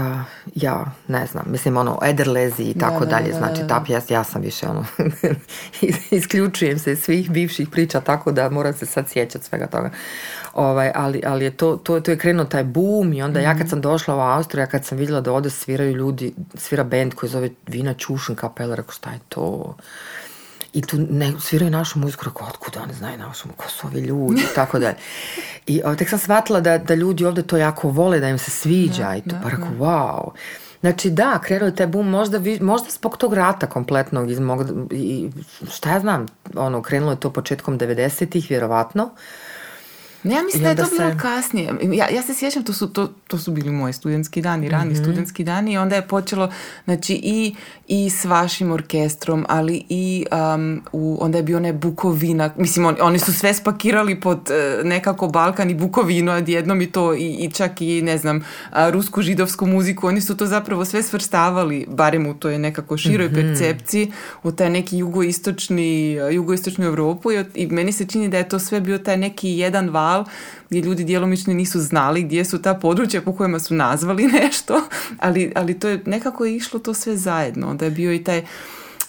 ja, 0.55 0.85
ne 1.07 1.25
znam, 1.25 1.45
mislim 1.47 1.77
ono, 1.77 1.99
Ederlezi 2.05 2.63
i 2.63 2.79
tako 2.79 3.05
dalje, 3.05 3.33
znači 3.33 3.61
ta 3.67 3.83
pjesma, 3.85 4.15
ja 4.15 4.23
sam 4.23 4.41
više 4.41 4.67
ono, 4.67 4.85
isključujem 6.11 6.79
se 6.79 6.95
svih 6.95 7.31
bivših 7.31 7.69
priča, 7.69 8.01
tako 8.01 8.31
da 8.31 8.49
moram 8.49 8.73
se 8.73 8.85
sad 8.85 9.09
sjećati 9.09 9.45
svega 9.45 9.67
toga. 9.67 9.91
Ovaj, 10.53 10.91
ali, 10.95 11.21
ali 11.25 11.45
je 11.45 11.51
to, 11.51 11.75
to, 11.75 11.99
to 11.99 12.11
je 12.11 12.17
krenuo 12.17 12.45
taj 12.45 12.63
boom 12.63 13.13
i 13.13 13.21
onda 13.21 13.39
ja 13.39 13.51
kad 13.51 13.59
mhm. 13.59 13.69
sam 13.69 13.81
došla 13.81 14.15
u 14.15 14.19
Austriju, 14.19 14.67
kad 14.71 14.85
sam 14.85 14.97
vidjela 14.97 15.21
da 15.21 15.31
ovdje 15.31 15.51
sviraju 15.51 15.95
ljudi, 15.95 16.33
svira 16.55 16.83
band 16.83 17.13
koji 17.13 17.29
zove 17.29 17.49
Vina 17.67 17.93
Čušen 17.93 18.35
kapela, 18.35 18.75
rekao 18.75 18.91
šta 18.91 19.09
je 19.09 19.19
to? 19.29 19.75
I 20.73 20.81
tu 20.81 20.97
ne 21.09 21.33
sviraju 21.39 21.71
našu 21.71 21.99
muziku, 21.99 22.25
rekao, 22.25 22.47
otkud 22.47 22.77
oni 22.83 22.93
znaju 22.93 23.17
našu 23.17 23.47
muziku, 23.47 23.63
ko 23.63 23.69
su 23.69 23.87
ovi 23.87 24.01
ljudi, 24.01 24.41
i 24.41 24.53
tako 24.55 24.79
dalje. 24.79 24.95
I 25.67 25.81
o, 25.85 25.95
tek 25.95 26.09
sam 26.09 26.19
shvatila 26.19 26.61
da, 26.61 26.77
da 26.77 26.95
ljudi 26.95 27.25
ovde 27.25 27.43
to 27.43 27.57
jako 27.57 27.89
vole, 27.89 28.19
da 28.19 28.29
im 28.29 28.37
se 28.37 28.51
sviđa 28.51 29.03
Da, 29.03 29.15
i 29.15 29.21
to, 29.21 29.29
da, 29.29 29.39
pa 29.43 29.49
rekao, 29.49 29.69
wow. 29.79 30.29
Znači 30.83 31.09
da, 31.09 31.39
krenuo 31.43 31.67
je 31.67 31.75
taj 31.75 31.87
boom 31.87 32.09
možda, 32.09 32.37
vi, 32.37 32.59
možda 32.59 32.89
zbog 32.89 33.17
tog 33.17 33.33
rata 33.33 33.67
kompletnog 33.67 34.31
iz 34.31 34.39
mog, 34.39 34.91
i 34.91 35.29
šta 35.71 35.91
ja 35.91 35.99
znam, 35.99 36.25
ono, 36.55 36.81
krenulo 36.81 37.11
je 37.11 37.19
to 37.19 37.29
početkom 37.29 37.79
90-ih, 37.79 38.49
vjerovatno. 38.49 39.09
Ne, 40.23 40.35
ja 40.35 40.41
mislim 40.41 40.63
da 40.63 40.69
je 40.69 40.75
to 40.77 40.85
bilo 40.89 41.11
se- 41.11 41.17
kasnije. 41.17 41.69
Ja, 41.83 42.09
ja 42.09 42.21
se 42.21 42.33
sjećam, 42.33 42.63
to 42.63 42.73
su, 42.73 42.87
to, 42.87 43.13
to 43.27 43.37
su 43.37 43.51
bili 43.51 43.71
moji 43.71 43.93
studentski 43.93 44.41
dani, 44.41 44.69
rani 44.69 44.91
Mhm. 44.91 45.01
studentski 45.03 45.43
dani 45.43 45.73
i 45.73 45.77
onda 45.77 45.95
je 45.95 46.01
počelo, 46.03 46.51
znači 46.85 47.13
i, 47.15 47.55
i 47.87 48.09
s 48.11 48.25
vašim 48.25 48.71
orkestrom, 48.71 49.45
ali 49.49 49.83
i 49.89 50.25
um, 50.53 50.81
u, 50.91 51.17
onda 51.19 51.37
je 51.37 51.43
bio 51.43 51.57
onaj 51.57 51.73
Bukovina, 51.73 52.23
mislim 52.57 52.85
oni, 52.85 52.97
oni 53.01 53.19
su 53.19 53.33
sve 53.33 53.53
spakirali 53.53 54.15
pod 54.17 54.51
e, 54.51 54.83
nekako 54.83 55.27
Balkan 55.27 55.69
i 55.69 55.75
Bukovinu 55.75 56.31
odjednom 56.31 56.81
i 56.81 56.87
to 56.87 57.13
i, 57.13 57.35
i 57.35 57.51
čak 57.51 57.81
i 57.81 58.01
ne 58.01 58.17
znam, 58.17 58.41
a, 58.71 58.89
rusku 58.89 59.21
židovsku 59.21 59.65
muziku, 59.67 60.07
oni 60.07 60.21
su 60.21 60.37
to 60.37 60.45
zapravo 60.45 60.85
sve 60.85 61.03
svrstavali, 61.03 61.85
barem 61.89 62.27
u 62.27 62.33
toj 62.33 62.59
nekako 62.59 62.97
široj 62.97 63.27
Mhm. 63.27 63.35
percepciji, 63.35 64.11
u 64.43 64.51
taj 64.51 64.69
neki 64.69 64.97
jugoistočni, 64.97 65.93
jugoistočnu 66.31 66.85
Europu 66.85 67.31
i, 67.31 67.45
i 67.55 67.67
meni 67.67 67.91
se 67.91 68.05
čini 68.05 68.29
da 68.29 68.37
je 68.37 68.49
to 68.49 68.59
sve 68.59 68.81
bio 68.81 68.97
taj 68.97 69.17
neki 69.17 69.49
jedan 69.49 69.89
val 69.89 70.12
gdje 70.69 70.81
ljudi 70.81 71.03
djelomično 71.03 71.53
nisu 71.53 71.79
znali 71.79 72.23
gdje 72.23 72.45
su 72.45 72.61
ta 72.61 72.73
područja 72.75 73.21
po 73.21 73.33
kojima 73.33 73.59
su 73.59 73.73
nazvali 73.75 74.23
nešto, 74.39 74.81
ali, 75.19 75.51
ali 75.55 75.79
to 75.79 75.87
je 75.87 76.01
nekako 76.05 76.45
je 76.45 76.55
išlo 76.55 76.79
to 76.79 76.93
sve 76.93 77.17
zajedno. 77.17 77.69
Onda 77.69 77.85
je 77.85 77.91
bio 77.91 78.13
i 78.13 78.23
taj 78.23 78.43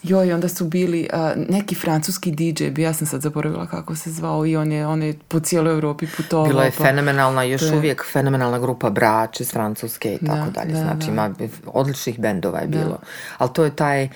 Joj, 0.04 0.32
onda 0.32 0.48
su 0.48 0.64
bili 0.64 1.08
a, 1.12 1.34
neki 1.48 1.74
francuski 1.74 2.30
DJ, 2.32 2.64
bi 2.66 2.82
ja 2.82 2.92
sam 2.92 3.06
sad 3.06 3.20
zaboravila 3.20 3.66
kako 3.66 3.94
se 3.94 4.10
zvao 4.10 4.46
i 4.46 4.56
on 4.56 4.72
je, 4.72 4.86
on 4.86 5.02
je 5.02 5.14
po 5.28 5.40
cijeloj 5.40 5.72
Europi 5.72 6.06
putovao. 6.08 6.46
Bila 6.46 6.64
je 6.64 6.70
pa- 6.70 6.84
fenomenalna, 6.84 7.42
još 7.42 7.62
je- 7.62 7.72
uvijek 7.72 8.04
fenomenalna 8.06 8.58
grupa 8.58 8.90
Brač 8.90 9.40
iz 9.40 9.50
Francuske 9.50 10.14
i 10.14 10.26
tako 10.26 10.44
Da, 10.44 10.50
dalje. 10.52 10.72
da, 10.72 10.78
znači, 10.78 11.06
da. 11.06 11.12
ima 11.12 11.34
odličnih 11.66 12.20
bendova 12.20 12.58
je 12.58 12.66
bilo. 12.66 12.98
Ali 13.38 13.50
to 13.52 13.64
je 13.64 13.70
taj, 13.72 14.08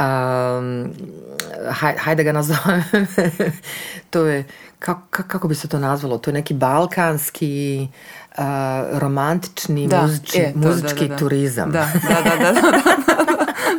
um, 0.00 0.88
haj, 1.70 1.96
hajde 1.96 2.24
ga 2.24 2.32
nazovem, 2.32 2.82
to 4.10 4.26
je, 4.26 4.44
kako, 4.86 5.28
kako 5.28 5.48
bi 5.48 5.54
se 5.54 5.68
to 5.68 5.78
nazvalo? 5.78 6.18
To 6.18 6.30
je 6.30 6.34
neki 6.34 6.54
balkanski 6.54 7.88
uh, 8.38 8.44
romantični 8.92 9.88
muzički, 10.02 10.38
e, 10.38 10.52
to, 10.52 10.58
da, 10.58 10.68
muzički 10.68 11.08
da, 11.08 11.14
da. 11.14 11.16
turizam. 11.16 11.70
Da, 11.70 11.88
da, 12.08 12.36
da, 12.36 12.52
da, 12.52 13.25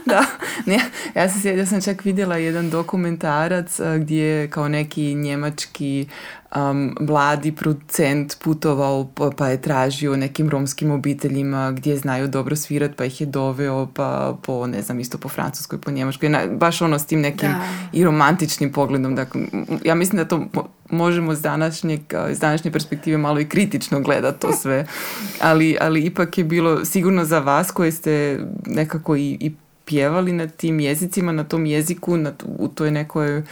da, 0.14 0.26
ne, 0.66 0.80
ja 1.16 1.30
sam, 1.30 1.58
ja 1.58 1.66
sam 1.66 1.82
čak 1.82 2.06
vidjela 2.06 2.38
jedan 2.38 2.70
dokumentarac 2.70 3.80
a, 3.80 3.98
gdje 3.98 4.24
je 4.24 4.48
kao 4.50 4.68
neki 4.68 5.16
njemački 5.16 6.08
um, 6.56 6.96
mladi 7.00 7.52
producent 7.52 8.38
putovao 8.44 9.08
pa, 9.16 9.30
pa 9.38 9.48
je 9.48 9.62
tražio 9.62 10.18
nekim 10.18 10.50
romskim 10.50 10.92
obiteljima 10.92 11.72
gdje 11.72 11.98
znaju 11.98 12.28
dobro 12.28 12.56
svirat 12.56 12.92
pa 12.96 13.06
ih 13.06 13.22
je 13.22 13.28
doveo 13.28 13.88
pa 13.94 14.38
po 14.44 14.68
ne 14.68 14.82
znam 14.82 15.00
isto 15.00 15.18
po 15.18 15.30
francuskoj 15.30 15.82
po 15.82 15.92
njemačkoj 15.92 16.30
na, 16.30 16.42
baš 16.52 16.82
ono 16.82 17.00
s 17.00 17.06
tim 17.06 17.22
nekim 17.22 17.50
Da. 17.50 17.62
i 17.94 18.04
romantičnim 18.04 18.72
pogledom. 18.72 19.16
Dakle 19.16 19.42
ja 19.84 19.96
mislim 19.96 20.18
da 20.18 20.28
to 20.28 20.38
mo- 20.38 20.68
možemo 20.90 21.36
s 21.36 21.42
današnjeg, 21.42 22.14
a, 22.14 22.30
iz 22.30 22.40
današnje 22.40 22.72
perspektive 22.72 23.18
malo 23.18 23.40
i 23.40 23.50
kritično 23.50 24.02
gledati 24.02 24.40
to 24.40 24.52
sve. 24.52 24.86
Ali, 25.42 25.78
ali 25.82 26.02
ipak 26.02 26.38
je 26.38 26.44
bilo 26.44 26.86
sigurno 26.86 27.26
za 27.26 27.40
vas 27.40 27.72
koji 27.72 27.92
ste 27.92 28.40
nekako 28.66 29.16
i, 29.16 29.38
i 29.40 29.52
pjevali 29.88 30.32
na 30.32 30.48
tim 30.48 30.80
jezicima, 30.80 31.32
na 31.32 31.44
tom 31.44 31.66
jeziku, 31.66 32.18
na, 32.18 32.34
u 32.46 32.68
toj 32.68 32.92
nekoj 32.92 33.44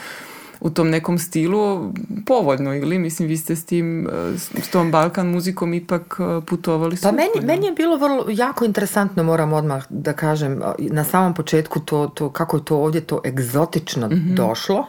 u 0.60 0.70
tom 0.70 0.90
nekom 0.90 1.18
stilu 1.18 1.94
povoljno 2.26 2.76
ili? 2.76 3.00
Mislim 3.00 3.28
vi 3.28 3.38
ste 3.38 3.56
s 3.56 3.66
tim 3.66 4.08
e, 4.08 4.38
s, 4.38 4.70
tom 4.72 4.92
Balkan 4.92 5.28
muzikom 5.28 5.74
ipak 5.74 6.20
e, 6.20 6.46
putovali 6.46 6.98
Pa 7.04 7.12
meni, 7.12 7.48
meni 7.48 7.66
je 7.66 7.72
bilo 7.72 7.98
vrlo 7.98 8.26
jako 8.30 8.66
interesantno, 8.66 9.24
moram 9.24 9.54
odmah 9.54 9.86
da 9.90 10.14
kažem, 10.14 10.62
na 10.80 11.04
samom 11.04 11.34
početku 11.34 11.80
to, 11.80 12.08
to 12.08 12.30
kako 12.30 12.58
je 12.58 12.66
to 12.66 12.78
ovdje 12.78 13.02
to 13.02 13.22
egzotično 13.26 14.10
došlo 14.12 14.86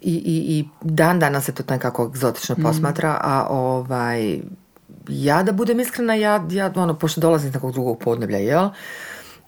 i, 0.00 0.14
i, 0.14 0.58
i 0.58 0.68
dan 0.80 1.18
danas 1.20 1.44
se 1.44 1.52
to 1.52 1.62
nekako 1.70 2.06
egzotično 2.06 2.56
posmatra, 2.62 3.18
a 3.20 3.46
ovaj, 3.50 4.40
ja 5.08 5.42
da 5.42 5.52
budem 5.52 5.80
iskrena, 5.80 6.14
ja, 6.14 6.46
ja 6.50 6.72
ono, 6.76 6.94
pošto 6.94 7.20
dolazim 7.20 7.48
iz 7.48 7.54
nekog 7.54 7.72
drugog 7.72 7.98
podneblja, 7.98 8.38
jel? 8.38 8.68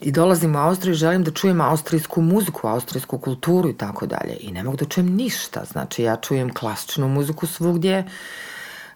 I 0.01 0.12
dolazim 0.12 0.57
u 0.57 0.59
Austriju 0.59 0.92
i 0.92 0.97
želim 0.97 1.24
da 1.24 1.30
čujem 1.30 1.61
austrijsku 1.61 2.22
muziku, 2.22 2.68
austrijsku 2.68 3.18
kulturu 3.18 3.68
i 3.68 3.76
tako 3.76 4.07
dalje. 4.07 4.36
I 4.40 4.53
ne 4.53 4.62
mogu 4.62 4.76
da 4.76 4.84
čujem 4.84 5.14
ništa. 5.14 5.64
Znači, 5.64 6.03
ja 6.03 6.16
čujem 6.16 6.55
klasičnu 6.55 7.09
muziku 7.09 7.47
svugdje, 7.47 8.05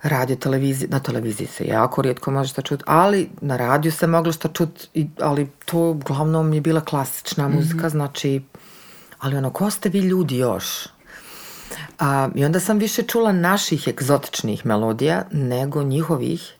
radio, 0.02 0.36
televiziji, 0.36 0.88
na 0.88 1.00
televiziji 1.00 1.46
se 1.46 1.66
jako 1.66 2.02
rijetko 2.02 2.30
može 2.30 2.50
šta 2.50 2.62
čuti, 2.62 2.84
ali 2.86 3.30
na 3.40 3.56
radiju 3.56 3.92
se 3.92 4.06
moglo 4.06 4.32
šta 4.32 4.48
čuti, 4.48 5.08
ali 5.20 5.50
to 5.64 5.78
uglavnom 5.78 6.52
je 6.52 6.60
bila 6.60 6.80
klasična 6.80 7.48
muzika, 7.48 7.88
znači, 7.88 8.42
ali 9.18 9.36
ono, 9.36 9.50
ko 9.50 9.70
ste 9.70 9.88
vi 9.88 9.98
ljudi 9.98 10.36
još? 10.36 10.86
A, 11.98 12.28
I 12.34 12.44
onda 12.44 12.60
sam 12.60 12.78
više 12.78 13.02
čula 13.02 13.32
naših 13.32 13.88
egzotičnih 13.88 14.66
melodija 14.66 15.24
nego 15.32 15.82
njihovih. 15.82 16.52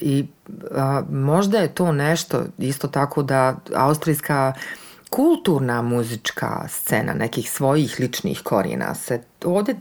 I 0.00 0.26
a, 0.70 1.02
možda 1.10 1.58
je 1.58 1.74
to 1.74 1.92
nešto 1.92 2.44
isto 2.58 2.88
tako 2.88 3.22
da 3.22 3.56
austrijska 3.74 4.52
kulturna 5.10 5.82
muzička 5.82 6.68
scena 6.68 7.14
nekih 7.14 7.50
svojih 7.50 7.96
ličnih 8.00 8.40
korijena 8.42 8.94
se 8.94 9.22
ovdje 9.44 9.76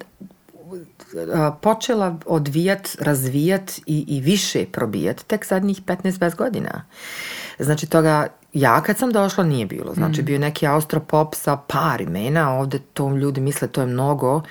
počela 1.61 2.17
odvijat, 2.25 2.95
razvijat 2.99 3.71
i, 3.85 4.05
i 4.07 4.21
više 4.21 4.65
probijat 4.71 5.23
tek 5.27 5.45
zadnjih 5.45 5.81
15-20 5.81 6.35
godina. 6.35 6.83
Znači 7.59 7.87
toga 7.87 8.27
ja 8.53 8.81
kad 8.81 8.97
sam 8.97 9.11
došla 9.11 9.43
nije 9.43 9.65
bilo. 9.65 9.93
Znači 9.93 10.21
bio 10.21 10.33
je 10.33 10.39
neki 10.39 10.67
austropop 10.67 11.35
sa 11.35 11.57
par 11.57 12.01
imena, 12.01 12.53
ovdje 12.53 12.79
to 12.93 13.15
ljudi 13.15 13.41
misle 13.41 13.67
to 13.67 13.81
je 13.81 13.87
mnogo. 13.87 14.41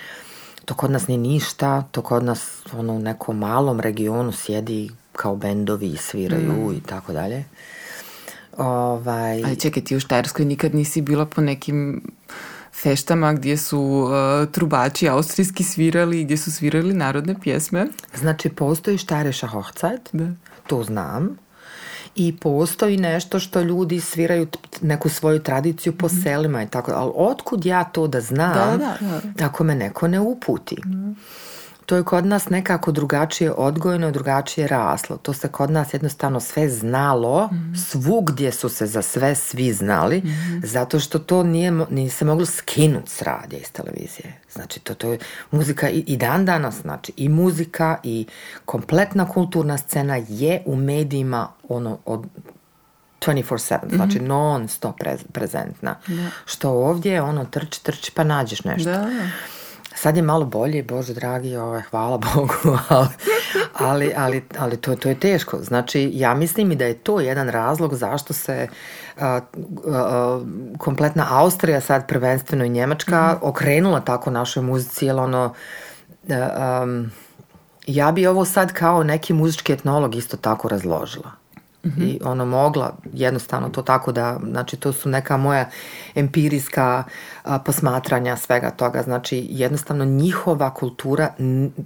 To 0.64 0.74
kod 0.74 0.91
nas 0.91 1.07
nije 1.07 1.18
ništa, 1.18 1.82
to 1.91 2.03
kod 2.03 2.24
nas 2.24 2.62
ono, 2.72 2.93
u 2.93 2.99
nekom 2.99 3.38
malom 3.38 3.80
regionu 3.80 4.32
sjedi 4.32 4.91
kao 5.13 5.37
bendovi 5.37 5.87
i 5.87 5.97
sviraju 5.97 6.73
i 6.77 6.81
tako 6.81 7.13
dalje. 7.13 7.45
Ovaj, 8.57 9.45
Ali 9.45 9.57
čekaj, 9.57 9.85
ti 9.85 9.97
u 9.97 10.01
Štajerskoj 10.01 10.45
nikad 10.45 10.75
nisi 10.75 11.01
bila 11.01 11.27
po 11.27 11.41
nekim 11.41 12.03
feštama 12.83 13.33
gdje 13.33 13.57
su 13.57 14.09
e, 14.11 14.47
trubači 14.53 15.09
austrijski 15.09 15.65
svirali, 15.65 16.25
gdje 16.25 16.37
su 16.37 16.53
svirali 16.53 16.95
narodne 16.95 17.35
pjesme. 17.43 17.87
Znači, 18.15 18.49
postoji 18.49 18.99
Štareša 18.99 19.47
Hochzeit, 19.47 20.09
Da. 20.13 20.29
to 20.67 20.85
znam. 20.85 21.37
I 22.17 22.37
postoji 22.37 22.97
nešto 22.97 23.39
što 23.41 23.61
ljudi 23.61 24.01
sviraju 24.01 24.47
neku 24.81 25.09
svoju 25.09 25.39
tradiciju 25.39 25.99
po 25.99 26.09
selima 26.09 26.63
i 26.63 26.69
tako, 26.69 26.93
ali 26.93 27.13
otkud 27.15 27.67
ja 27.67 27.85
to 27.85 28.07
da 28.07 28.21
znam 28.21 28.79
Da, 28.79 28.97
da, 29.01 29.21
da. 29.35 29.47
ako 29.47 29.65
me 29.65 29.75
neko 29.75 30.09
ne 30.09 30.21
uputi? 30.21 30.77
To 31.91 31.97
je 31.97 32.05
kod 32.05 32.26
nas 32.26 32.51
nekako 32.51 32.93
drugačije 32.93 33.53
odgojeno, 33.53 34.11
drugačije 34.11 34.66
raslo. 34.66 35.16
To 35.16 35.32
se 35.32 35.49
kod 35.49 35.70
nas 35.70 35.95
jednostavno 35.95 36.41
sve 36.41 36.68
znalo, 36.68 37.51
svugdje 37.88 38.53
su 38.53 38.68
se 38.68 38.86
za 38.86 39.03
sve 39.03 39.34
svi 39.34 39.72
znali, 39.72 40.22
zato 40.62 41.01
što 41.01 41.18
to 41.18 41.43
nije, 41.43 41.72
nije 41.91 42.11
se 42.11 42.24
moglo 42.24 42.47
skinuti 42.47 43.11
s 43.11 43.22
radija 43.22 43.61
iz 43.61 43.72
televizije. 43.72 44.41
Znači, 44.53 44.80
to, 44.80 44.95
to 44.95 45.12
je 45.12 45.18
muzika 45.51 45.91
i, 45.91 46.05
i 46.07 46.16
dan 46.16 46.45
danas, 46.45 46.80
znači, 46.80 47.12
i 47.16 47.28
muzika 47.28 47.99
i 48.03 48.26
kompletna 48.64 49.28
kulturna 49.28 49.78
scena 49.78 50.16
je 50.28 50.62
u 50.66 50.76
medijima 50.76 51.49
ono 51.68 51.99
od 52.05 52.26
24-7, 53.20 53.78
znači 53.97 54.20
non 54.20 54.68
stop 54.68 55.01
prez- 55.01 55.26
prezentna. 55.32 55.97
Što 56.45 56.70
ovdje, 56.70 57.22
ono, 57.22 57.45
trči, 57.45 57.84
trči, 57.84 58.12
pa 58.14 58.24
nađeš 58.24 58.64
nešto. 58.64 58.91
Da, 58.91 58.97
da. 58.97 59.28
Sad 60.01 60.17
je 60.17 60.23
malo 60.23 60.45
bolje, 60.45 60.83
Bože 60.83 61.15
dragi, 61.15 61.57
ovaj, 61.57 61.83
hvala 61.91 62.19
Bogu, 62.35 62.79
ali, 62.89 63.09
ali, 63.75 64.13
ali, 64.17 64.43
ali 64.59 64.77
to, 64.77 64.97
to 64.97 65.09
je 65.09 65.21
teško. 65.21 65.59
Znači, 65.63 66.11
ja 66.15 66.35
mislim 66.35 66.73
i 66.73 66.77
da 66.77 66.85
je 66.85 66.95
to 66.95 67.21
jedan 67.21 67.49
razlog 67.49 67.95
zašto 67.95 68.33
se 68.33 68.69
a, 69.21 69.41
a, 69.87 70.41
kompletna 70.79 71.27
Austrija, 71.31 71.81
sad 71.81 72.09
prvenstveno 72.09 72.65
i 72.65 72.69
Njemačka, 72.69 73.39
okrenula 73.43 74.01
tako 74.01 74.31
našoj 74.31 74.63
muzici, 74.63 75.07
jer 75.07 75.17
ono, 75.17 75.55
a, 76.31 76.81
um, 76.83 77.11
ja 77.87 78.13
bi 78.13 78.27
ovo 78.27 78.45
sad 78.45 78.73
kao 78.73 79.03
neki 79.03 79.33
muzički 79.33 79.73
etnolog 79.73 80.15
isto 80.15 80.37
tako 80.37 80.69
razložila. 80.69 81.39
I 81.85 82.20
ono 82.24 82.47
mogla 82.47 82.97
jednostavno 83.12 83.68
to 83.68 83.83
tako 83.83 84.12
da, 84.12 84.41
znači 84.51 84.76
to 84.76 84.93
su 84.93 85.09
neka 85.09 85.37
moja 85.37 85.68
empirijska 86.14 87.05
a, 87.45 87.59
posmatranja 87.59 88.37
svega 88.37 88.70
toga, 88.70 89.03
znači 89.03 89.47
jednostavno 89.51 90.05
njihova 90.05 90.74
kultura 90.74 91.33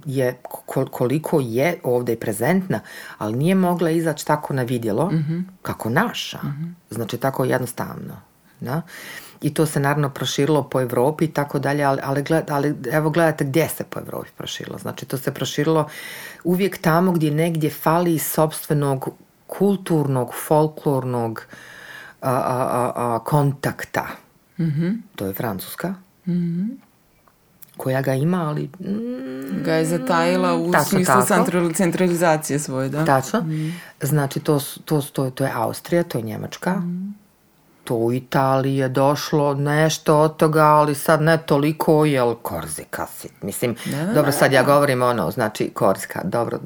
je 0.05 0.37
ko- 0.41 0.85
koliko 0.85 1.39
je 1.39 1.79
ovdje 1.83 2.19
prezentna, 2.19 2.79
ali 3.17 3.35
nije 3.37 3.55
mogla 3.55 3.89
izaći 3.89 4.25
tako 4.25 4.53
na 4.53 4.63
vidjelo 4.63 5.11
kako 5.61 5.89
naša. 5.89 6.39
Znači 6.89 7.17
tako 7.17 7.45
jednostavno. 7.45 8.21
Da? 8.59 8.81
I 9.41 9.53
to 9.53 9.65
se 9.65 9.79
naravno 9.79 10.09
proširilo 10.09 10.63
po 10.63 10.81
Evropi 10.81 11.25
i 11.25 11.31
tako 11.31 11.59
dalje, 11.59 11.83
ali, 11.83 12.01
ali, 12.03 12.23
gled, 12.23 12.51
ali 12.51 12.75
evo 12.91 13.09
gledajte 13.09 13.45
gdje 13.45 13.69
se 13.69 13.83
po 13.83 13.99
Evropi 13.99 14.29
proširilo. 14.37 14.77
Znači 14.77 15.05
to 15.05 15.17
se 15.17 15.33
proširilo 15.33 15.87
uvijek 16.43 16.77
tamo 16.77 17.11
gdje 17.11 17.31
negdje 17.31 17.69
fali 17.69 18.19
sobstvenog 18.19 19.09
kulturnog, 19.57 20.33
folklornog 20.47 21.45
a, 22.21 22.31
a, 22.31 22.91
a, 22.95 23.19
kontakta. 23.19 24.07
Mm-hmm. 24.59 25.03
To 25.15 25.25
je 25.25 25.33
Francuska. 25.33 25.93
Mm-hmm. 26.27 26.77
Koja 27.77 28.01
ga 28.01 28.13
ima, 28.13 28.49
ali... 28.49 28.69
Mm, 28.79 29.63
Ga 29.63 29.73
je 29.73 29.85
zatajila 29.85 30.55
u 30.55 30.71
tačno 30.71 30.89
smislu 30.89 31.13
tako. 31.13 31.33
central- 31.33 31.73
centralizacije 31.75 32.59
svoje, 32.59 32.89
da? 32.89 33.05
Tačno. 33.05 33.43
Znači, 34.01 34.39
to, 34.39 34.59
to, 34.85 35.01
to, 35.01 35.29
to 35.29 35.43
je 35.43 35.51
Austrija, 35.55 36.03
to 36.03 36.17
je 36.17 36.21
Njemačka. 36.21 36.81
To 37.85 37.95
u 37.95 38.13
Italiji 38.13 38.77
je 38.77 38.89
došlo 38.89 39.53
nešto 39.53 40.19
od 40.19 40.37
toga, 40.37 40.63
ali 40.63 40.95
sad 40.95 41.21
ne 41.21 41.37
toliko, 41.37 42.05
jel 42.05 42.35
Korzika 42.35 43.07
si. 43.07 43.29
Mislim, 43.41 43.75
da, 43.85 44.13
dobro, 44.13 44.31
sad 44.31 44.51
ja 44.51 44.63
govorim 44.63 45.01
ono, 45.01 45.31
znači 45.31 45.69
Korzika, 45.73 46.21
dobro, 46.23 46.59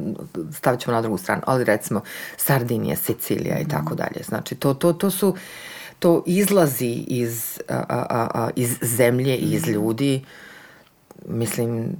stavit 0.54 0.80
ćemo 0.80 0.96
na 0.96 1.02
drugu 1.02 1.18
stranu, 1.18 1.42
ali 1.46 1.64
recimo 1.64 2.02
Sardinija, 2.38 2.96
Sicilija 2.96 3.60
i 3.60 3.68
tako 3.68 3.96
dalje. 3.96 4.24
Znači, 4.24 4.56
to, 4.56 4.74
to, 4.74 4.94
to 4.94 5.12
su, 5.12 5.36
to 6.00 6.24
izlazi 6.26 7.04
iz, 7.08 7.60
a, 7.70 7.84
a, 7.90 8.06
a, 8.10 8.28
a, 8.34 8.50
iz 8.56 8.78
zemlje 8.82 9.38
i 9.38 9.52
iz 9.54 9.68
ljudi, 9.68 10.26
mislim, 11.28 11.96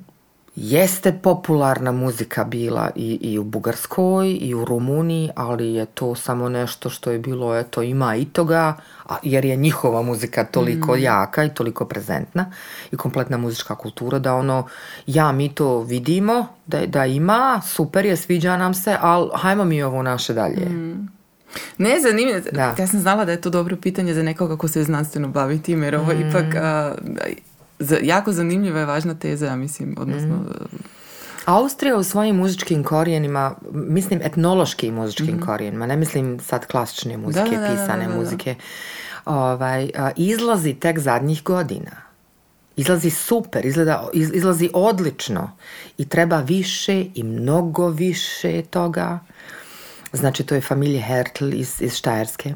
jeste 0.62 1.12
popularna 1.12 1.92
muzika 1.92 2.44
bila 2.44 2.90
i, 2.96 3.20
i 3.22 3.40
u 3.40 3.44
Bugarskoj 3.44 4.38
i 4.42 4.54
u 4.54 4.66
Rumuniji, 4.66 5.30
ali 5.36 5.74
je 5.74 5.86
to 5.86 6.16
samo 6.16 6.50
nešto 6.50 6.90
što 6.90 7.12
je 7.12 7.20
bilo, 7.20 7.58
eto, 7.58 7.82
ima 7.82 8.16
i 8.16 8.26
toga, 8.26 8.74
a, 9.06 9.16
jer 9.24 9.46
je 9.46 9.56
njihova 9.56 10.02
muzika 10.02 10.44
toliko 10.44 10.96
jaka 10.96 11.44
i 11.44 11.50
toliko 11.50 11.86
prezentna 11.86 12.52
i 12.92 12.98
kompletna 12.98 13.38
muzička 13.38 13.76
kultura 13.76 14.20
da 14.20 14.36
ono, 14.36 14.68
ja, 15.08 15.32
mi 15.32 15.56
to 15.56 15.82
vidimo, 15.82 16.48
da, 16.66 16.86
da 16.86 17.06
ima, 17.06 17.62
super 17.66 18.06
je, 18.06 18.18
sviđa 18.18 18.58
nam 18.58 18.74
se, 18.74 18.98
ali 19.02 19.30
hajmo 19.36 19.66
mi 19.66 19.84
ovo 19.84 20.04
naše 20.04 20.34
dalje. 20.34 20.68
Ne, 21.78 22.00
zanimljivo. 22.02 22.40
Ja 22.80 22.88
sam 22.88 23.00
znala 23.00 23.26
da 23.26 23.32
je 23.32 23.42
to 23.42 23.50
dobro 23.50 23.76
pitanje 23.76 24.14
za 24.14 24.24
nekoga 24.24 24.58
ko 24.58 24.68
se 24.68 24.84
znanstveno 24.84 25.28
bavi 25.28 25.62
time, 25.62 25.88
jer 25.88 25.96
ovo 25.96 26.12
je 26.12 26.30
ipak 26.30 26.56
a, 26.56 26.96
jako 28.02 28.32
zanimljiva 28.32 28.82
i 28.82 28.86
važna 28.86 29.16
teza, 29.16 29.46
ja 29.46 29.56
mislim, 29.56 29.96
odnosno... 29.98 30.46
Austrija 31.46 31.98
u 31.98 32.04
svojim 32.04 32.36
muzičkim 32.36 32.84
korijenima, 32.84 33.56
mislim 33.72 34.20
etnološkim 34.24 34.94
muzičkim 34.94 35.42
korijenima, 35.46 35.86
ne 35.86 35.96
mislim 35.96 36.40
sad 36.40 36.66
klasične 36.66 37.18
muzike, 37.18 37.50
da, 37.50 37.62
da, 37.62 37.62
da, 37.62 37.68
pisane 37.68 38.08
da, 38.08 38.14
da. 38.14 38.20
muzike, 38.20 38.56
ovaj, 39.26 39.90
izlazi 40.16 40.74
tek 40.74 41.00
zadnjih 41.00 41.44
godina. 41.44 41.92
Izlazi 42.76 43.10
super, 43.10 43.66
izgleda, 43.66 44.08
iz- 44.14 44.32
izlazi 44.34 44.70
odlično 44.74 45.52
i 45.98 46.10
treba 46.10 46.40
više 46.40 47.06
i 47.16 47.24
mnogo 47.24 47.88
više 47.88 48.62
toga. 48.62 49.20
Znači, 50.14 50.44
to 50.44 50.56
je 50.56 50.62
familije 50.62 51.02
Hertl 51.02 51.54
iz, 51.54 51.82
iz 51.82 51.94
Štajerske. 51.94 52.54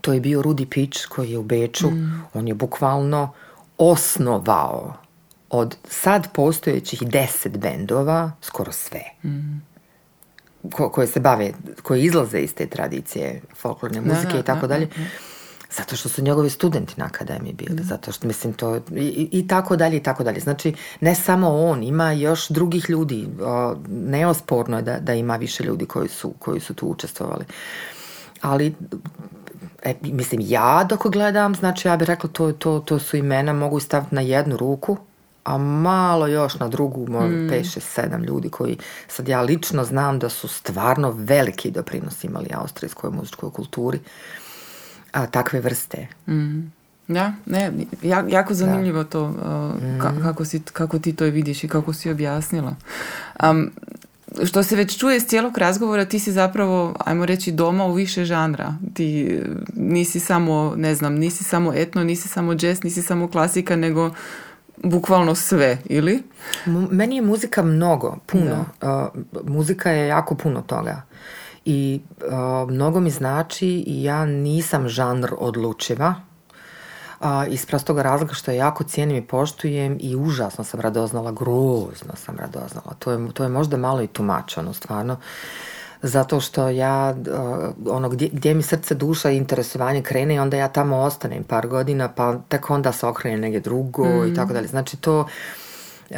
To 0.00 0.12
je 0.12 0.20
bio 0.20 0.42
Rudi 0.42 0.66
Pić 0.66 1.06
koji 1.06 1.30
je 1.30 1.38
u 1.38 1.42
Beču. 1.42 1.88
On 2.34 2.48
je 2.48 2.54
bukvalno 2.54 3.32
osnovao 3.78 4.94
od 5.50 5.76
sad 5.84 6.32
postojećih 6.32 7.02
deset 7.02 7.58
bendova, 7.58 8.32
skoro 8.40 8.72
sve, 8.72 9.00
ko, 10.72 10.88
koje 10.90 11.06
se 11.06 11.20
bave, 11.20 11.52
koje 11.82 12.02
izlaze 12.02 12.38
iz 12.38 12.54
te 12.54 12.66
tradicije 12.66 13.42
folklorne 13.54 14.00
muzike 14.02 14.32
da, 14.32 14.38
i 14.38 14.42
tako 14.42 14.60
da, 14.60 14.66
dalje. 14.68 14.88
Zato 15.70 15.96
što 15.96 16.08
su 16.08 16.22
njegovi 16.22 16.50
studenti 16.50 16.94
na 16.96 17.04
akademiji 17.04 17.52
bili, 17.52 17.82
zato 17.82 18.12
što 18.12 18.26
mislim 18.26 18.52
to 18.52 18.76
i- 18.76 19.28
i 19.32 19.48
tako 19.48 19.76
dalje 19.76 19.96
i 19.96 20.02
tako 20.02 20.24
dalje. 20.24 20.40
Znači 20.40 20.72
ne 21.00 21.14
samo 21.14 21.50
on, 21.50 21.82
ima 21.82 22.12
još 22.12 22.48
drugih 22.48 22.90
ljudi. 22.90 23.28
O, 23.42 23.76
neosporno 23.88 24.76
je 24.76 24.82
da, 24.82 24.98
da 25.00 25.14
ima 25.14 25.36
više 25.36 25.64
ljudi 25.64 25.86
koji 25.86 26.08
su, 26.08 26.32
koji 26.32 26.60
su 26.60 26.74
tu 26.74 26.86
učestvovali. 26.86 27.44
Ali 28.40 28.74
e, 29.82 29.94
mislim 30.02 30.40
ja 30.44 30.84
dok 30.84 31.06
gledam, 31.06 31.54
znači 31.54 31.88
ja 31.88 31.96
bih 31.96 32.06
rekla 32.06 32.30
to, 32.30 32.52
to, 32.52 32.78
to 32.80 32.98
su 32.98 33.16
imena 33.16 33.52
mogu 33.52 33.80
staviti 33.80 34.14
na 34.14 34.20
jednu 34.20 34.56
ruku, 34.56 34.96
a 35.44 35.58
malo 35.58 36.26
još 36.26 36.54
na 36.54 36.68
drugu, 36.68 37.06
možda 37.08 37.28
Mm. 37.28 37.48
5, 37.48 37.60
6, 37.60 37.80
7 38.02 38.24
ljudi 38.24 38.48
koji 38.48 38.78
sad 39.08 39.28
ja 39.28 39.42
lično 39.42 39.84
znam 39.84 40.18
da 40.18 40.28
su 40.28 40.48
stvarno 40.48 41.10
veliki 41.10 41.70
doprinos 41.70 42.24
imali 42.24 42.48
austrijskoj 42.52 43.10
muzičkoj 43.10 43.50
kulturi 43.50 44.00
a, 45.12 45.26
takve 45.26 45.60
vrste. 45.60 46.06
Ja, 47.08 47.32
ne, 47.46 47.72
ja- 48.02 48.24
jako 48.28 48.54
zanimljivo 48.54 49.04
to, 49.04 49.24
uh, 49.24 49.32
ka- 49.98 50.22
kako, 50.22 50.44
si, 50.44 50.60
kako 50.62 50.98
ti 50.98 51.12
to 51.12 51.24
vidiš 51.24 51.64
i 51.64 51.68
kako 51.68 51.92
si 51.92 52.10
objasnila. 52.10 52.74
Um, 53.42 53.70
što 54.44 54.62
se 54.62 54.76
već 54.76 54.98
čuje 54.98 55.16
iz 55.16 55.26
cijelog 55.26 55.58
razgovora, 55.58 56.04
ti 56.04 56.18
si 56.18 56.32
zapravo, 56.32 56.94
ajmo 56.98 57.26
reći, 57.26 57.52
doma 57.52 57.84
u 57.84 57.92
više 57.92 58.24
žanra. 58.24 58.74
Ti 58.94 59.26
eh, 59.26 59.46
nisi 59.74 60.20
samo, 60.20 60.74
ne 60.76 60.94
znam, 60.94 61.14
nisi 61.14 61.44
samo 61.44 61.72
etno, 61.74 62.04
nisi 62.04 62.28
samo 62.28 62.52
jazz, 62.52 62.84
nisi 62.84 63.02
samo 63.02 63.28
klasika, 63.28 63.76
nego 63.76 64.10
bukvalno 64.84 65.34
sve, 65.34 65.78
ili? 65.84 66.22
Meni 66.90 67.16
je 67.16 67.22
muzika 67.22 67.62
mnogo, 67.62 68.16
puno. 68.26 68.64
Uh, 68.82 69.44
muzika 69.44 69.90
je 69.90 70.08
jako 70.08 70.34
puno 70.34 70.62
toga. 70.62 71.02
I 71.64 72.00
uh, 72.16 72.70
mnogo 72.70 73.00
mi 73.00 73.10
znači 73.10 73.66
i 73.66 74.02
ja 74.02 74.26
nisam 74.26 74.88
žanr 74.88 75.28
odlučiva. 75.38 76.14
A, 77.20 77.46
iz 77.46 77.66
prostog 77.66 77.98
razloga 77.98 78.34
što 78.34 78.50
je 78.50 78.56
jako 78.56 78.84
cijenim 78.84 79.16
i 79.16 79.26
poštujem 79.26 79.98
i 80.00 80.16
užasno 80.16 80.64
sam 80.64 80.80
radoznala, 80.80 81.32
grozno 81.32 82.14
sam 82.14 82.36
radoznala. 82.36 82.94
To 82.98 83.12
je, 83.12 83.32
to 83.34 83.42
je 83.42 83.48
možda 83.48 83.76
malo 83.76 84.02
i 84.02 84.06
tumačeno, 84.06 84.72
stvarno. 84.72 85.16
Zato 86.02 86.40
što 86.40 86.68
ja, 86.68 87.14
ono, 87.86 88.08
gdje, 88.08 88.28
gdje 88.32 88.54
mi 88.54 88.62
srce, 88.62 88.94
duša 88.94 89.30
i 89.30 89.36
interesovanje 89.36 90.02
krene 90.02 90.34
i 90.34 90.38
onda 90.38 90.56
ja 90.56 90.68
tamo 90.68 90.96
ostanem 90.96 91.44
par 91.44 91.66
godina, 91.66 92.08
pa 92.08 92.38
tek 92.48 92.70
onda 92.70 92.92
se 92.92 93.06
okrenem 93.06 93.40
negdje 93.40 93.60
drugo 93.60 94.26
i 94.26 94.34
tako 94.34 94.52
dalje. 94.52 94.68
Znači 94.68 94.96
to, 94.96 95.20
uh, 95.20 96.16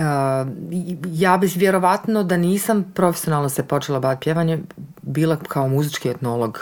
ja 1.07 1.37
bih 1.37 1.57
vjerovatno 1.57 2.23
da 2.23 2.37
nisam 2.37 2.93
profesionalno 2.95 3.49
se 3.49 3.63
počela 3.63 4.01
baviti 4.01 4.25
pjevanjem, 4.25 4.67
bila 5.03 5.37
kao 5.37 5.69
muzički 5.69 6.09
etnolog 6.09 6.59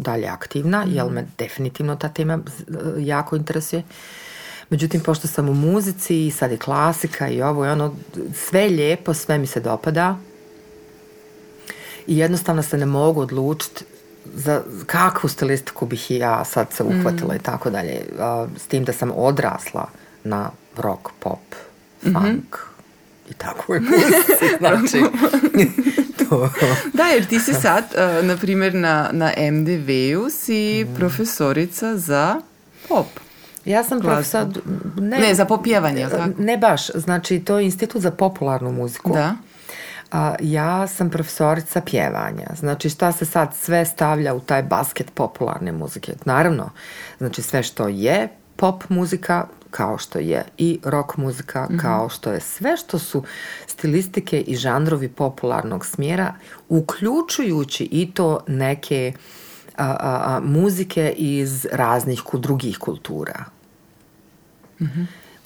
dalje 0.00 0.26
aktivna, 0.28 0.84
jer 0.88 1.06
me 1.06 1.26
definitivno 1.38 1.96
ta 1.96 2.08
tema 2.08 2.38
z- 2.48 2.64
jako 2.98 3.36
interesuje. 3.36 3.82
Međutim, 4.70 5.00
pošto 5.00 5.28
sam 5.28 5.48
u 5.48 5.54
muzici 5.54 6.26
i 6.26 6.30
sad 6.30 6.50
je 6.50 6.58
klasika 6.58 7.28
i 7.28 7.42
ovo 7.42 7.66
i 7.66 7.70
ono, 7.70 7.94
sve 8.34 8.60
je 8.60 8.68
lijepo, 8.70 9.14
sve 9.14 9.38
mi 9.38 9.46
se 9.46 9.60
dopada 9.60 10.16
i 12.06 12.18
jednostavno 12.18 12.62
se 12.62 12.78
ne 12.78 12.86
mogu 12.86 13.20
odlučiti 13.20 13.84
za 14.26 14.62
kakvu 14.86 15.28
stilistiku 15.28 15.86
bih 15.86 16.10
i 16.10 16.16
ja 16.16 16.44
sad 16.44 16.72
se 16.72 16.82
uhvatila 16.84 17.34
i 17.34 17.38
tako 17.38 17.70
dalje. 17.70 18.00
S 18.56 18.66
tim 18.66 18.84
da 18.84 18.92
sam 18.92 19.12
odrasla 19.12 19.88
na 20.24 20.50
rock, 20.76 21.08
pop, 21.20 21.38
funk 22.02 22.56
i 23.30 23.34
takvoj 23.34 23.80
muzici. 23.80 24.56
Znači, 24.58 25.02
to... 26.28 26.50
Da, 26.92 27.04
jer 27.04 27.26
ti 27.26 27.40
si 27.40 27.54
sad, 27.54 27.84
uh, 27.84 28.24
na 28.24 28.36
primjer, 28.36 28.74
na, 28.74 29.10
na 29.12 29.32
MDV-u 29.52 30.30
si 30.30 30.86
profesorica 30.96 31.96
za 31.96 32.40
pop. 32.88 33.06
Ja 33.64 33.84
sam 33.84 34.00
profesor... 34.00 34.46
Ne, 34.96 35.18
Ne, 35.18 35.34
za 35.34 35.44
popjevanje, 35.44 36.00
jel 36.00 36.10
tako? 36.10 36.30
Ne 36.38 36.58
baš, 36.58 36.90
znači 36.94 37.40
to 37.40 37.58
je 37.58 37.64
institut 37.64 38.02
za 38.02 38.10
popularnu 38.10 38.72
muziku. 38.72 39.12
Da. 39.12 39.34
A, 40.12 40.34
ja 40.40 40.86
sam 40.86 41.10
profesorica 41.10 41.80
pjevanja. 41.80 42.46
Znači 42.58 42.90
šta 42.90 43.12
se 43.12 43.24
sad 43.24 43.54
sve 43.54 43.84
stavlja 43.84 44.34
u 44.34 44.40
taj 44.40 44.62
basket 44.62 45.10
popularne 45.14 45.72
muzike? 45.72 46.12
Naravno, 46.24 46.70
znači 47.18 47.42
sve 47.42 47.62
što 47.62 47.88
je 47.88 48.28
pop 48.56 48.88
muzika, 48.88 49.46
kao 49.70 49.98
što 49.98 50.18
je 50.18 50.44
i 50.58 50.80
rock 50.84 51.16
muzika, 51.16 51.68
kao 51.80 52.08
što 52.08 52.32
je 52.32 52.40
sve 52.40 52.76
što 52.76 52.98
su 52.98 53.24
stilistike 53.66 54.40
i 54.40 54.56
žanrovi 54.56 55.08
popularnog 55.08 55.86
smjera, 55.86 56.34
uključujući 56.68 57.84
i 57.84 58.10
to 58.14 58.44
neke 58.46 59.12
a, 59.76 59.84
a, 59.84 60.36
a, 60.36 60.40
muzike 60.40 61.14
iz 61.16 61.66
raznih 61.72 62.22
drugih 62.32 62.78
kultura. 62.78 63.44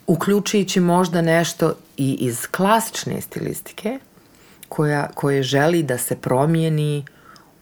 Uključujući 0.07 0.81
možda 0.81 1.23
nešto 1.23 1.75
i 1.97 2.13
iz 2.21 2.47
klasične 2.51 3.21
stilistike 3.21 3.99
koja, 4.69 5.09
koje 5.15 5.43
želi 5.43 5.83
da 5.83 5.99
se 5.99 6.17
promijeni 6.17 7.05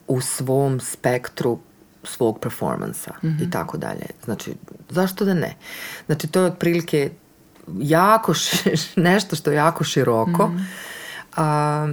u 0.09 0.21
svom 0.21 0.81
spektru 0.81 1.59
svog 2.05 2.39
performansa 2.41 3.13
i 3.41 3.51
tako 3.51 3.79
dalje. 3.79 4.07
Znači, 4.25 4.55
zašto 4.91 5.25
da 5.25 5.35
ne? 5.35 5.57
Znači, 6.07 6.29
to 6.29 6.41
je 6.41 6.47
otprilike 6.47 7.11
jako 7.79 8.35
ši- 8.35 8.93
nešto 9.01 9.37
što 9.37 9.51
je 9.51 9.57
jako 9.57 9.85
široko, 9.85 10.51
a, 11.37 11.89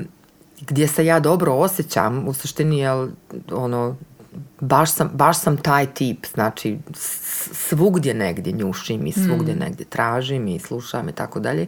gdje 0.62 0.88
se 0.88 1.06
ja 1.06 1.20
dobro 1.20 1.54
osjećam, 1.54 2.28
u 2.28 2.34
suštini, 2.34 2.80
jel, 2.80 3.10
ono, 3.52 3.96
baš 4.60 4.92
sam, 4.94 5.10
baš 5.14 5.40
sam 5.40 5.58
taj 5.58 5.86
tip, 5.94 6.26
znači 6.34 6.78
svugdje 7.52 8.14
negdje 8.14 8.54
njušim 8.54 9.08
i 9.08 9.12
svugdje 9.12 9.56
negdje 9.56 9.86
tražim 9.86 10.48
i 10.48 10.60
slušam 10.60 11.10
i 11.10 11.12
tako 11.12 11.40
dalje. 11.40 11.68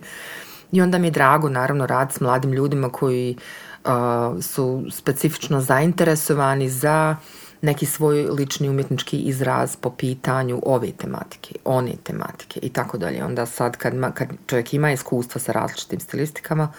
I 0.72 0.82
onda 0.82 0.98
mi 0.98 1.08
je 1.08 1.12
drago 1.12 1.50
naravno 1.50 1.86
rad 1.86 2.14
s 2.14 2.20
mladim 2.20 2.54
ljudima 2.54 2.90
koji 2.90 3.38
a, 3.84 4.36
su 4.42 4.86
specifično 4.92 5.62
zainteresovani 5.62 6.70
za 6.70 7.16
neki 7.62 7.86
svoj 7.86 8.22
lični 8.22 8.70
umjetnički 8.70 9.18
izraz 9.18 9.76
po 9.76 9.90
pitanju 9.90 10.62
ove 10.66 10.92
tematike, 10.92 11.56
one 11.66 11.92
tematike 12.04 12.60
i 12.64 12.70
tako 12.70 12.98
dalje. 12.98 13.26
Onda 13.26 13.46
sad 13.46 13.78
kad, 13.78 13.94
ma- 13.94 14.12
kad 14.12 14.28
čovjek 14.48 14.74
ima 14.74 14.92
iskustva 14.92 15.42
sa 15.42 15.52
različitim 15.52 16.00
stilistikama, 16.00 16.72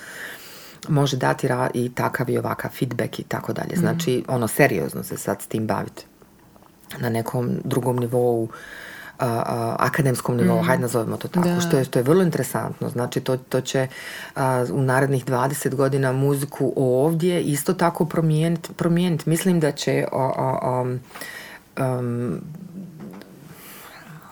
može 0.88 1.16
dati 1.16 1.48
ra- 1.48 1.70
i 1.74 1.94
takav 1.94 2.30
i 2.30 2.38
ovakav 2.38 2.70
feedback 2.70 3.18
i 3.18 3.22
tako 3.22 3.52
dalje. 3.52 3.76
Znači, 3.76 4.24
ono, 4.28 4.48
seriozno 4.48 5.02
se 5.02 5.16
sad 5.16 5.42
s 5.42 5.46
tim 5.46 5.66
baviti 5.66 6.04
na 6.98 7.08
nekom 7.08 7.50
drugom 7.64 7.96
nivou, 7.96 8.48
a, 9.22 9.42
a, 9.46 9.76
akademskom 9.78 10.36
nivou, 10.36 10.62
hajde 10.62 10.82
nazovemo 10.82 11.16
to 11.16 11.28
tako, 11.28 11.48
Da. 11.48 11.60
što, 11.60 11.76
je, 11.76 11.84
što 11.84 11.98
je 11.98 12.02
vrlo 12.02 12.22
interesantno. 12.22 12.88
Znači, 12.88 13.20
to, 13.20 13.36
to 13.36 13.60
će 13.60 13.86
a, 14.34 14.64
u 14.72 14.82
narednih 14.82 15.24
20 15.26 15.74
godina 15.74 16.12
muziku 16.12 16.72
ovdje 16.76 17.40
isto 17.42 17.74
tako 17.74 18.04
promijeniti. 18.04 18.72
promijeniti. 18.72 19.28
Mislim 19.28 19.60
da 19.60 19.72
će 19.72 20.06
um, 21.76 22.40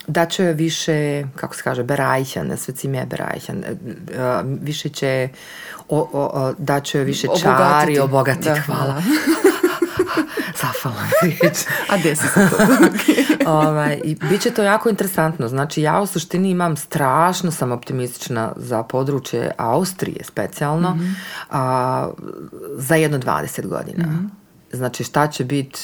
da 0.06 0.26
će 0.26 0.44
više, 0.44 1.24
kako 1.36 1.56
se 1.56 1.62
kaže, 1.62 1.82
berajhan, 1.82 2.56
sve 2.56 2.74
cime 2.74 3.06
berajhan, 3.06 3.56
e, 3.58 3.68
e, 3.68 3.74
više 4.44 4.88
će, 4.88 5.28
o, 5.88 5.98
o, 5.98 6.08
o, 6.12 6.52
da 6.58 6.80
će 6.80 6.98
više 6.98 7.26
Obogatiti. 7.28 7.54
čari, 7.80 7.98
obogatiti, 7.98 8.48
Da, 8.48 8.60
hvala. 8.60 9.02
riječ. 11.22 11.58
A 11.88 11.96
desi 11.96 12.26
se 12.26 12.48
to. 12.50 12.56
ovaj, 13.50 14.00
I 14.04 14.14
bit 14.14 14.40
će 14.40 14.50
to 14.50 14.62
jako 14.62 14.88
interesantno. 14.88 15.48
Znači, 15.48 15.82
ja 15.82 16.00
u 16.00 16.06
suštini 16.06 16.50
imam 16.50 16.76
strašno 16.76 17.50
sam 17.50 17.72
optimistična 17.72 18.52
za 18.56 18.82
područje 18.82 19.50
Austrije 19.56 20.24
specijalno 20.24 20.98
a, 21.50 22.10
za 22.76 22.94
jedno 22.94 23.18
20 23.18 23.66
godina. 23.66 24.08
Znači, 24.72 25.04
šta 25.04 25.26
će 25.26 25.44
biti 25.44 25.80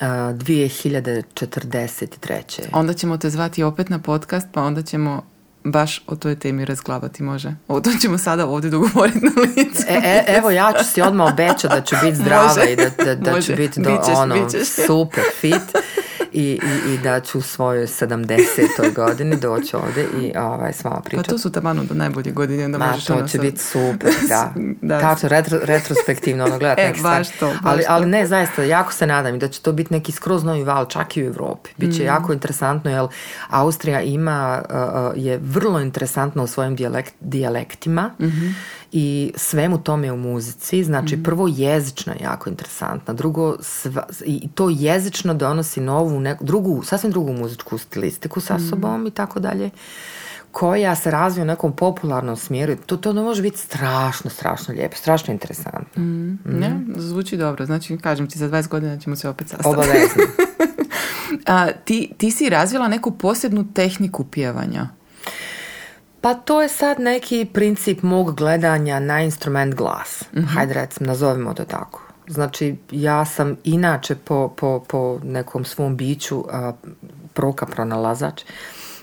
2043. 0.00 2.62
Onda 2.72 2.94
ćemo 2.94 3.16
te 3.16 3.30
zvati 3.30 3.62
opet 3.62 3.88
na 3.88 3.98
podcast, 3.98 4.48
pa 4.52 4.62
onda 4.62 4.82
ćemo 4.82 5.31
baš 5.64 6.02
o 6.06 6.16
toj 6.16 6.36
temi 6.38 6.64
razglabati, 6.64 7.22
može? 7.22 7.54
O, 7.68 7.80
to 7.80 7.90
ćemo 8.00 8.18
sada 8.18 8.46
ovdje 8.46 8.70
dogovoriti 8.70 9.18
na 9.18 9.32
licu. 9.42 9.82
E, 9.88 10.00
e, 10.04 10.24
evo 10.28 10.50
ja 10.50 10.72
ću 10.78 10.84
si 10.84 11.02
odmah 11.02 11.32
obećati 11.32 11.68
da 11.68 11.80
ću 11.80 11.96
biti 12.02 12.16
zdrava 12.22 12.48
Može. 12.48 12.72
i 12.72 12.76
da, 12.76 13.04
da, 13.04 13.14
da 13.14 13.40
ću 13.40 13.52
biti 13.56 13.80
do, 13.80 13.90
Bićeš, 13.90 14.14
ono, 14.16 14.34
bićeš. 14.34 14.68
super 14.86 15.24
fit 15.40 15.62
i, 16.34 16.60
i, 16.86 16.94
i 16.94 16.98
da 16.98 17.20
ću 17.20 17.38
u 17.38 17.42
svojoj 17.42 17.86
70. 17.86 18.36
godini 18.96 19.36
doći 19.36 19.76
ovdje 19.76 20.06
i 20.20 20.32
ovaj, 20.38 20.72
s 20.72 20.84
vama 20.84 20.96
Pa 20.96 21.02
pričati. 21.02 21.28
to 21.28 21.38
su 21.38 21.52
taman 21.52 21.76
do 21.78 21.94
najbolje 21.94 22.30
godine, 22.32 22.64
onda 22.64 22.78
Ma, 22.78 22.86
možeš 22.86 23.04
to 23.04 23.14
ono 23.14 23.22
će 23.22 23.32
sad- 23.32 23.40
biti 23.42 23.58
super, 23.60 24.10
da. 24.28 24.52
Da. 24.82 25.00
Tačno, 25.00 25.28
retro, 25.28 25.58
retrospektivno 25.62 26.44
ono 26.44 26.58
gledat 26.58 26.78
E, 26.78 26.82
neki 26.82 27.00
baš 27.02 27.28
to, 27.30 27.46
baš 27.46 27.56
ali, 27.64 27.84
ali 27.88 28.06
ne, 28.06 28.26
zaista, 28.26 28.62
jako 28.62 28.92
se 28.92 29.06
nadam 29.06 29.34
i 29.34 29.38
da 29.38 29.48
će 29.48 29.60
to 29.60 29.72
biti 29.72 29.94
neki 29.94 30.12
skroz 30.12 30.44
novi 30.44 30.64
val, 30.64 30.86
čak 30.86 31.16
i 31.16 31.22
u 31.22 31.26
Europi. 31.26 31.70
Biće 31.76 32.02
Mm. 32.02 32.06
jako 32.06 32.32
interesantno, 32.32 32.90
jer 32.90 33.06
Austrija 33.48 34.00
ima, 34.02 34.62
uh, 34.64 34.76
uh, 34.76 35.24
je 35.24 35.38
vrlo 35.38 35.80
interesantna 35.80 36.42
u 36.42 36.46
svojim 36.46 36.76
dijalekt, 36.76 37.14
dijalektima 37.20 38.10
Mhm. 38.20 38.46
I 38.92 39.32
svemu 39.36 39.78
tome 39.78 40.12
u 40.12 40.16
muzici. 40.18 40.84
Znači, 40.84 41.16
prvo 41.18 41.48
jezično 41.48 42.12
je 42.12 42.18
jako 42.22 42.50
interesantna, 42.50 43.14
drugo, 43.14 43.42
sva- 43.54 44.22
i 44.24 44.48
to 44.48 44.68
jezično 44.70 45.34
donosi 45.34 45.80
novu, 45.80 46.20
neku, 46.20 46.44
drugu, 46.44 46.82
sasvim 46.82 47.10
drugu 47.10 47.32
muzičku 47.32 47.78
stilistiku 47.78 48.40
sa 48.40 48.54
Mhm. 48.54 48.66
sobom 48.66 49.06
i 49.06 49.10
tako 49.10 49.40
dalje 49.40 49.70
koja 50.50 50.94
se 50.94 51.10
razvija 51.10 51.42
u 51.42 51.46
nekom 51.46 51.72
popularnom 51.72 52.36
smjeru. 52.36 52.76
To, 52.76 52.96
to 52.96 53.12
ne 53.12 53.22
može 53.22 53.42
biti 53.42 53.58
strašno, 53.58 54.30
strašno 54.30 54.74
lijepo, 54.74 54.96
strašno 54.96 55.32
interesantno. 55.32 56.02
Ne, 56.44 56.70
zvuči 56.96 57.36
dobro. 57.36 57.66
Znači, 57.66 57.98
kažem 57.98 58.26
ti, 58.26 58.38
za 58.38 58.48
20 58.48 58.68
godina 58.68 58.98
ćemo 58.98 59.16
se 59.16 59.28
opet 59.28 59.48
sastati. 59.48 59.68
Obavezno. 59.68 60.22
A, 61.46 61.68
ti, 61.74 62.12
ti 62.18 62.30
si 62.30 62.48
razvila 62.48 62.88
neku 62.88 63.10
posebnu 63.12 63.66
tehniku 63.66 64.24
pjevanja. 64.24 64.88
Pa 66.22 66.34
to 66.34 66.62
je 66.62 66.68
sad 66.68 67.00
neki 67.00 67.46
princip 67.52 68.02
mog 68.02 68.34
gledanja 68.34 69.00
na 69.00 69.20
instrument 69.22 69.74
glas. 69.74 70.24
Hajde 70.54 70.74
recimo, 70.74 71.06
nazovimo 71.06 71.54
to 71.54 71.64
tako. 71.64 72.02
Znači, 72.28 72.76
ja 72.90 73.24
sam 73.24 73.56
inače 73.64 74.14
po, 74.14 74.48
po, 74.56 74.84
po 74.88 75.20
nekom 75.24 75.64
svom 75.64 75.96
biću 75.96 76.44
a, 76.50 76.72
proka 77.32 77.66
pronalazač. 77.66 78.42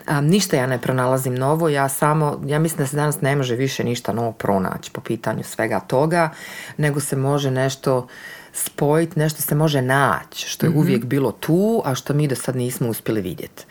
A, 0.08 0.22
ništa 0.22 0.58
ja 0.58 0.68
ne 0.68 0.82
pronalazim 0.82 1.36
novo, 1.36 1.70
ja 1.70 1.90
samo, 1.90 2.42
ja 2.46 2.60
mislim 2.60 2.78
da 2.78 2.88
se 2.88 2.96
danas 2.96 3.22
ne 3.22 3.36
može 3.36 3.56
više 3.56 3.84
ništa 3.84 4.14
novo 4.14 4.32
pronaći 4.32 4.92
po 4.92 5.02
pitanju 5.02 5.44
svega 5.44 5.80
toga, 5.80 6.30
nego 6.78 7.00
se 7.00 7.16
može 7.16 7.52
nešto 7.52 8.08
spojiti, 8.54 9.20
nešto 9.20 9.42
se 9.42 9.56
može 9.56 9.82
naći, 9.82 10.50
što 10.50 10.66
je 10.66 10.72
uvijek 10.76 11.06
bilo 11.06 11.32
tu, 11.32 11.82
a 11.86 11.96
što 11.96 12.14
mi 12.14 12.28
do 12.28 12.36
sad 12.36 12.56
nismo 12.56 12.90
uspjeli 12.90 13.22
vidjeti. 13.22 13.66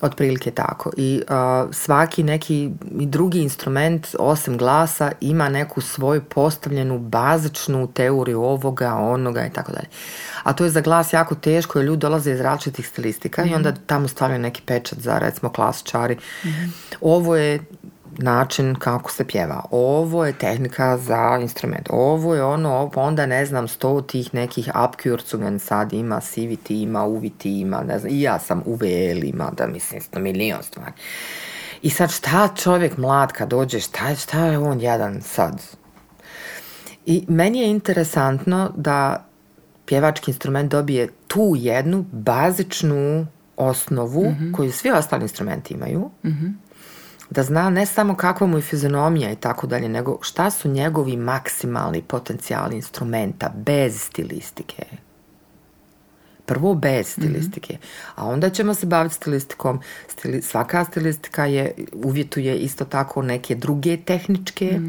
Otprilike 0.00 0.50
tako. 0.50 0.90
I 0.96 1.22
a, 1.28 1.66
svaki 1.72 2.22
neki 2.22 2.70
drugi 2.90 3.40
instrument, 3.42 4.06
osim 4.18 4.58
glasa, 4.58 5.12
ima 5.20 5.48
neku 5.48 5.80
svoju 5.80 6.22
postavljenu 6.24 6.98
bazičnu 6.98 7.86
teoriju 7.86 8.42
ovoga, 8.42 8.94
onoga 8.94 9.46
i 9.46 9.50
tako 9.50 9.72
dalje. 9.72 9.88
A 10.42 10.52
to 10.52 10.64
je 10.64 10.70
za 10.70 10.80
glas 10.80 11.12
jako 11.12 11.34
teško 11.34 11.78
jer 11.78 11.86
ljudi 11.86 12.00
dolaze 12.00 12.32
iz 12.32 12.40
različitih 12.40 12.88
stilistika 12.88 13.44
i 13.44 13.54
onda 13.54 13.72
tamo 13.86 14.08
stavljaju 14.08 14.42
neki 14.42 14.62
pečat 14.66 14.98
za 14.98 15.18
recimo 15.18 15.52
klasičari. 15.52 16.16
Ovo 17.00 17.36
je 17.36 17.60
način 18.18 18.74
kako 18.74 19.12
se 19.12 19.24
pjeva. 19.24 19.64
Ovo 19.70 20.26
je 20.26 20.32
tehnika 20.32 20.98
za 20.98 21.38
instrument. 21.40 21.88
Ovo 21.90 22.34
je 22.34 22.44
ono, 22.44 22.90
onda 22.94 23.26
ne 23.26 23.46
znam, 23.46 23.68
sto 23.68 24.00
tih 24.00 24.34
nekih 24.34 24.70
upkurcugen 24.88 25.58
sad 25.58 25.92
ima, 25.92 26.20
CVT 26.20 26.70
ima, 26.70 27.04
UVT 27.04 27.44
ima, 27.44 27.82
ne 27.82 27.98
znam, 27.98 28.12
i 28.12 28.20
ja 28.20 28.38
sam 28.38 28.62
UVL 28.66 29.24
ima, 29.24 29.50
da 29.56 29.66
mislim, 29.66 30.00
sto 30.00 30.20
milion 30.20 30.62
stvari. 30.62 30.92
I 31.82 31.90
sad 31.90 32.10
šta 32.10 32.48
čovjek 32.56 32.96
mlad 32.96 33.32
kad 33.32 33.48
dođe, 33.48 33.80
šta, 33.80 34.14
šta 34.14 34.46
je 34.46 34.58
on 34.58 34.80
jedan 34.80 35.22
sad? 35.22 35.62
I 37.06 37.24
meni 37.28 37.58
je 37.58 37.70
interesantno 37.70 38.72
da 38.76 39.26
pjevački 39.86 40.30
instrument 40.30 40.70
dobije 40.70 41.08
tu 41.26 41.54
jednu 41.56 42.04
bazičnu 42.12 43.26
osnovu 43.56 44.34
koju 44.56 44.72
svi 44.72 44.90
ostali 44.90 45.22
instrumenti 45.22 45.74
imaju, 45.74 46.10
da 47.30 47.42
zna 47.42 47.70
ne 47.70 47.86
samo 47.86 48.14
kakva 48.14 48.46
mu 48.46 48.58
je 48.58 48.62
fizionomija 48.62 49.32
i 49.32 49.36
tako 49.36 49.66
dalje, 49.66 49.88
nego 49.88 50.18
šta 50.22 50.50
su 50.50 50.68
njegovi 50.68 51.16
maksimalni 51.16 52.02
potencijali 52.02 52.76
instrumenta 52.76 53.52
bez 53.56 54.00
stilistike. 54.00 54.84
Prvo 56.46 56.74
bez 56.74 57.06
stilistike, 57.08 57.78
a 58.14 58.26
onda 58.26 58.50
ćemo 58.50 58.74
se 58.74 58.86
baviti 58.86 59.14
stilistikom. 59.14 59.80
Stili, 60.08 60.42
svaka 60.42 60.84
stilistika 60.84 61.46
je, 61.46 61.74
uvjetuje 61.92 62.56
isto 62.56 62.84
tako 62.84 63.22
neke 63.22 63.54
druge 63.54 63.96
tehničke 63.96 64.80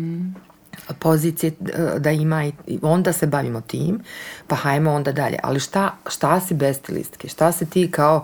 pozicije 0.99 1.51
e, 1.51 1.99
da 1.99 2.11
ima 2.11 2.45
i 2.45 2.51
i 2.67 2.79
onda 2.81 3.13
se 3.13 3.27
bavimo 3.27 3.61
tim, 3.61 3.99
pa 4.47 4.55
hajmo 4.55 4.93
onda 4.93 5.11
dalje. 5.11 5.37
Ali 5.43 5.59
šta, 5.59 5.97
šta 6.07 6.39
si 6.39 6.53
bez 6.53 6.77
stilistike? 6.77 7.27
Šta 7.27 7.51
si 7.51 7.69
ti 7.69 7.91
kao 7.91 8.23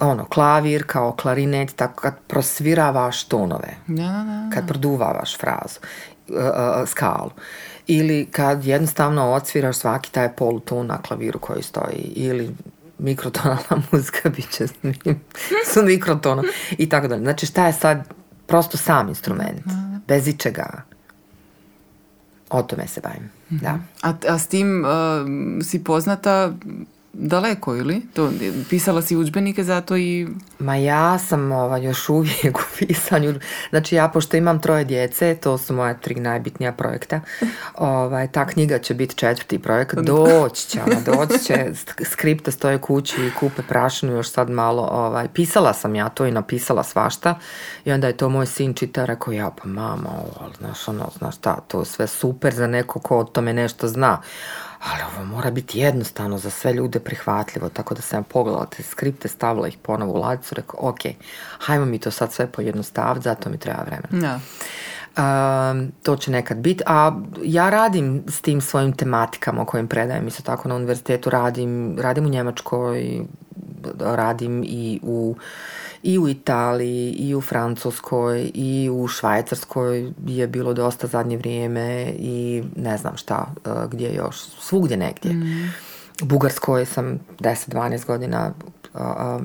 ono, 0.00 0.24
klavir, 0.24 0.84
kao 0.86 1.12
klarinet, 1.12 1.76
tako 1.76 2.00
kad 2.00 2.14
prosviravaš 2.26 3.24
tonove, 3.24 3.76
Da, 3.86 4.02
da, 4.02 4.24
da. 4.24 4.50
kad 4.54 4.68
produvavaš 4.68 5.38
frazu, 5.38 5.80
e, 6.28 6.82
e, 6.82 6.86
skalu. 6.86 7.30
Ili 7.86 8.28
kad 8.30 8.64
jednostavno 8.64 9.32
odsviraš 9.32 9.76
svaki 9.76 10.12
taj 10.12 10.32
poluton 10.32 10.86
na 10.86 11.02
klaviru 11.02 11.38
koji 11.38 11.62
stoji. 11.62 12.12
Ili 12.16 12.54
mikrotonalna 12.98 13.82
muzika 13.92 14.28
bit 14.28 14.50
će 14.50 14.66
s 15.66 15.76
mikrotonom 15.86 16.44
i 16.78 16.88
tako 16.88 17.08
dalje. 17.08 17.22
Znači 17.22 17.46
šta 17.46 17.66
je 17.66 17.72
sad 17.72 18.08
prosto 18.46 18.76
sam 18.76 19.08
instrument, 19.08 19.66
bez 20.08 20.28
ičega. 20.28 20.82
O 22.50 22.62
tome 22.62 22.86
se 22.86 23.00
bavim, 23.00 23.30
da. 23.50 23.78
A, 24.02 24.12
a 24.28 24.38
s 24.38 24.46
tim 24.46 24.84
uh, 24.84 24.90
si 25.64 25.84
poznata 25.84 26.52
daleko 27.18 27.76
ili? 27.76 28.02
To, 28.14 28.30
pisala 28.70 29.02
si 29.02 29.16
udžbenike 29.16 29.64
za 29.64 29.80
to 29.80 29.96
i... 29.96 30.28
Ma 30.58 30.76
ja 30.76 31.18
sam 31.18 31.52
ovaj, 31.52 31.84
još 31.84 32.08
uvijek 32.08 32.58
u 32.62 32.62
pisanju. 32.78 33.34
Znači 33.70 33.94
ja, 33.94 34.08
pošto 34.08 34.36
imam 34.36 34.60
troje 34.60 34.84
djece, 34.84 35.34
to 35.34 35.58
su 35.58 35.74
moja 35.74 35.94
tri 35.94 36.14
najbitnija 36.14 36.72
projekta, 36.72 37.20
ovaj, 37.74 38.28
ta 38.28 38.46
knjiga 38.46 38.78
će 38.78 38.94
biti 38.94 39.14
četvrti 39.14 39.58
projekat. 39.58 39.98
Doći 40.12 40.68
će, 40.68 40.80
ona, 40.82 41.00
doći 41.00 41.44
će. 41.44 41.54
sk- 41.54 42.04
Skripte 42.04 42.50
stoje 42.50 42.78
kući 42.78 43.26
i 43.26 43.30
kupe 43.40 43.62
prašinu 43.62 44.12
još 44.12 44.30
sad 44.30 44.50
malo. 44.50 44.88
Ovaj, 44.92 45.28
pisala 45.34 45.72
sam 45.72 45.94
ja 45.94 46.08
to 46.08 46.26
i 46.26 46.30
napisala 46.30 46.82
svašta. 46.82 47.38
I 47.84 47.92
onda 47.92 48.06
je 48.06 48.16
to 48.16 48.28
moj 48.28 48.46
sin 48.46 48.74
čitao, 48.74 49.06
rekao 49.06 49.32
ja, 49.32 49.50
pa 49.62 49.68
mama, 49.68 50.10
ovo, 50.10 50.50
znaš, 50.58 50.88
ono, 50.88 51.10
znaš 51.18 51.36
šta, 51.36 51.56
to 51.68 51.84
sve 51.84 52.06
super 52.06 52.54
za 52.54 52.66
neko 52.66 53.00
ko 53.00 53.18
o 53.18 53.24
tome 53.24 53.52
nešto 53.52 53.88
zna. 53.88 54.22
Ali 54.92 55.02
ovo 55.02 55.24
mora 55.24 55.50
biti 55.50 55.78
jednostavno 55.78 56.38
za 56.38 56.50
sve 56.50 56.72
ljude 56.72 57.00
prihvatljivo, 57.00 57.68
tako 57.68 57.94
da 57.94 58.02
sam 58.02 58.24
pogledala 58.24 58.66
te 58.66 58.82
skripte, 58.82 59.28
stavila 59.28 59.68
ih 59.68 59.78
ponovo 59.82 60.12
u 60.12 60.20
ladicu, 60.20 60.54
rekao, 60.54 60.88
ok, 60.88 61.00
hajmo 61.58 61.84
mi 61.84 61.98
to 61.98 62.10
sad 62.10 62.32
sve 62.32 62.46
pojednostaviti, 62.46 63.24
zato 63.24 63.50
mi 63.50 63.58
treba 63.58 63.82
vremena. 63.82 64.28
Da. 64.28 64.40
To 66.02 66.16
će 66.16 66.30
nekad 66.30 66.58
biti, 66.58 66.82
a 66.86 67.20
ja 67.42 67.70
radim 67.70 68.24
s 68.28 68.40
tim 68.40 68.60
svojim 68.60 68.92
tematikama 68.92 69.62
o 69.62 69.64
kojim 69.64 69.88
predajem, 69.88 70.26
isto 70.26 70.42
tako 70.42 70.68
na 70.68 70.74
univerzitetu 70.74 71.30
radim, 71.30 71.96
radim 72.00 72.26
u 72.26 72.28
Njemačkoj, 72.28 73.20
radim 74.00 74.64
i 74.66 75.00
u 75.02 75.36
i 76.02 76.18
u 76.18 76.28
Italiji, 76.28 77.10
i 77.10 77.34
u 77.34 77.40
Francuskoj, 77.40 78.50
i 78.54 78.90
u 78.92 79.08
Švajcarskoj 79.08 80.12
je 80.26 80.46
bilo 80.46 80.74
dosta 80.74 81.06
zadnje 81.06 81.36
vrijeme 81.36 82.12
i 82.18 82.62
ne 82.76 82.96
znam 82.96 83.16
šta, 83.16 83.46
uh, 83.64 83.90
gdje 83.90 84.14
još, 84.14 84.36
svugdje 84.60 84.96
negdje. 84.96 85.30
U 85.30 85.34
Bugarskoj 86.22 86.86
sam 86.86 87.18
10-12 87.40 88.06
godina 88.06 88.52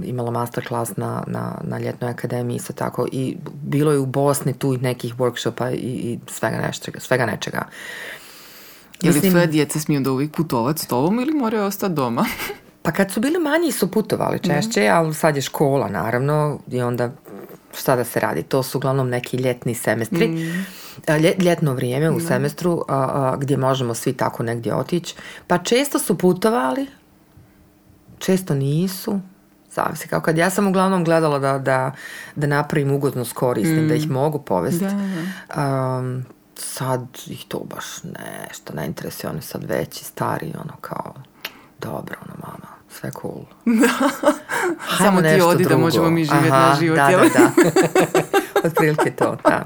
imala 0.04 0.32
masterclass 0.32 0.98
na, 0.98 1.24
na, 1.28 1.58
na 1.64 1.80
ljetnoj 1.80 2.12
akademiji 2.12 2.56
isto 2.56 2.74
tako 2.74 3.08
i 3.12 3.38
bilo 3.64 3.92
je 3.92 3.98
u 4.00 4.06
Bosni 4.06 4.54
tu 4.54 4.74
i 4.74 4.78
nekih 4.78 5.16
workshopa 5.16 5.74
i, 5.74 5.78
i 5.78 6.20
svega, 6.28 6.58
nečega, 6.58 7.00
svega 7.00 7.26
nečega. 7.26 7.66
Je 9.02 9.12
li 9.12 9.30
tvoje 9.32 9.48
djece 9.48 9.80
smiju 9.80 10.02
da 10.02 10.12
uvijek 10.12 10.36
putovat 10.36 10.80
s 10.80 10.88
tobom 10.88 11.20
ili 11.20 11.34
moraju 11.34 11.64
ostati 11.64 11.94
doma? 11.94 12.26
Pa 12.82 12.92
kad 12.92 13.12
su 13.12 13.20
bili 13.20 13.40
manji 13.40 13.72
su 13.72 13.92
putovali 13.92 14.40
češće, 14.40 14.88
ali 14.88 15.14
sad 15.14 15.36
je 15.36 15.42
škola 15.42 15.90
naravno 15.90 16.60
i 16.72 16.82
onda 16.82 17.12
šta 17.78 17.96
da 17.96 18.04
se 18.04 18.20
radi, 18.20 18.44
to 18.44 18.64
su 18.64 18.78
uglavnom 18.78 19.10
neki 19.10 19.38
ljetni 19.38 19.76
semestri, 19.76 20.28
lje- 20.28 20.64
ljetno 21.40 21.74
vrijeme 21.74 22.10
u 22.10 22.20
semestru 22.20 22.86
a, 22.88 22.96
a, 22.96 23.36
gdje 23.38 23.58
možemo 23.58 23.94
svi 23.94 24.14
tako 24.14 24.44
negdje 24.44 24.76
otići. 24.76 25.16
Pa 25.48 25.58
često 25.58 26.00
su 26.00 26.18
putovali, 26.18 26.88
često 28.20 28.56
nisu, 28.56 29.20
zavisi 29.72 30.08
kao 30.08 30.22
kad 30.22 30.38
ja 30.38 30.50
sam 30.50 30.68
uglavnom 30.68 31.04
gledala 31.04 31.40
da, 31.40 31.58
da, 31.58 31.92
da 32.36 32.48
napravim 32.48 32.92
ugodnost 32.92 33.34
korisnim, 33.34 33.88
da 33.88 33.96
ih 33.96 34.10
mogu 34.10 34.40
povesti. 34.40 34.86
Um, 34.86 36.26
sad 36.56 37.08
ih 37.28 37.46
to 37.48 37.60
baš 37.60 37.86
nešto 38.50 38.74
ne 38.74 38.86
interesuje, 38.86 39.30
oni 39.30 39.42
sad 39.42 39.64
veći, 39.64 40.06
stari, 40.06 40.54
ono 40.64 40.74
kao, 40.82 41.14
dobro, 41.80 42.16
ono 42.26 42.36
mama, 42.40 42.76
sve 42.90 43.12
cool. 43.22 43.44
Samo 44.98 45.22
ti 45.22 45.42
odi 45.42 45.66
da 45.66 45.78
možemo 45.78 46.10
mi 46.10 46.26
živjeti 46.26 46.48
Aha, 46.48 46.70
naš 46.70 46.80
život, 46.80 46.98
Da, 46.98 47.10
da, 47.12 47.18
da. 47.18 47.52
Otprilike 48.64 49.12
to, 49.12 49.38
da. 49.44 49.66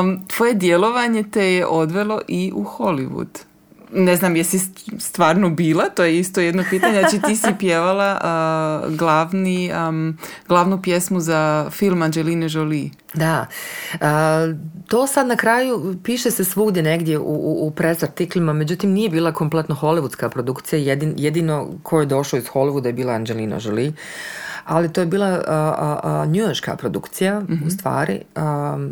Um, 0.00 0.26
tvoje 0.26 0.54
djelovanje 0.54 1.22
te 1.22 1.54
je 1.54 1.66
odvelo 1.66 2.20
i 2.28 2.52
u 2.54 2.64
Hollywood. 2.64 3.48
Ne 3.92 4.16
znam, 4.16 4.36
jesi 4.36 4.58
st- 4.58 5.00
stvarno 5.00 5.50
bila? 5.50 5.84
To 5.84 6.04
je 6.04 6.18
isto 6.18 6.40
jedno 6.40 6.64
pitanje. 6.70 7.00
Znači, 7.00 7.20
ti 7.26 7.36
si 7.36 7.48
pjevala 7.58 8.20
uh, 8.20 8.94
glavni, 8.96 9.72
um, 9.88 10.18
glavnu 10.48 10.82
pjesmu 10.82 11.20
za 11.20 11.70
film 11.70 12.02
Angeline 12.02 12.46
Jolie. 12.50 12.90
Da, 13.14 13.46
A, 14.00 14.54
to 14.86 15.06
sad 15.06 15.26
na 15.26 15.36
kraju 15.36 15.96
piše 16.04 16.30
se 16.30 16.44
svugdje 16.44 16.82
negdje 16.82 17.18
u, 17.18 17.22
u, 17.22 17.66
u 17.66 17.72
artiklima, 18.02 18.52
međutim 18.52 18.90
nije 18.90 19.10
bila 19.10 19.32
kompletno 19.32 19.74
hollywoodska 19.74 20.28
produkcija, 20.28 20.78
jedin, 20.78 21.14
jedino 21.16 21.68
ko 21.82 22.00
je 22.00 22.06
došao 22.06 22.38
iz 22.38 22.46
Hollywooda 22.46 22.86
je 22.86 22.92
bila 22.92 23.12
Angelina 23.12 23.58
Jolie, 23.62 23.92
ali 24.68 24.92
to 24.92 25.00
je 25.00 25.06
bila 25.06 25.40
njujorška 26.26 26.76
produkcija 26.76 27.42
u 27.66 27.70
stvari 27.70 28.20
a, 28.34 28.88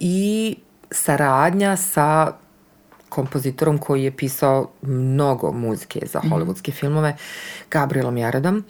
i 0.00 0.56
saradnja 0.90 1.76
sa 1.76 2.32
kompozitorom 3.08 3.78
koji 3.78 4.04
je 4.04 4.16
pisao 4.16 4.70
mnogo 4.82 5.52
muzike 5.52 6.06
za 6.12 6.20
hollywoodske 6.20 6.72
filmove, 6.72 7.16
Gabrielom 7.70 8.16
Jaredom. 8.16 8.64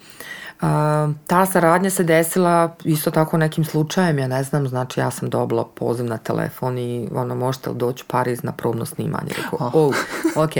A, 0.61 1.09
ta 1.27 1.45
saradnja 1.45 1.89
se 1.89 2.03
desila 2.03 2.75
isto 2.83 3.11
tako 3.11 3.37
nekim 3.37 3.65
slučajem, 3.65 4.19
ja 4.19 4.27
ne 4.27 4.43
znam, 4.43 4.67
znači 4.67 4.99
ja 4.99 5.11
sam 5.11 5.29
dobila 5.29 5.65
poziv 5.75 6.05
na 6.05 6.17
telefon 6.17 6.77
i 6.77 7.09
ono, 7.15 7.35
možete 7.35 7.69
li 7.69 7.75
doći 7.75 8.03
u 8.07 8.11
Pariz 8.11 8.43
na 8.43 8.51
probno 8.51 8.85
snimanje? 8.85 9.31
Rekao, 9.37 9.71
oh, 9.73 9.95
ok. 10.35 10.53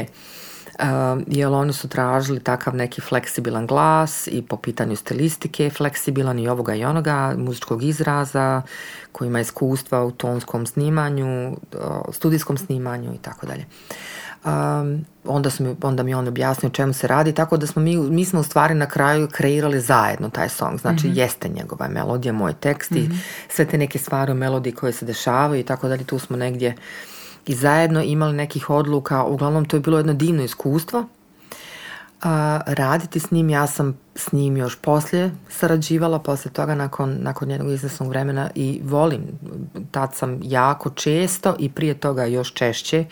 Um, 0.79 1.25
jer 1.27 1.47
oni 1.47 1.73
su 1.73 1.87
tražili 1.87 2.39
takav 2.39 2.75
neki 2.75 3.01
fleksibilan 3.01 3.67
glas 3.67 4.27
i 4.27 4.41
po 4.41 4.57
pitanju 4.57 4.95
stilistike 4.95 5.69
fleksibilan 5.69 6.39
i 6.39 6.47
ovoga 6.47 6.75
i 6.75 6.85
onoga, 6.85 7.35
muzičkog 7.37 7.83
izraza, 7.83 8.61
koji 9.11 9.27
ima 9.27 9.39
iskustva 9.39 10.03
u 10.03 10.11
tonskom 10.11 10.65
snimanju, 10.65 11.51
uh, 11.51 11.57
studijskom 12.11 12.57
snimanju 12.57 13.13
i 13.13 13.17
tako 13.17 13.45
dalje. 13.45 13.65
Um, 14.45 15.05
onda, 15.25 15.49
su 15.49 15.63
mi, 15.63 15.75
onda 15.81 16.03
mi 16.03 16.11
je 16.11 16.15
on 16.15 16.27
objasnio 16.27 16.67
o 16.69 16.73
čemu 16.73 16.93
se 16.93 17.07
radi, 17.07 17.33
tako 17.33 17.57
da 17.57 17.67
smo 17.67 17.81
mi, 17.81 17.97
mi 17.97 18.25
smo 18.25 18.39
u 18.39 18.43
stvari 18.43 18.73
na 18.73 18.85
kraju 18.85 19.27
kreirali 19.31 19.79
zajedno 19.79 20.29
taj 20.29 20.49
song, 20.49 20.79
znači 20.79 21.11
jeste 21.13 21.49
njegova 21.49 21.87
melodija, 21.87 22.33
moj 22.33 22.53
tekst 22.53 22.91
i 22.91 23.09
sve 23.49 23.65
te 23.65 23.77
neke 23.77 23.99
stvari 23.99 24.31
u 24.31 24.35
melodiji 24.35 24.73
koje 24.73 24.93
se 24.93 25.05
dešavaju 25.05 25.59
i 25.61 25.63
tako 25.63 25.87
dalje, 25.87 26.03
tu 26.03 26.19
smo 26.19 26.37
negdje 26.37 26.75
i 27.45 27.55
zajedno 27.55 28.01
imali 28.01 28.33
nekih 28.33 28.69
odluka, 28.69 29.23
uglavnom 29.23 29.65
to 29.65 29.75
je 29.77 29.81
bilo 29.81 29.97
jedno 29.97 30.13
divno 30.13 30.43
iskustvo. 30.43 31.05
A, 32.23 32.59
raditi 32.65 33.19
s 33.19 33.31
njim, 33.31 33.49
ja 33.49 33.67
sam 33.67 33.97
s 34.15 34.31
njim 34.31 34.57
još 34.57 34.75
poslije 34.75 35.31
sarađivala, 35.49 36.19
poslije 36.19 36.53
toga 36.53 36.75
nakon, 36.75 37.17
nakon 37.19 37.51
jednog 37.51 37.71
izvjesnog 37.71 38.09
vremena 38.09 38.49
i 38.55 38.81
volim, 38.83 39.21
tad 39.91 40.15
sam 40.15 40.39
jako 40.43 40.89
često 40.89 41.55
i 41.59 41.69
prije 41.69 41.93
toga 41.93 42.25
još 42.25 42.53
češće 42.53 43.05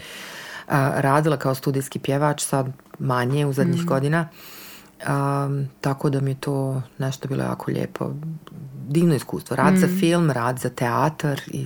a, 0.68 0.92
radila 0.96 1.38
kao 1.38 1.56
studijski 1.56 2.00
pjevač, 2.00 2.42
sad 2.42 2.68
manje 3.00 3.46
u 3.46 3.54
zadnjih 3.54 3.86
godina. 3.86 4.28
Um, 5.02 5.70
tako 5.82 6.10
da 6.10 6.22
mi 6.22 6.32
je 6.32 6.40
to 6.40 6.82
nešto 6.98 7.28
bilo 7.28 7.44
jako 7.44 7.72
lijepo. 7.72 8.12
Divno 8.88 9.16
iskustvo. 9.16 9.56
Rad 9.56 9.78
za 9.78 9.88
film, 10.00 10.32
rad 10.32 10.60
za 10.60 10.70
teatar 10.70 11.42
i 11.48 11.66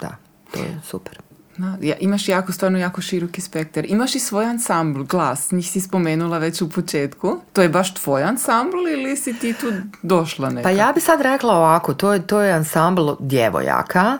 da, 0.00 0.16
to 0.52 0.58
je 0.58 0.80
super. 0.84 1.18
Da, 1.56 1.76
ja, 1.80 1.96
imaš 2.00 2.28
jako, 2.28 2.52
stvarno 2.52 2.78
jako 2.78 3.00
široki 3.00 3.40
spektar. 3.40 3.84
Imaš 3.88 4.14
i 4.14 4.20
svoj 4.20 4.44
ansambl, 4.44 5.02
glas, 5.02 5.50
njih 5.50 5.70
si 5.70 5.80
spomenula 5.80 6.38
već 6.38 6.62
u 6.62 6.70
početku. 6.70 7.40
To 7.52 7.62
je 7.62 7.68
baš 7.68 7.94
tvoj 7.94 8.22
ansambl 8.22 8.88
ili 8.88 9.16
si 9.16 9.38
ti 9.38 9.52
tu 9.52 9.66
došla 10.02 10.50
neka? 10.50 10.62
Pa 10.62 10.70
ja 10.70 10.92
bi 10.94 11.00
sad 11.00 11.20
rekla 11.20 11.56
ovako, 11.56 11.94
to 11.94 12.12
je, 12.12 12.26
to 12.26 12.40
je 12.40 12.52
ansambl 12.52 13.10
djevojaka, 13.20 14.18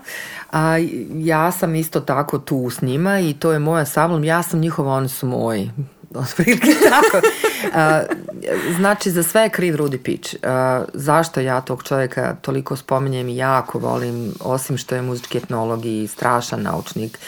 a 0.53 0.77
ja 1.15 1.53
sam 1.53 1.75
isto 1.75 2.01
tako 2.01 2.39
tu 2.39 2.71
s 2.71 2.83
njima 2.83 3.21
i 3.21 3.35
to 3.35 3.53
je 3.53 3.59
moj 3.59 3.81
ansambl, 3.81 4.25
ja 4.25 4.43
sam 4.43 4.61
njihova, 4.61 4.93
oni 4.93 5.09
su 5.09 5.27
moji. 5.27 5.71
Otprilike 6.15 6.75
tako. 6.91 7.27
A, 7.75 8.03
znači, 8.77 9.11
za 9.11 9.23
sve 9.23 9.43
je 9.43 9.49
kriv 9.49 9.77
Rudi 9.77 9.99
Pić. 9.99 10.37
A, 10.43 10.85
zašto 10.95 11.41
ja 11.41 11.61
tog 11.61 11.83
čovjeka 11.83 12.37
toliko 12.41 12.77
spominjem 12.77 13.29
i 13.29 13.37
jako 13.37 13.79
volim, 13.79 14.35
osim 14.41 14.77
što 14.77 14.95
je 14.95 15.03
muzički 15.03 15.39
etnolog 15.39 15.85
i 15.85 16.07
strašan 16.07 16.63
naučnik, 16.63 17.19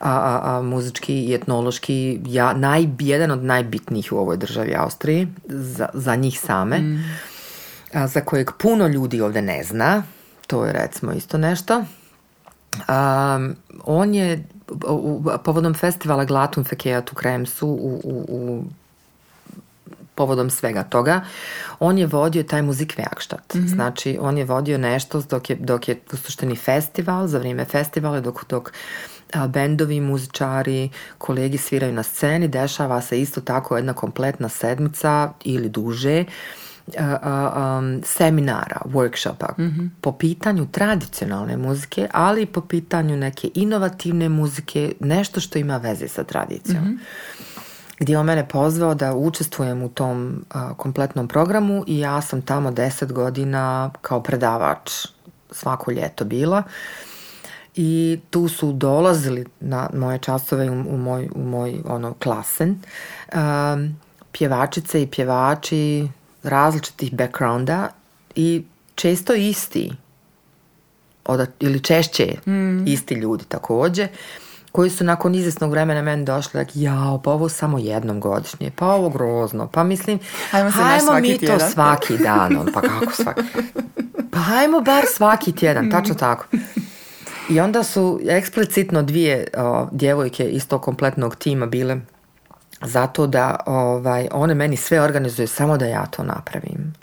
a, 0.00 0.10
a, 0.10 0.40
a 0.44 0.62
muzički 0.62 1.14
i 1.14 1.34
etnološki, 1.34 2.20
ja, 2.26 2.52
naj, 2.52 2.86
jedan 2.98 3.30
od 3.30 3.44
najbitnijih 3.44 4.12
u 4.12 4.18
ovoj 4.18 4.36
državi 4.36 4.74
Austriji, 4.74 5.28
za, 5.46 5.88
za 5.94 6.16
njih 6.16 6.40
same 6.40 6.80
a, 7.92 8.06
za 8.06 8.20
kojeg 8.20 8.50
puno 8.58 8.86
ljudi 8.86 9.20
ovdje 9.20 9.42
ne 9.42 9.64
zna, 9.64 10.02
to 10.46 10.64
je 10.64 10.72
recimo 10.72 11.12
isto 11.12 11.38
nešto. 11.38 11.84
Um, 12.74 13.56
on 13.84 14.14
je 14.14 14.44
u, 14.88 15.22
u- 15.24 15.38
povodom 15.44 15.74
festivala 15.74 16.24
Glatum 16.24 16.64
Fekejat 16.64 17.12
u 17.12 17.14
Kremsu 17.14 17.68
u, 17.68 18.00
u, 18.04 18.24
u 18.28 18.64
povodom 20.14 20.50
svega 20.50 20.82
toga, 20.82 21.20
on 21.80 21.98
je 21.98 22.06
vodio 22.06 22.42
taj 22.42 22.62
muzik 22.62 22.96
Werkstatt. 22.98 23.68
Znači, 23.68 24.18
on 24.20 24.38
je 24.38 24.44
vodio 24.44 24.78
nešto 24.78 25.22
dok 25.30 25.50
je, 25.50 25.56
dok 25.56 25.88
je 25.88 26.00
u 26.12 26.16
suštini 26.16 26.56
festival, 26.56 27.26
za 27.26 27.38
vrijeme 27.38 27.64
festivala, 27.64 28.20
dok, 28.20 28.44
dok 28.48 28.72
a, 29.32 29.46
bendovi, 29.46 30.00
muzičari, 30.00 30.90
kolegi 31.18 31.58
sviraju 31.58 31.92
na 31.92 32.02
sceni, 32.02 32.48
dešava 32.48 33.00
se 33.00 33.20
isto 33.20 33.40
tako 33.40 33.76
jedna 33.76 33.92
kompletna 33.92 34.48
sedmica 34.48 35.32
ili 35.44 35.68
duže, 35.68 36.24
a, 36.98 37.18
a, 37.22 37.82
seminara, 38.04 38.80
workshopa 38.84 39.48
po 40.00 40.12
pitanju 40.12 40.66
tradicionalne 40.72 41.56
muzike, 41.56 42.08
ali 42.12 42.42
i 42.42 42.46
po 42.46 42.60
pitanju 42.60 43.16
neke 43.16 43.50
inovativne 43.54 44.28
muzike, 44.28 44.92
nešto 45.00 45.40
što 45.40 45.58
ima 45.58 45.76
veze 45.76 46.08
sa 46.08 46.24
tradicijom 46.24 46.98
gdje 47.98 48.12
je 48.12 48.18
on 48.18 48.26
mene 48.26 48.48
pozvao 48.48 48.94
da 48.94 49.14
učestvujem 49.14 49.82
u 49.82 49.88
tom 49.88 50.44
a, 50.50 50.74
kompletnom 50.74 51.28
programu 51.28 51.84
i 51.86 51.98
ja 51.98 52.20
sam 52.20 52.42
tamo 52.42 52.70
deset 52.70 53.12
godina 53.12 53.90
kao 54.00 54.22
predavač 54.22 54.90
svako 55.50 55.90
ljeto 55.90 56.24
bila. 56.24 56.62
I 57.76 58.20
tu 58.30 58.48
su 58.48 58.72
dolazili 58.72 59.46
na 59.60 59.90
moje 59.94 60.18
časove 60.18 60.70
u, 60.70 60.74
u 60.74 60.96
moj, 60.96 61.28
u 61.34 61.42
moj 61.42 61.80
ono 61.86 62.14
klasen 62.14 62.80
um, 63.34 63.96
pjevačice 64.32 65.02
i 65.02 65.06
pjevači 65.06 66.08
različitih 66.42 67.14
backgrounda 67.14 67.88
i 68.34 68.64
često 68.94 69.34
isti 69.34 69.92
od, 71.24 71.48
ili 71.60 71.80
češće 71.80 72.34
isti 72.86 73.14
ljudi 73.14 73.44
također 73.44 74.08
koji 74.74 74.90
su 74.90 75.04
nakon 75.04 75.34
izvjesnog 75.34 75.70
vremena 75.70 76.02
meni 76.02 76.24
došli, 76.24 76.60
like, 76.60 76.72
jao, 76.74 77.20
pa 77.24 77.30
ovo 77.30 77.48
samo 77.48 77.78
jednom 77.78 78.20
godišnje, 78.20 78.70
pa 78.76 78.86
ovo 78.86 79.08
grozno, 79.08 79.68
pa 79.68 79.84
mislim, 79.84 80.18
Hajmo 80.50 80.70
se 80.70 80.76
hajmo 80.76 81.00
svaki 81.06 81.22
mi 81.22 81.32
to 81.34 81.38
tjedan." 81.38 81.70
svaki 81.70 82.18
dan, 82.18 82.56
on, 82.56 82.68
pa 82.74 82.80
kako 82.80 83.12
svaki, 83.12 83.40
pa 84.30 84.38
hajmo 84.38 84.80
bar 84.80 85.04
svaki 85.14 85.52
tjedan, 85.52 85.90
tačno 85.90 86.14
tako. 86.14 86.46
I 87.50 87.60
onda 87.60 87.82
su 87.82 88.20
eksplicitno 88.28 89.02
dvije 89.02 89.46
o, 89.56 89.88
djevojke 89.92 90.44
iz 90.44 90.68
tog 90.68 90.82
kompletnog 90.82 91.36
tima 91.36 91.66
bile 91.66 91.96
zato 92.82 93.26
da 93.26 93.60
ovaj, 93.66 94.28
one 94.32 94.54
meni 94.54 94.76
sve 94.76 95.00
organizuju 95.00 95.48
samo 95.48 95.76
da 95.76 95.86
ja 95.86 96.06
to 96.06 96.22
napravim. 96.22 96.94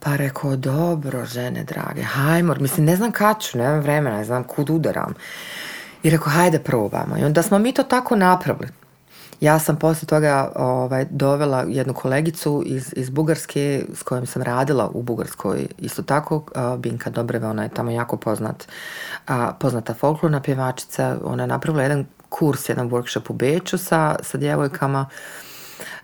Pa 0.00 0.16
rekao, 0.16 0.56
dobro, 0.56 1.24
žene 1.24 1.64
drage, 1.64 2.02
hajmo, 2.02 2.54
mislim, 2.60 2.86
ne 2.86 2.96
znam 2.96 3.12
kad 3.12 3.40
ću, 3.40 3.58
nemam 3.58 3.80
vremena, 3.80 4.16
ne 4.16 4.24
znam 4.24 4.44
kud 4.44 4.70
udaram. 4.70 5.14
I 6.02 6.10
rekao, 6.10 6.32
hajde 6.32 6.58
probamo. 6.58 7.18
I 7.18 7.24
onda 7.24 7.42
smo 7.42 7.58
mi 7.58 7.72
to 7.72 7.82
tako 7.82 8.16
napravili. 8.16 8.68
Ja 9.40 9.58
sam 9.58 9.76
poslije 9.76 10.06
toga 10.06 10.52
ovaj, 10.56 11.06
dovela 11.10 11.64
jednu 11.68 11.94
kolegicu 11.94 12.62
iz, 12.66 12.92
iz 12.96 13.10
Bugarske 13.10 13.84
s 13.94 14.02
kojom 14.02 14.26
sam 14.26 14.42
radila 14.42 14.88
u 14.94 15.02
Bugarskoj. 15.02 15.66
Isto 15.78 16.02
tako, 16.02 16.44
Binka 16.78 17.10
Dobreva, 17.10 17.50
ona 17.50 17.62
je 17.62 17.68
tamo 17.68 17.90
jako 17.90 18.16
poznat, 18.16 18.68
a, 19.26 19.52
poznata 19.60 19.94
folklorna 19.94 20.42
pjevačica. 20.42 21.18
Ona 21.24 21.42
je 21.42 21.46
napravila 21.46 21.82
jedan 21.82 22.06
kurs, 22.28 22.68
jedan 22.68 22.90
workshop 22.90 23.30
u 23.30 23.32
Beču 23.32 23.78
sa, 23.78 24.16
sa 24.22 24.38
djevojkama. 24.38 25.06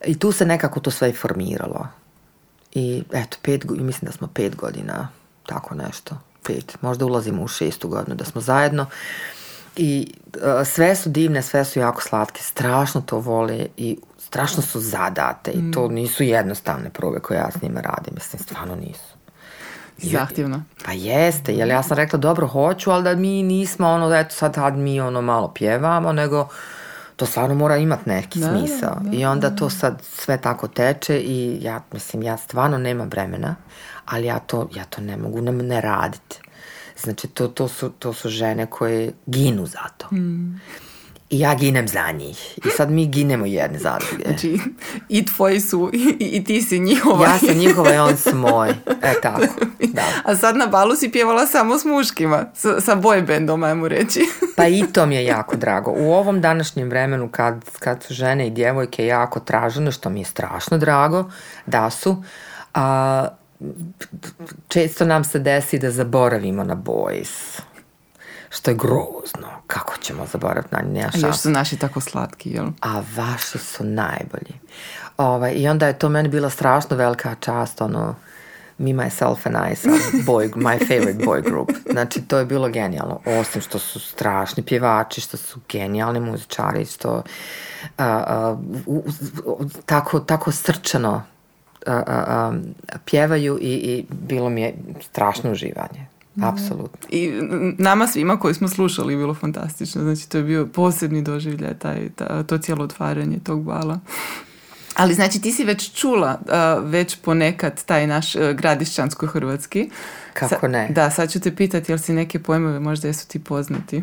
I 0.05 0.19
tu 0.19 0.33
se 0.33 0.47
nekako 0.47 0.81
to 0.81 0.91
sve 0.91 1.13
formiralo. 1.13 1.89
I 2.75 3.03
eto, 3.13 3.37
pet, 3.43 3.65
mislim 3.65 4.07
da 4.07 4.13
smo 4.13 4.29
pet 4.35 4.57
godina, 4.57 5.09
tako 5.47 5.75
nešto, 5.75 6.19
pet, 6.47 6.77
možda 6.81 7.07
ulazimo 7.07 7.43
u 7.43 7.49
šestu 7.49 7.89
godinu 7.89 8.17
da 8.17 8.25
smo 8.25 8.41
zajedno. 8.41 8.87
I 9.79 10.15
e, 10.61 10.65
sve 10.65 10.97
su 10.97 11.09
divne, 11.09 11.43
sve 11.43 11.65
su 11.65 11.79
jako 11.79 12.03
slatke, 12.03 12.43
strašno 12.43 13.01
to 13.01 13.19
vole 13.19 13.67
i 13.77 13.99
strašno 14.19 14.63
su 14.63 14.81
zadate 14.81 15.51
i 15.51 15.73
to 15.73 15.89
nisu 15.89 16.23
jednostavne 16.23 16.91
probe 16.91 17.21
koje 17.21 17.37
ja 17.39 17.51
s 17.51 17.63
njima 17.63 17.81
radim, 17.81 18.15
mislim, 18.15 18.43
stvarno 18.43 18.77
nisu. 18.77 19.19
Zahtjevno. 19.99 20.63
Pa 20.85 20.93
jeste, 20.93 21.55
jer 21.55 21.69
ja 21.69 21.83
sam 21.83 21.97
rekla 21.97 22.19
dobro 22.19 22.47
hoću, 22.47 22.91
ali 22.91 23.05
da 23.05 23.15
mi 23.15 23.43
nismo 23.43 23.89
ono, 23.89 24.15
eto 24.15 24.35
sad 24.35 24.55
tad 24.55 24.77
mi 24.77 25.01
ono 25.01 25.23
malo 25.23 25.49
pjevamo, 25.55 26.13
nego 26.13 26.49
to 27.17 27.27
stvarno 27.27 27.55
mora 27.55 27.77
imat 27.77 28.07
neki 28.07 28.41
Da, 28.41 28.47
da, 28.47 28.59
smisao. 28.59 29.01
I 29.13 29.25
onda 29.25 29.51
to 29.51 29.71
sad 29.71 30.03
sve 30.03 30.41
tako 30.41 30.69
teče 30.69 31.21
i 31.21 31.59
ja, 31.63 31.81
mislim, 31.93 32.23
ja 32.23 32.37
stvarno 32.37 32.79
nemam 32.79 33.09
vremena, 33.09 33.57
ali 34.07 34.27
ja 34.27 34.39
to, 34.39 34.69
ja 34.75 34.85
to 34.85 35.01
ne 35.01 35.17
mogu 35.17 35.41
ne, 35.41 35.53
ne 35.53 35.81
raditi. 35.81 36.41
Znači, 37.03 37.29
to, 37.29 37.49
to, 37.49 37.69
su, 37.69 37.91
to 37.91 38.13
su 38.13 38.29
žene 38.29 38.67
koje 38.67 39.13
ginu 39.27 39.67
za 39.67 39.89
to. 39.97 40.15
Mm. 40.15 40.61
I 41.31 41.41
ja 41.41 41.55
ginem 41.55 41.89
za 41.89 42.11
njih. 42.13 42.59
I 42.65 42.71
sad 42.77 42.91
mi 42.91 43.07
ginemo 43.07 43.47
jedne 43.47 43.79
za 43.79 43.99
druge. 43.99 44.25
Znači, 44.25 44.59
i 45.09 45.27
tvoji 45.27 45.61
su, 45.61 45.91
i, 45.93 46.17
i 46.21 46.45
ti 46.45 46.63
si 46.63 46.79
njihova. 46.79 47.27
Ja 47.27 47.39
sam 47.39 47.57
njihova 47.57 47.95
i 47.95 47.99
on 47.99 48.17
su 48.17 48.35
moj. 48.35 48.71
E 49.03 49.15
tako, 49.23 49.43
da. 49.79 50.03
A 50.25 50.37
sad 50.37 50.57
na 50.57 50.67
balu 50.67 50.97
si 50.97 51.13
pjevala 51.13 51.47
samo 51.47 51.79
s 51.79 51.85
muškima, 51.85 52.47
sa, 52.55 52.81
sa 52.81 52.97
boy 52.97 53.27
bandom, 53.27 53.63
ajmo 53.63 53.89
reći. 53.89 54.21
Pa 54.57 54.67
i 54.67 54.85
to 54.93 55.07
mi 55.07 55.15
je 55.15 55.25
jako 55.25 55.57
drago. 55.57 55.91
U 55.91 56.13
ovom 56.13 56.41
današnjem 56.41 56.89
vremenu 56.89 57.29
kad, 57.29 57.65
kad 57.79 58.03
su 58.03 58.15
žene 58.15 58.47
i 58.47 58.51
djevojke 58.51 59.07
jako 59.07 59.41
tražene, 59.41 59.93
što 59.93 60.11
mi 60.11 60.21
je 60.21 60.25
strašno 60.25 60.79
drago 60.79 61.31
da 61.67 61.91
su, 61.91 62.23
a, 62.75 63.29
često 64.69 65.05
nam 65.05 65.25
se 65.25 65.39
desi 65.39 65.79
da 65.79 65.91
zaboravimo 65.91 66.65
na 66.65 66.77
boys. 66.77 67.61
Što 68.51 68.71
je 68.71 68.75
grozno. 68.75 69.49
Kako 69.67 69.97
ćemo 69.97 70.27
zaboraviti 70.27 70.75
na 70.75 71.11
A 71.15 71.27
još 71.27 71.37
su 71.37 71.51
naši 71.51 71.77
tako 71.77 72.01
slatki, 72.01 72.51
jel? 72.51 72.67
A 72.81 73.03
vaši 73.17 73.59
su 73.59 73.85
najbolji. 73.85 74.55
Ovaj, 75.17 75.53
I 75.57 75.69
onda 75.69 75.87
je 75.87 75.99
to 75.99 76.09
meni 76.09 76.29
bila 76.29 76.51
strašno 76.51 76.97
velika 76.97 77.35
čast, 77.41 77.81
ono, 77.81 78.15
me, 78.79 78.91
myself 78.91 79.37
and 79.45 79.73
I, 79.73 79.77
sam 79.77 79.93
boy, 80.27 80.51
my 80.55 80.79
favorite 80.89 81.25
boy 81.25 81.43
group. 81.43 81.71
Znači, 81.91 82.23
to 82.23 82.39
je 82.39 82.45
bilo 82.45 82.69
genijalno. 82.69 83.21
Osim 83.27 83.63
što 83.63 83.79
su 83.79 84.01
strašni 84.01 84.63
pjevači, 84.63 85.21
što 85.21 85.37
su 85.37 85.61
genijalni 85.69 86.21
muzičari, 86.21 86.85
što 86.87 87.23
a, 87.99 88.05
a, 88.27 88.57
u- 88.87 89.05
u- 89.45 89.65
tako, 89.87 90.21
tako 90.21 90.53
srčano 90.53 91.23
a, 91.87 92.03
a, 92.07 92.25
a, 92.27 92.53
pjevaju 93.05 93.59
i, 93.61 93.73
i 93.73 94.05
bilo 94.11 94.51
mi 94.51 94.61
je 94.63 94.75
strašno 95.01 95.53
uživanje. 95.53 96.07
Apsolutno. 96.43 97.09
I 97.11 97.33
nama 97.79 98.07
svima 98.07 98.37
koji 98.41 98.55
smo 98.55 98.69
slušali 98.69 99.13
je 99.13 99.17
bilo 99.17 99.35
fantastično. 99.35 100.03
Znači, 100.03 100.29
to 100.29 100.39
je 100.39 100.45
bio 100.45 100.67
posebni 100.67 101.23
doživljaj, 101.23 101.75
taj, 101.75 102.09
ta- 102.17 102.43
to 102.43 102.59
cijelo 102.59 102.85
otvaranje 102.85 103.39
tog 103.45 103.63
bala. 103.65 104.01
Ali 104.95 105.15
znači 105.15 105.41
ti 105.41 105.53
si 105.53 105.65
već 105.65 105.93
čula 106.01 106.39
uh, 106.41 106.91
već 106.91 107.17
ponekad 107.17 107.85
taj 107.85 108.07
naš 108.07 108.35
uh, 108.35 108.43
gradišćansko-hrvatski. 108.43 109.91
Kako 110.33 110.61
Sa- 110.61 110.69
ne? 110.69 110.89
Da, 110.91 111.11
sad 111.11 111.33
ću 111.33 111.41
te 111.41 111.57
pitati 111.57 111.93
jel 111.93 111.99
si 111.99 112.13
neke 112.13 112.39
pojmove 112.39 112.81
možda 112.81 113.09
jesu 113.09 113.29
ti 113.29 113.39
poznati. 113.45 114.03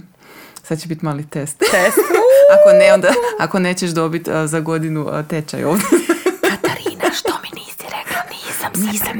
Sad 0.63 0.79
će 0.81 0.87
biti 0.87 1.05
mali 1.05 1.29
test. 1.29 1.57
Test. 1.57 1.97
ako 2.55 2.77
ne, 2.77 2.93
onda 2.93 3.07
ako 3.39 3.59
nećeš 3.59 3.89
dobiti 3.89 4.29
uh, 4.31 4.35
za 4.45 4.59
godinu 4.59 5.01
uh, 5.01 5.25
tečaj 5.27 5.63
ovdje. 5.63 5.85
Katarina, 6.41 7.13
što 7.13 7.31
mi 7.43 7.59
nisi 7.61 7.83
rekla? 7.83 8.21
Nisam 8.31 8.64
se 8.75 9.13
nisam, 9.13 9.19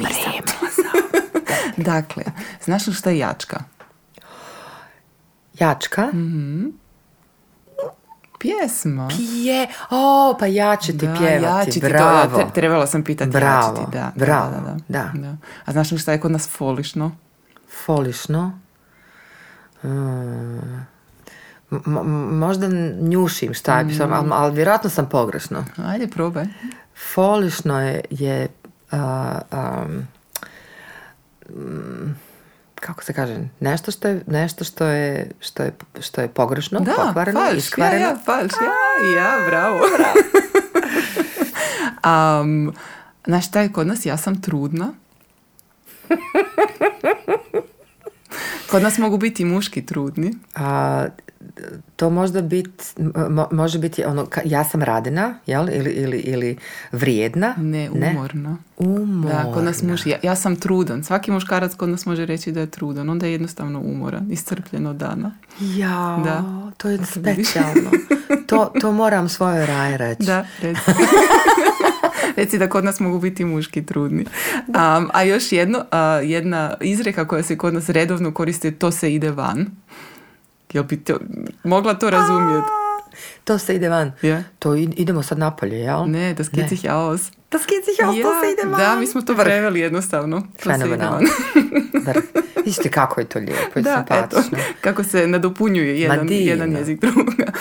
dakle, 1.91 2.23
znaš 2.63 2.87
li 2.87 2.93
šta 2.93 3.09
je 3.09 3.17
jačka? 3.17 3.59
Jačka? 5.53 6.07
Pjesma. 8.39 9.07
Pije, 9.09 9.67
o, 9.89 10.35
pa 10.39 10.45
ja 10.45 10.75
ću 10.75 10.87
ti 10.89 11.07
Da, 11.07 11.15
pjevati, 11.15 11.43
ja 11.45 11.65
ću 11.65 11.71
ti 11.71 11.81
to- 11.81 11.87
bravo. 11.89 12.37
te- 12.37 12.45
trebala 12.53 12.87
sam 12.87 13.03
pitati 13.03 13.29
Bravo, 13.29 13.67
ja 13.69 13.75
ću 13.75 13.91
ti, 13.91 13.97
da, 13.97 14.11
bravo, 14.15 14.51
da, 14.51 14.77
da. 14.89 15.11
da. 15.13 15.35
A 15.65 15.71
znaš 15.71 15.91
li 15.91 15.97
šta 15.97 16.11
je 16.11 16.19
kod 16.19 16.31
nas 16.31 16.49
folišno? 16.49 17.15
Folišno. 17.85 18.59
Mm. 19.83 19.87
M- 21.71 21.81
m- 21.87 22.37
možda 22.37 22.67
njušim 22.99 23.53
šta 23.53 23.77
je, 23.79 23.83
mm. 23.85 24.13
ali, 24.13 24.29
ali 24.31 24.55
vjerojatno 24.55 24.89
sam 24.89 25.09
pogrešno. 25.09 25.65
Ajde, 25.85 26.07
probaj. 26.07 26.45
Folišno 27.13 27.81
je, 27.81 28.01
je 28.09 28.47
mm, 31.49 32.15
kako 32.75 33.03
se 33.03 33.13
kaže, 33.13 33.37
nešto 33.59 33.91
što 33.91 34.07
je, 34.07 34.21
nešto 34.27 34.63
što 34.63 34.85
je, 34.85 35.31
što 35.39 35.63
je, 35.63 35.73
što 35.99 36.21
je 36.21 36.27
pogrešno, 36.27 36.79
Da, 36.79 36.91
pokvareno, 36.97 37.39
falš, 37.39 37.51
ja, 37.53 37.57
iskvareno. 37.57 38.05
ja, 38.05 38.17
falš, 38.25 38.51
ja, 38.61 39.21
ja, 39.21 39.37
bravo. 39.47 39.79
um, 42.41 42.73
znaš 43.27 43.47
šta 43.47 43.61
je 43.61 43.71
kod 43.71 43.87
nas? 43.87 44.05
Ja 44.05 44.17
sam 44.17 44.41
trudna. 44.41 44.93
Kod 48.71 48.81
nas 48.83 48.97
mogu 48.97 49.17
biti 49.17 49.45
muški 49.45 49.85
trudni. 49.85 50.33
A, 50.55 51.05
to 51.95 52.09
možda 52.09 52.41
bit, 52.41 52.69
mo- 52.97 53.47
može 53.51 53.79
biti 53.79 54.03
ono, 54.03 54.25
ka- 54.25 54.41
ja 54.45 54.63
sam 54.63 54.81
radina, 54.81 55.39
jel? 55.45 55.69
Ili, 55.69 55.89
ili, 55.91 56.17
ili 56.17 56.57
vrijedna. 56.91 57.53
Ne, 57.57 57.89
umorna. 57.91 58.57
Umorna. 58.77 59.43
Da, 59.43 59.51
kod 59.53 59.63
nas 59.63 59.81
muž, 59.83 60.07
ja, 60.07 60.17
ja 60.23 60.35
sam 60.35 60.55
trudan. 60.55 61.03
Svaki 61.03 61.31
muškarac 61.31 61.73
kod 61.73 61.89
nas 61.89 62.05
može 62.05 62.25
reći 62.25 62.51
da 62.51 62.59
je 62.59 62.65
trudan. 62.67 63.09
Onda 63.09 63.25
je 63.25 63.31
jednostavno 63.31 63.79
umoran, 63.81 64.31
iscrpljen 64.31 64.87
od 64.87 64.95
dana. 64.95 65.31
Ja, 65.59 66.21
Da. 66.23 66.43
to 66.77 66.89
je 66.89 66.99
specijalno. 67.05 67.91
to, 68.47 68.71
to 68.81 68.91
moram 68.91 69.29
svojoj 69.29 69.65
raji 69.65 69.97
reći. 69.97 70.23
Da, 70.23 70.45
reci. 70.61 70.81
Reci 72.35 72.57
da 72.57 72.69
kod 72.69 72.85
nas 72.85 72.99
mogu 72.99 73.19
biti 73.19 73.45
muški 73.45 73.85
trudni. 73.85 74.25
Um, 74.67 74.75
a 75.13 75.23
još 75.23 75.51
jedno, 75.51 75.85
a, 75.91 75.99
jedna 76.23 76.73
izreka 76.81 77.27
koja 77.27 77.43
se 77.43 77.57
kod 77.57 77.73
nas 77.73 77.89
redovno 77.89 78.31
koristi, 78.31 78.71
to 78.71 78.91
se 78.91 79.13
ide 79.13 79.31
van. 79.31 79.65
Jel 80.73 80.83
bi 80.83 81.03
to, 81.03 81.19
mogla 81.63 81.93
to 81.93 82.09
razumjeti? 82.09 82.67
To 83.43 83.57
se 83.57 83.75
ide 83.75 83.89
van. 83.89 84.11
Ja. 84.21 84.43
To 84.59 84.75
idemo 84.75 85.23
sad 85.23 85.37
napolje, 85.37 85.79
jel? 85.79 86.05
Ne, 86.05 86.33
da 86.33 86.43
skicih 86.43 86.83
jaos. 86.83 87.21
Da 87.51 87.59
skicih 87.59 87.99
ja, 87.99 88.05
to 88.05 88.13
se 88.13 88.51
ide 88.51 88.69
van. 88.69 88.79
Da, 88.79 88.95
mi 88.95 89.07
smo 89.07 89.21
to 89.21 89.35
preveli 89.35 89.79
jednostavno. 89.79 90.41
To 90.41 90.69
Fenomenalno. 90.69 91.29
kako 92.91 93.21
je 93.21 93.25
to 93.25 93.39
lijepo 93.39 93.79
i 93.79 93.81
da, 93.81 94.05
eto, 94.09 94.41
simpatično. 94.41 94.57
kako 94.81 95.03
se 95.03 95.27
nadopunjuje 95.27 96.01
jedan, 96.01 96.27
jedan 96.29 96.71
jezik 96.71 97.01
druga. 97.01 97.51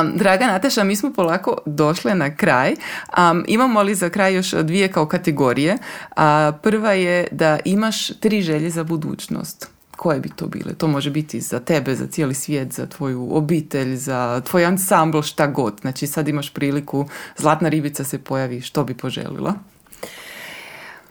Um, 0.00 0.12
draga 0.18 0.46
Nataša, 0.46 0.84
mi 0.84 0.96
smo 0.96 1.12
polako 1.12 1.58
došle 1.66 2.14
na 2.14 2.36
kraj. 2.36 2.74
Um, 3.18 3.44
imamo 3.48 3.82
li 3.82 3.94
za 3.94 4.10
kraj 4.10 4.34
još 4.34 4.50
dvije 4.50 4.92
kao 4.92 5.06
kategorije? 5.06 5.78
A, 6.16 6.52
prva 6.62 6.92
je 6.92 7.26
da 7.30 7.58
imaš 7.64 8.08
tri 8.08 8.42
želje 8.42 8.70
za 8.70 8.84
budućnost. 8.84 9.75
Koje 9.96 10.20
bi 10.20 10.28
to 10.28 10.46
bile? 10.46 10.74
To 10.74 10.88
može 10.88 11.10
biti 11.10 11.40
za 11.40 11.60
tebe, 11.60 11.94
za 11.94 12.06
cijeli 12.06 12.34
svijet, 12.34 12.72
za 12.72 12.86
tvoju 12.86 13.28
obitelj, 13.36 13.96
za 13.96 14.40
tvoj 14.40 14.64
ansambl, 14.64 15.20
šta 15.20 15.46
god. 15.46 15.78
Znači 15.80 16.06
sad 16.06 16.28
imaš 16.28 16.52
priliku, 16.54 17.06
zlatna 17.36 17.68
ribica 17.68 18.04
se 18.04 18.18
pojavi, 18.18 18.60
što 18.60 18.84
bi 18.84 18.94
poželila? 18.96 19.54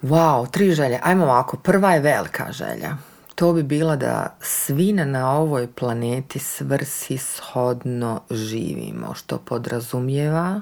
Wow, 0.02 0.52
tri 0.52 0.72
želje. 0.72 1.00
Ajmo 1.04 1.24
ovako. 1.24 1.58
Prva 1.58 1.92
je 1.92 2.00
velika 2.00 2.52
želja. 2.52 2.98
to 3.36 3.54
bi 3.54 3.64
bila 3.64 3.96
da 3.96 4.38
svi 4.42 4.94
na- 4.94 5.32
ovoj 5.32 5.68
planeti 5.68 6.40
svrsishodno 6.40 8.22
živimo, 8.32 9.14
što 9.14 9.38
podrazumijeva 9.38 10.62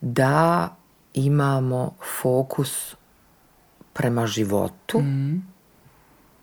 da 0.00 0.68
imamo 1.14 1.94
fokus 2.22 2.94
prema 3.92 4.26
životu, 4.26 5.02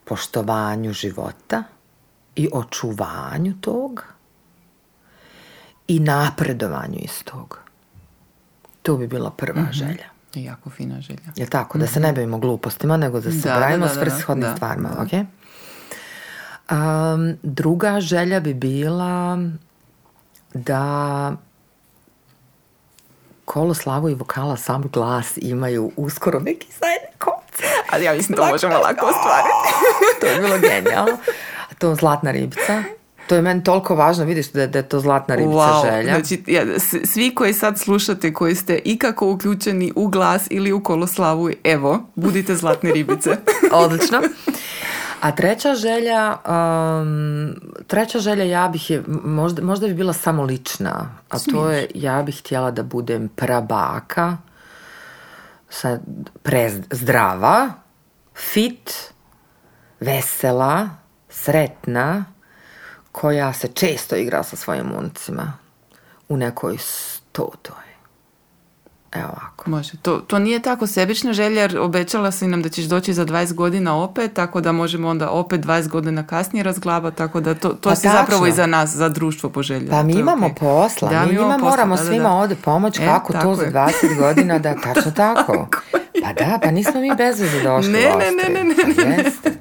poštovanju 0.09 0.93
života 0.93 1.63
i 2.35 2.49
očuvanju 2.53 3.53
toga 3.61 4.03
i 5.87 5.99
napredovanju 5.99 6.97
iz 6.99 7.23
toga. 7.23 7.57
To 8.81 8.97
bi 8.97 9.07
bila 9.07 9.31
prva 9.31 9.65
želja. 9.71 10.09
Jako 10.33 10.69
fina 10.69 11.01
želja. 11.01 11.19
Je 11.35 11.45
tako? 11.45 11.77
Da 11.77 11.87
se 11.87 11.99
ne 11.99 12.13
bavimo 12.13 12.37
glupostima, 12.37 12.97
nego 12.97 13.21
da 13.21 13.31
se 13.31 13.37
Da, 13.49 13.59
bavimo 13.59 13.87
svrsishodnim 13.87 14.49
da, 14.49 14.55
stvarima. 14.55 14.89
da. 14.89 15.01
ok? 15.01 15.11
Um, 16.71 17.37
druga 17.43 17.99
želja 18.01 18.39
bi 18.39 18.53
bila 18.53 19.39
da 20.53 21.33
Koloslavu 23.45 24.09
i 24.09 24.13
vokala 24.13 24.57
sam 24.57 24.81
glas 24.93 25.37
imaju 25.37 25.91
uskoro 25.97 26.39
neki 26.39 26.67
zajedni. 26.79 27.38
Ali 27.91 28.05
ja 28.05 28.13
mislim 28.13 28.37
to 28.37 28.45
možemo 28.45 28.73
lako 28.73 29.05
ostvariti. 29.05 29.69
To 30.21 30.27
je 30.27 30.39
bilo 30.39 30.57
genijalno. 30.59 31.17
A 31.71 31.73
to 31.77 31.95
zlatna 31.95 32.31
ribica. 32.31 32.83
To 33.27 33.35
je 33.35 33.41
meni 33.41 33.63
toliko 33.63 33.95
važno, 33.95 34.25
vidiš 34.25 34.51
da, 34.51 34.67
da 34.67 34.79
je 34.79 34.89
to 34.89 34.99
zlatna 34.99 35.35
ribica 35.35 35.57
Wow, 35.57 35.91
želja. 35.91 36.13
znači 36.13 36.43
ja, 36.47 36.63
svi 37.05 37.35
koji 37.35 37.53
sad 37.53 37.79
slušate, 37.79 38.33
koji 38.33 38.55
ste 38.55 38.79
ikako 38.85 39.31
uključeni 39.31 39.93
u 39.95 40.07
glas 40.07 40.47
ili 40.49 40.71
u 40.71 40.83
koloslavu, 40.83 41.49
evo, 41.63 41.99
budite 42.15 42.55
zlatne 42.55 42.91
ribice. 42.91 43.29
Odlično. 43.71 44.21
A 45.21 45.31
treća 45.31 45.75
želja, 45.75 46.35
um, 46.47 47.55
treća 47.87 48.19
želja 48.19 48.43
ja 48.43 48.67
bih 48.67 48.89
je, 48.89 49.03
možda, 49.23 49.61
možda 49.61 49.87
bi 49.87 49.93
bila 49.93 50.13
samo 50.13 50.43
lična, 50.43 51.15
a 51.29 51.39
to 51.39 51.69
je 51.69 51.87
ja 51.95 52.23
bih 52.23 52.39
htjela 52.39 52.71
da 52.71 52.83
budem 52.83 53.29
prabaka, 53.35 54.37
sad 55.69 56.01
zdrava, 56.91 57.69
fit, 58.35 59.13
vesela, 59.99 60.89
sretna, 61.29 62.25
koja 63.11 63.53
se 63.53 63.67
često 63.67 64.15
igra 64.15 64.43
sa 64.43 64.55
svojim 64.55 64.91
unicima 64.97 65.53
u 66.29 66.37
nekoj 66.37 66.77
stotoj. 66.77 67.88
Evo 69.11 69.25
ovako. 69.27 69.69
Može. 69.69 69.91
To, 70.01 70.17
to 70.17 70.39
nije 70.39 70.59
tako 70.59 70.87
sebična 70.87 71.33
želja, 71.33 71.61
jer 71.61 71.77
obećala 71.77 72.31
si 72.31 72.47
nam 72.47 72.61
da 72.61 72.69
ćeš 72.69 72.85
doći 72.85 73.13
za 73.13 73.25
20 73.25 73.53
godina 73.53 73.97
opet, 73.97 74.33
tako 74.33 74.61
da 74.61 74.71
možemo 74.71 75.07
onda 75.07 75.29
opet 75.29 75.61
20 75.61 75.87
godina 75.87 76.27
kasnije 76.27 76.63
razglabati, 76.63 77.17
tako 77.17 77.39
da 77.39 77.55
to, 77.55 77.69
to 77.69 77.89
Pa 77.89 77.95
si 77.95 78.07
zapravo 78.07 78.45
i 78.45 78.49
tačno. 78.49 78.55
za 78.55 78.67
nas, 78.67 78.89
za 78.89 79.09
društvo 79.09 79.49
poželjela. 79.49 79.91
Pa 79.91 80.03
mi 80.03 80.13
imamo 80.13 80.45
okej. 80.45 80.55
posla, 80.55 81.09
Da, 81.09 81.25
mi 81.25 81.33
imamo 81.33 81.49
posla, 81.49 81.69
moramo 81.69 81.95
da, 81.95 82.01
da, 82.01 82.07
svima 82.07 82.29
ovdje 82.31 82.55
pomoć 82.55 82.99
E, 82.99 83.05
kako 83.05 83.33
to 83.33 83.55
za 83.55 83.63
je. 83.63 83.71
20 83.71 83.91
godina, 84.17 84.59
da, 84.59 84.75
tačno 84.83 85.11
tako. 85.11 85.67
Pa 86.23 86.33
da, 86.33 86.59
pa 86.63 86.71
nismo 86.71 87.01
mi 87.01 87.15
bez 87.17 87.39
veze 87.39 87.63
došli 87.63 87.91
Ne, 87.91 87.99
ne, 87.99 88.31
ne, 88.31 88.53
ne, 88.53 88.63
ne, 88.63 88.95
Pa 88.95 89.03
ne. 89.03 89.17
jeste. 89.17 89.58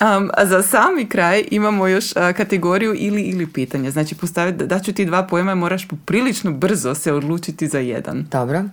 Um, 0.00 0.30
a 0.34 0.46
za 0.46 0.62
sami 0.62 1.08
kraj 1.08 1.44
imamo 1.50 1.86
još 1.86 2.16
a, 2.16 2.32
kategoriju 2.32 2.94
ili 2.96 3.22
ili 3.22 3.46
pitanje. 3.46 3.90
Znači, 3.90 4.14
postaviti, 4.14 4.66
da 4.66 4.80
ću 4.80 4.92
ti 4.92 5.04
dva 5.04 5.26
pojma 5.26 5.52
i 5.52 5.54
moraš 5.54 5.88
poprilično 5.88 6.52
brzo 6.52 6.94
se 6.94 7.12
odlučiti 7.12 7.68
za 7.68 7.78
jedan. 7.78 8.26
Dobro, 8.30 8.64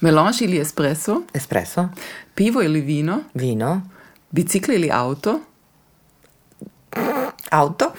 Melange 0.00 0.38
ili 0.40 0.60
espresso, 0.60 1.22
espresso, 1.34 1.88
pivo 2.34 2.62
ili 2.62 2.80
vino, 2.80 3.20
vino, 3.34 3.82
bicikl 4.30 4.72
ili 4.72 4.90
auto, 4.92 5.40
auto, 7.50 7.92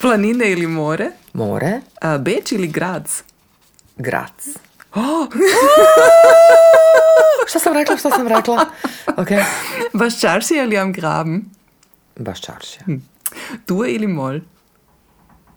planine 0.00 0.52
ili 0.52 0.66
more, 0.66 1.10
more, 1.32 1.80
a, 2.00 2.18
Beč 2.18 2.52
ili 2.52 2.68
Graz. 2.68 3.22
grac. 3.96 4.65
Oh, 4.96 5.28
šta 7.48 7.58
sam 7.58 7.74
rekla, 7.74 7.96
šta 7.96 8.10
sam 8.10 8.28
rekla? 8.28 8.66
Okay. 9.06 9.44
Was 9.92 10.20
čarši 10.20 10.60
ali 10.60 10.78
am 10.78 10.92
graben? 10.92 11.44
Was 12.16 12.40
čarši. 12.40 12.78
Hm. 12.84 12.96
Dur 13.66 13.88
ili 13.88 14.06
mol? 14.06 14.40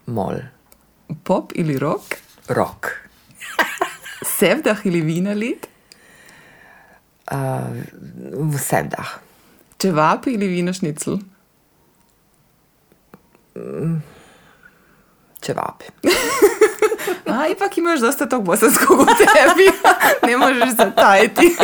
Mol. 0.06 0.36
Pop 1.24 1.52
ili 1.56 1.80
rock? 1.80 2.16
Rock. 2.48 2.88
Sevdah 4.38 4.86
ili 4.86 5.02
vina 5.02 5.32
lid? 5.32 5.68
Uh, 7.32 7.40
sevdah. 8.60 9.08
Čevap 9.78 10.28
ili 10.28 10.48
vino 10.48 10.74
šnicl? 10.74 11.16
Mm. 13.56 14.04
Čevap. 15.42 15.84
A, 17.32 17.48
ipak 17.48 17.78
imaš 17.78 18.00
dosta 18.00 18.26
tog 18.26 18.44
bosanskog 18.44 19.00
u 19.00 19.06
tebi. 19.06 19.72
ne 20.32 20.38
možeš 20.38 20.70
zatajiti. 20.70 21.56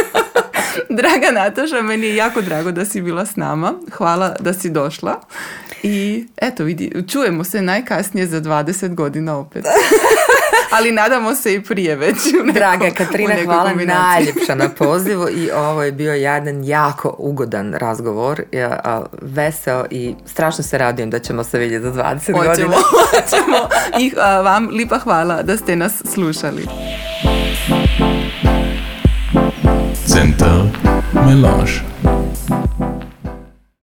Draga 0.89 1.31
Nataša, 1.31 1.81
meni 1.81 2.07
je 2.07 2.15
jako 2.15 2.41
drago 2.41 2.71
da 2.71 2.85
si 2.85 3.01
bila 3.01 3.25
s 3.25 3.35
nama. 3.35 3.73
Hvala 3.91 4.35
da 4.39 4.53
si 4.53 4.69
došla. 4.69 5.21
I 5.83 6.27
eto, 6.37 6.63
vidi, 6.63 7.03
čujemo 7.07 7.43
se 7.43 7.61
najkasnije 7.61 8.27
za 8.27 8.41
20 8.41 8.95
godina 8.95 9.37
opet. 9.37 9.65
Ali 10.71 10.91
nadamo 10.91 11.35
se 11.35 11.53
i 11.53 11.63
prije 11.63 11.95
već. 11.95 12.15
u 12.33 12.37
nekom- 12.37 12.53
Draga 12.53 12.85
u 12.85 12.95
Katrina, 12.95 13.29
nekoj 13.29 13.45
hvala 13.45 13.71
najljepša 13.75 14.55
na 14.55 14.69
pozivu 14.69 15.29
i 15.29 15.51
ovo 15.51 15.83
je 15.83 15.91
bio 15.91 16.13
jedan 16.13 16.63
jako 16.63 17.15
ugodan 17.19 17.73
razgovor, 17.73 18.41
ja, 18.51 18.79
a, 18.83 19.01
veseo 19.13 19.85
i 19.91 20.15
strašno 20.25 20.63
se 20.63 20.77
radujem 20.77 21.09
da 21.09 21.19
ćemo 21.19 21.43
se 21.43 21.59
vidjeti 21.59 21.83
za 21.83 21.91
20 21.93 22.31
Hoćemo, 22.33 22.37
godina. 22.39 22.75
hoćemo. 23.01 23.57
I 23.99 24.13
a, 24.17 24.41
vam 24.41 24.67
lipa 24.67 24.97
hvala 24.97 25.41
da 25.43 25.57
ste 25.57 25.75
nas 25.75 26.03
slušali. 26.05 26.65
Center 30.05 30.61
Melange. 31.15 31.71